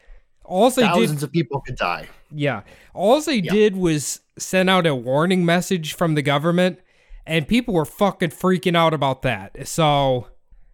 all 0.43 0.69
they 0.69 0.83
did 0.83 0.93
thousands 0.93 1.23
of 1.23 1.31
people 1.31 1.59
could 1.61 1.75
die 1.75 2.07
yeah. 2.29 2.63
All 2.93 3.21
they 3.21 3.37
Yeah. 3.37 3.51
did 3.53 3.77
was 3.77 4.19
send 4.37 4.69
out 4.69 4.85
a 4.85 4.93
warning 4.93 5.45
message 5.45 5.93
from 5.93 6.15
the 6.15 6.21
government, 6.21 6.79
and 7.25 7.47
people 7.47 7.73
were 7.73 7.85
fucking 7.85 8.31
freaking 8.31 8.75
out 8.75 8.93
about 8.93 9.21
that. 9.21 9.65
So, 9.67 10.27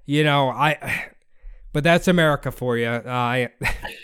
you 0.05 0.23
know, 0.23 0.49
I. 0.49 1.09
But 1.73 1.83
that's 1.83 2.07
America 2.07 2.51
for 2.51 2.77
you. 2.77 2.87
I. 2.87 3.49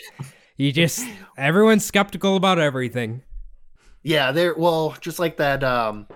you 0.57 0.71
just 0.71 1.05
everyone's 1.37 1.85
skeptical 1.85 2.35
about 2.35 2.57
everything. 2.59 3.21
yeah 4.03 4.31
they're 4.31 4.55
well 4.55 4.95
just 5.01 5.19
like 5.19 5.37
that 5.37 5.63
um 5.63 6.07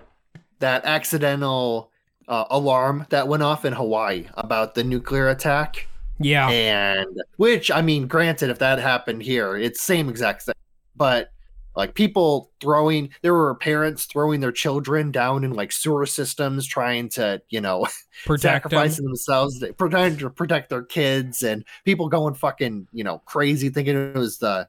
that 0.64 0.86
accidental 0.86 1.92
uh, 2.30 2.46
alarm 2.50 3.06
that 3.10 3.28
went 3.28 3.44
off 3.44 3.66
in 3.66 3.74
hawaii 3.74 4.26
about 4.36 4.76
the 4.76 4.84
nuclear 4.84 5.28
attack 5.30 5.86
Yeah. 6.20 6.48
and 6.50 7.08
which 7.36 7.70
i 7.70 7.82
mean 7.82 8.08
granted 8.08 8.50
if 8.50 8.60
that 8.60 8.80
happened 8.80 9.22
here 9.24 9.58
it's 9.58 9.82
same 9.82 10.08
exact 10.08 10.44
thing 10.44 10.56
but 10.96 11.32
like 11.76 11.96
people 11.96 12.52
throwing 12.62 13.10
there 13.24 13.34
were 13.34 13.56
parents 13.56 14.06
throwing 14.06 14.40
their 14.40 14.52
children 14.54 15.12
down 15.12 15.44
in 15.44 15.52
like 15.54 15.72
sewer 15.74 16.06
systems 16.06 16.66
trying 16.66 17.10
to 17.10 17.42
you 17.50 17.60
know 17.60 17.86
Protect 18.26 18.64
them. 18.70 18.70
sacrificing 18.70 19.06
themselves 19.06 19.60
they- 19.60 19.72
trying 19.72 20.16
to 20.18 20.30
protect 20.30 20.70
their 20.70 20.84
kids 20.84 21.44
and 21.44 21.66
people 21.84 22.08
going 22.08 22.36
fucking 22.36 22.88
you 22.94 23.04
know 23.04 23.18
crazy 23.26 23.68
thinking 23.70 23.98
it 23.98 24.16
was 24.16 24.38
the 24.38 24.66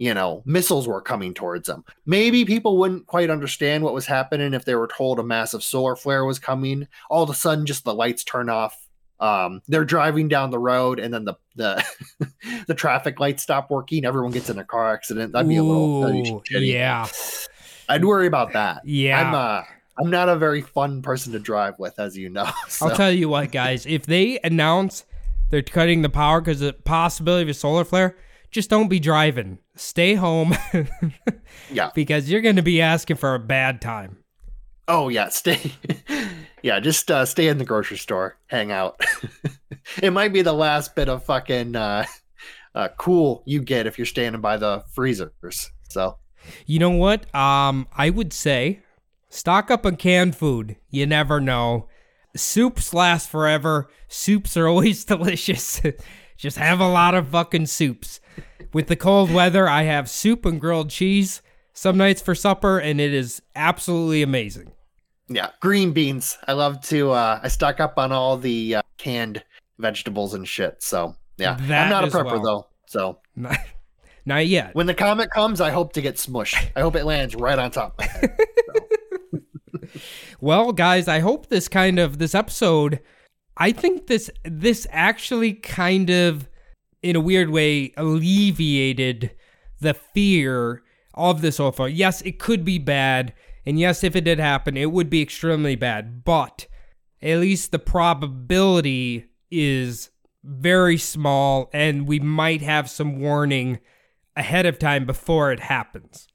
you 0.00 0.14
know 0.14 0.42
missiles 0.46 0.88
were 0.88 1.00
coming 1.00 1.32
towards 1.32 1.68
them 1.68 1.84
maybe 2.06 2.44
people 2.44 2.78
wouldn't 2.78 3.06
quite 3.06 3.30
understand 3.30 3.84
what 3.84 3.94
was 3.94 4.06
happening 4.06 4.54
if 4.54 4.64
they 4.64 4.74
were 4.74 4.88
told 4.88 5.20
a 5.20 5.22
massive 5.22 5.62
solar 5.62 5.94
flare 5.94 6.24
was 6.24 6.40
coming 6.40 6.88
all 7.10 7.22
of 7.22 7.30
a 7.30 7.34
sudden 7.34 7.66
just 7.66 7.84
the 7.84 7.94
lights 7.94 8.24
turn 8.24 8.48
off 8.48 8.88
um 9.20 9.60
they're 9.68 9.84
driving 9.84 10.26
down 10.26 10.50
the 10.50 10.58
road 10.58 10.98
and 10.98 11.12
then 11.12 11.24
the 11.26 11.34
the 11.54 11.84
the 12.66 12.74
traffic 12.74 13.20
lights 13.20 13.42
stop 13.42 13.70
working 13.70 14.04
everyone 14.06 14.32
gets 14.32 14.48
in 14.48 14.58
a 14.58 14.64
car 14.64 14.92
accident 14.92 15.32
that'd 15.32 15.46
be 15.48 15.56
a 15.56 15.62
little 15.62 16.40
be 16.48 16.66
yeah. 16.66 17.06
i'd 17.90 18.04
worry 18.04 18.26
about 18.26 18.54
that 18.54 18.80
Yeah. 18.86 19.20
i'm 19.20 19.34
uh 19.34 19.62
i'm 20.02 20.08
not 20.08 20.30
a 20.30 20.36
very 20.36 20.62
fun 20.62 21.02
person 21.02 21.34
to 21.34 21.38
drive 21.38 21.74
with 21.78 21.98
as 22.00 22.16
you 22.16 22.30
know 22.30 22.48
so. 22.68 22.88
I'll 22.88 22.96
tell 22.96 23.12
you 23.12 23.28
what, 23.28 23.52
guys. 23.52 23.84
If 23.84 24.06
they 24.06 24.40
announce 24.42 25.04
they're 25.50 25.62
cutting 25.62 26.00
the 26.00 26.08
power 26.08 26.40
because 26.40 26.60
the 26.60 26.72
possibility 26.72 27.42
of 27.42 27.48
a 27.50 27.54
solar 27.54 27.84
flare, 27.84 28.16
just 28.50 28.70
don't 28.70 28.88
be 28.88 29.00
driving. 29.00 29.58
Stay 29.76 30.14
home 30.14 30.54
yeah 31.70 31.90
because 31.94 32.30
you're 32.30 32.40
going 32.40 32.56
to 32.56 32.62
be 32.62 32.80
asking 32.80 33.16
for 33.16 33.34
a 33.34 33.38
bad 33.38 33.80
time. 33.80 34.18
Oh 34.88 35.08
yeah, 35.08 35.28
stay. 35.28 35.72
yeah, 36.62 36.80
just 36.80 37.10
uh, 37.10 37.24
stay 37.24 37.48
in 37.48 37.58
the 37.58 37.64
grocery 37.64 37.96
store, 37.96 38.36
hang 38.46 38.72
out. 38.72 39.00
it 40.02 40.12
might 40.12 40.32
be 40.32 40.42
the 40.42 40.52
last 40.52 40.96
bit 40.96 41.08
of 41.08 41.24
fucking 41.24 41.76
uh, 41.76 42.04
uh, 42.74 42.88
cool 42.98 43.42
you 43.46 43.62
get 43.62 43.86
if 43.86 43.98
you're 43.98 44.06
standing 44.06 44.40
by 44.40 44.56
the 44.56 44.82
freezers. 44.92 45.70
So 45.88 46.18
You 46.66 46.80
know 46.80 46.90
what? 46.90 47.32
Um, 47.34 47.86
I 47.96 48.10
would 48.10 48.32
say 48.32 48.80
stock 49.28 49.70
up 49.70 49.86
on 49.86 49.96
canned 49.96 50.36
food. 50.36 50.76
You 50.90 51.06
never 51.06 51.40
know. 51.40 51.88
Soups 52.36 52.92
last 52.94 53.28
forever. 53.28 53.88
Soups 54.08 54.56
are 54.56 54.66
always 54.68 55.04
delicious. 55.04 55.80
Just 56.40 56.56
have 56.56 56.80
a 56.80 56.88
lot 56.88 57.14
of 57.14 57.28
fucking 57.28 57.66
soups. 57.66 58.20
With 58.72 58.86
the 58.86 58.96
cold 58.96 59.30
weather, 59.30 59.68
I 59.68 59.82
have 59.82 60.08
soup 60.08 60.46
and 60.46 60.60
grilled 60.60 60.88
cheese 60.90 61.42
some 61.74 61.96
nights 61.96 62.22
for 62.22 62.34
supper, 62.34 62.78
and 62.78 63.00
it 63.00 63.12
is 63.12 63.42
absolutely 63.54 64.22
amazing. 64.22 64.72
yeah, 65.28 65.50
green 65.60 65.92
beans. 65.92 66.38
I 66.48 66.52
love 66.54 66.80
to. 66.86 67.10
Uh, 67.10 67.40
I 67.42 67.48
stock 67.48 67.78
up 67.80 67.98
on 67.98 68.10
all 68.12 68.36
the 68.36 68.76
uh, 68.76 68.82
canned 68.96 69.42
vegetables 69.78 70.34
and 70.34 70.46
shit. 70.48 70.82
So 70.82 71.14
yeah, 71.36 71.56
That 71.62 71.84
I'm 71.84 71.90
not 71.90 72.04
a 72.04 72.06
prepper 72.08 72.32
well. 72.32 72.42
though. 72.42 72.66
So 72.86 73.18
Not, 73.36 73.58
not 74.24 74.46
yet. 74.46 74.74
when 74.74 74.86
the 74.86 74.94
comet 74.94 75.30
comes, 75.30 75.60
I 75.60 75.70
hope 75.70 75.92
to 75.94 76.00
get 76.00 76.16
smushed. 76.16 76.70
I 76.74 76.80
hope 76.80 76.96
it 76.96 77.04
lands 77.04 77.34
right 77.34 77.58
on 77.58 77.70
top. 77.70 77.98
of 78.00 78.06
my 78.06 78.06
head. 78.06 78.36
Well, 80.40 80.72
guys, 80.72 81.08
I 81.08 81.18
hope 81.18 81.48
this 81.48 81.68
kind 81.68 81.98
of 81.98 82.18
this 82.18 82.34
episode 82.34 83.00
I 83.60 83.72
think 83.72 84.06
this 84.06 84.30
this 84.44 84.86
actually 84.90 85.52
kind 85.52 86.10
of 86.10 86.48
in 87.02 87.14
a 87.14 87.20
weird 87.20 87.50
way 87.50 87.92
alleviated 87.96 89.30
the 89.80 89.94
fear 89.94 90.82
of 91.14 91.42
this 91.42 91.60
offer. 91.60 91.86
Yes, 91.86 92.22
it 92.22 92.38
could 92.38 92.64
be 92.64 92.78
bad, 92.78 93.32
and 93.66 93.78
yes, 93.78 94.02
if 94.02 94.16
it 94.16 94.22
did 94.24 94.38
happen, 94.38 94.76
it 94.76 94.90
would 94.92 95.10
be 95.10 95.22
extremely 95.22 95.76
bad, 95.76 96.24
but 96.24 96.66
at 97.22 97.38
least 97.38 97.70
the 97.70 97.78
probability 97.78 99.26
is 99.50 100.10
very 100.42 100.96
small 100.96 101.68
and 101.74 102.08
we 102.08 102.18
might 102.18 102.62
have 102.62 102.88
some 102.88 103.20
warning 103.20 103.78
ahead 104.36 104.64
of 104.64 104.78
time 104.78 105.04
before 105.04 105.52
it 105.52 105.60
happens. 105.60 106.26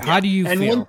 How 0.00 0.20
do 0.20 0.28
you 0.28 0.46
And 0.46 0.60
feel? 0.60 0.78
one- 0.78 0.86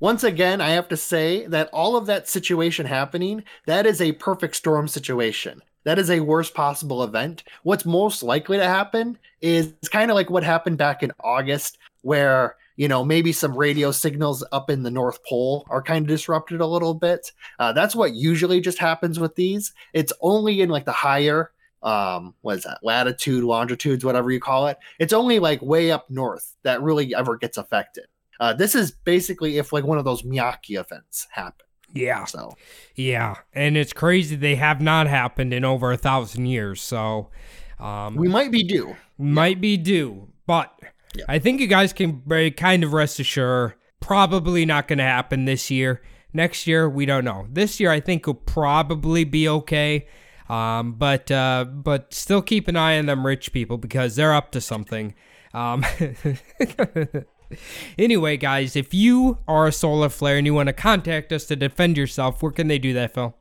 Once 0.00 0.22
again, 0.22 0.60
I 0.60 0.70
have 0.70 0.88
to 0.88 0.96
say 0.96 1.46
that 1.48 1.68
all 1.72 1.96
of 1.96 2.06
that 2.06 2.28
situation 2.28 2.86
happening, 2.86 3.42
that 3.66 3.84
is 3.84 4.00
a 4.00 4.12
perfect 4.12 4.54
storm 4.54 4.86
situation. 4.86 5.60
That 5.82 5.98
is 5.98 6.08
a 6.08 6.20
worst 6.20 6.54
possible 6.54 7.02
event. 7.02 7.42
What's 7.64 7.84
most 7.84 8.22
likely 8.22 8.58
to 8.58 8.64
happen 8.64 9.18
is 9.40 9.72
kind 9.90 10.10
of 10.10 10.14
like 10.14 10.30
what 10.30 10.44
happened 10.44 10.78
back 10.78 11.02
in 11.02 11.12
August, 11.18 11.78
where 12.02 12.54
you 12.76 12.86
know 12.86 13.04
maybe 13.04 13.32
some 13.32 13.56
radio 13.56 13.90
signals 13.90 14.44
up 14.52 14.70
in 14.70 14.84
the 14.84 14.90
North 14.90 15.24
Pole 15.24 15.66
are 15.68 15.82
kind 15.82 16.04
of 16.04 16.08
disrupted 16.08 16.60
a 16.60 16.66
little 16.66 16.94
bit. 16.94 17.32
Uh, 17.58 17.72
that's 17.72 17.96
what 17.96 18.14
usually 18.14 18.60
just 18.60 18.78
happens 18.78 19.18
with 19.18 19.34
these. 19.34 19.72
It's 19.94 20.12
only 20.20 20.60
in 20.60 20.68
like 20.68 20.84
the 20.84 20.92
higher 20.92 21.50
um 21.80 22.34
what 22.40 22.56
is 22.56 22.64
that 22.64 22.80
latitude 22.82 23.44
longitudes 23.44 24.04
whatever 24.04 24.32
you 24.32 24.40
call 24.40 24.66
it 24.66 24.76
it's 24.98 25.12
only 25.12 25.38
like 25.38 25.62
way 25.62 25.92
up 25.92 26.10
north 26.10 26.56
that 26.64 26.82
really 26.82 27.14
ever 27.14 27.36
gets 27.36 27.56
affected 27.56 28.06
uh 28.40 28.52
this 28.52 28.74
is 28.74 28.90
basically 28.92 29.58
if 29.58 29.72
like 29.72 29.84
one 29.84 29.98
of 29.98 30.04
those 30.04 30.22
miyake 30.22 30.70
events 30.70 31.26
happen 31.32 31.66
Yeah. 31.94 32.24
so 32.24 32.54
Yeah. 32.94 33.36
And 33.52 33.76
it's 33.76 33.92
crazy 33.92 34.36
they 34.36 34.56
have 34.56 34.80
not 34.80 35.06
happened 35.06 35.52
in 35.54 35.64
over 35.64 35.90
a 35.92 35.96
thousand 35.96 36.46
years. 36.46 36.80
So 36.80 37.30
um, 37.78 38.16
we 38.16 38.28
might 38.28 38.50
be 38.50 38.62
due 38.64 38.96
might 39.18 39.60
be 39.60 39.76
due. 39.76 40.28
But 40.46 40.72
Yeah. 41.16 41.24
I 41.28 41.38
think 41.38 41.60
you 41.60 41.66
guys 41.66 41.92
can 41.92 42.22
kind 42.56 42.84
of 42.84 42.92
rest 42.92 43.18
assured 43.20 43.74
probably 44.00 44.64
not 44.64 44.88
going 44.88 44.98
to 44.98 45.04
happen 45.04 45.44
this 45.44 45.70
year. 45.70 46.02
Next 46.32 46.66
year, 46.66 46.88
we 46.88 47.06
don't 47.06 47.24
know. 47.24 47.46
This 47.50 47.80
year, 47.80 47.90
I 47.90 48.00
think 48.00 48.26
will 48.26 48.34
probably 48.34 49.24
be 49.24 49.48
okay. 49.48 50.06
Um, 50.48 50.92
but 50.92 51.30
uh, 51.30 51.64
but 51.64 52.12
still 52.14 52.42
keep 52.42 52.68
an 52.68 52.76
eye 52.76 52.98
on 52.98 53.06
them 53.06 53.26
rich 53.26 53.52
people 53.52 53.76
because 53.78 54.14
they're 54.16 54.34
up 54.34 54.52
to 54.52 54.60
something. 54.60 55.14
Um, 55.52 55.84
anyway, 57.98 58.36
guys, 58.36 58.76
if 58.76 58.92
you 58.94 59.38
are 59.46 59.66
a 59.66 59.72
solar 59.72 60.08
flare 60.08 60.36
and 60.36 60.46
you 60.46 60.54
want 60.54 60.68
to 60.68 60.72
contact 60.72 61.32
us 61.32 61.44
to 61.46 61.56
defend 61.56 61.96
yourself, 61.96 62.42
where 62.42 62.52
can 62.52 62.68
they 62.68 62.78
do 62.78 62.92
that, 62.94 63.14
Phil? 63.14 63.34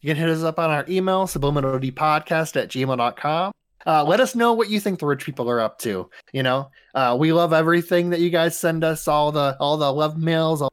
You 0.00 0.10
can 0.10 0.16
hit 0.16 0.28
us 0.28 0.42
up 0.42 0.58
on 0.58 0.70
our 0.70 0.84
email, 0.88 1.26
subliminaldpodcast 1.26 2.60
at 2.60 2.68
gmail.com. 2.68 3.52
Uh, 3.84 4.04
let 4.04 4.20
us 4.20 4.34
know 4.34 4.52
what 4.52 4.70
you 4.70 4.80
think 4.80 4.98
the 4.98 5.06
rich 5.06 5.24
people 5.24 5.48
are 5.50 5.60
up 5.60 5.78
to. 5.80 6.08
You 6.32 6.42
know, 6.42 6.70
uh, 6.94 7.16
we 7.18 7.32
love 7.32 7.52
everything 7.52 8.10
that 8.10 8.20
you 8.20 8.30
guys 8.30 8.56
send 8.56 8.84
us, 8.84 9.08
all 9.08 9.32
the 9.32 9.56
all 9.58 9.76
the 9.76 9.92
love 9.92 10.16
mails. 10.16 10.62
All, 10.62 10.72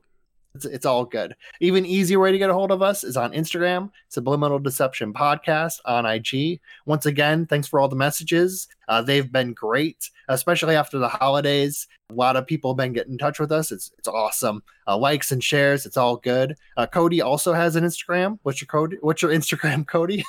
it's, 0.56 0.66
it's 0.66 0.86
all 0.86 1.06
good. 1.06 1.36
Even 1.60 1.86
easier 1.86 2.20
way 2.20 2.32
to 2.32 2.38
get 2.38 2.50
a 2.50 2.54
hold 2.54 2.72
of 2.72 2.82
us 2.82 3.04
is 3.04 3.18
on 3.18 3.34
Instagram, 3.34 3.92
Subliminal 4.10 4.60
Deception 4.60 5.14
Podcast 5.14 5.80
on 5.86 6.06
IG. 6.06 6.60
Once 6.86 7.06
again, 7.06 7.46
thanks 7.46 7.68
for 7.68 7.80
all 7.80 7.88
the 7.88 7.96
messages. 7.96 8.68
Uh, 8.88 9.02
they've 9.02 9.32
been 9.32 9.54
great, 9.54 10.10
especially 10.30 10.76
after 10.76 10.98
the 10.98 11.10
holidays. 11.10 11.88
A 12.10 12.14
lot 12.14 12.36
of 12.36 12.48
people 12.48 12.72
have 12.72 12.78
been 12.78 12.94
getting 12.94 13.14
in 13.14 13.18
touch 13.18 13.40
with 13.40 13.52
us. 13.52 13.72
It's 13.72 13.92
it's 13.98 14.08
awesome. 14.08 14.64
Uh, 14.88 14.98
likes 14.98 15.32
and 15.32 15.44
shares. 15.44 15.86
It's 15.86 15.98
all 15.98 16.18
good. 16.18 16.56
Uh, 16.78 16.88
Cody 16.88 17.22
also 17.22 17.54
has 17.54 17.76
an 17.76 17.84
Instagram. 17.84 18.40
What's 18.44 18.62
your 18.62 18.68
code? 18.68 18.98
What's 19.02 19.22
your 19.22 19.32
Instagram, 19.40 19.86
Cody? 19.86 20.24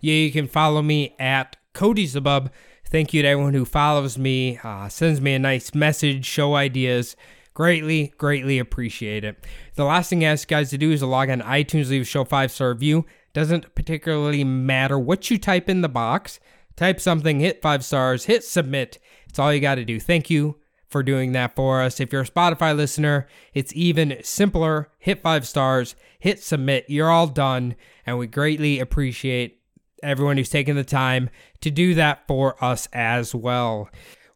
Yeah, 0.00 0.14
you 0.14 0.32
can 0.32 0.48
follow 0.48 0.82
me 0.82 1.14
at 1.18 1.56
Cody 1.72 2.06
Zabub. 2.06 2.50
Thank 2.86 3.14
you 3.14 3.22
to 3.22 3.28
everyone 3.28 3.54
who 3.54 3.64
follows 3.64 4.18
me, 4.18 4.58
uh, 4.62 4.88
sends 4.88 5.20
me 5.20 5.34
a 5.34 5.38
nice 5.38 5.74
message, 5.74 6.26
show 6.26 6.54
ideas. 6.54 7.16
Greatly, 7.54 8.12
greatly 8.18 8.58
appreciate 8.58 9.24
it. 9.24 9.44
The 9.74 9.84
last 9.84 10.10
thing 10.10 10.24
I 10.24 10.28
ask 10.28 10.50
you 10.50 10.56
guys 10.56 10.70
to 10.70 10.78
do 10.78 10.90
is 10.90 11.00
to 11.00 11.06
log 11.06 11.30
on 11.30 11.40
iTunes, 11.40 11.88
leave 11.88 12.02
a 12.02 12.04
show 12.04 12.24
five 12.24 12.50
star 12.50 12.70
review. 12.70 13.06
Doesn't 13.32 13.74
particularly 13.74 14.44
matter 14.44 14.98
what 14.98 15.30
you 15.30 15.38
type 15.38 15.68
in 15.68 15.80
the 15.80 15.88
box. 15.88 16.40
Type 16.76 17.00
something, 17.00 17.38
hit 17.40 17.62
five 17.62 17.84
stars, 17.84 18.24
hit 18.24 18.44
submit. 18.44 18.98
It's 19.34 19.40
all 19.40 19.52
you 19.52 19.58
got 19.58 19.74
to 19.74 19.84
do. 19.84 19.98
Thank 19.98 20.30
you 20.30 20.60
for 20.86 21.02
doing 21.02 21.32
that 21.32 21.56
for 21.56 21.82
us. 21.82 21.98
If 21.98 22.12
you're 22.12 22.22
a 22.22 22.24
Spotify 22.24 22.76
listener, 22.76 23.26
it's 23.52 23.72
even 23.74 24.18
simpler. 24.22 24.92
Hit 25.00 25.22
five 25.22 25.44
stars, 25.44 25.96
hit 26.20 26.40
submit. 26.40 26.84
You're 26.86 27.10
all 27.10 27.26
done, 27.26 27.74
and 28.06 28.16
we 28.16 28.28
greatly 28.28 28.78
appreciate 28.78 29.58
everyone 30.04 30.36
who's 30.36 30.50
taken 30.50 30.76
the 30.76 30.84
time 30.84 31.30
to 31.62 31.72
do 31.72 31.94
that 31.94 32.28
for 32.28 32.54
us 32.64 32.88
as 32.92 33.34
well. 33.34 33.90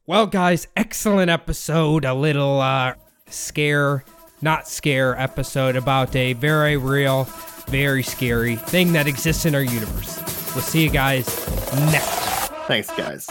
Well, 0.05 0.27
guys, 0.27 0.67
excellent 0.77 1.31
episode. 1.31 2.05
A 2.05 2.13
little 2.13 2.61
uh, 2.61 2.95
scare, 3.29 4.03
not 4.43 4.67
scare 4.67 5.17
episode 5.17 5.77
about 5.77 6.17
a 6.17 6.33
very 6.33 6.77
real, 6.77 7.23
very 7.69 8.03
scary 8.03 8.57
thing 8.57 8.95
that 8.95 9.07
exists 9.07 9.47
in 9.47 9.55
our 9.55 9.63
universe. 9.63 10.19
We'll 10.57 10.65
see 10.65 10.83
you 10.83 10.91
guys 10.91 11.25
next. 11.93 12.49
Thanks, 12.67 12.91
guys. 12.97 13.31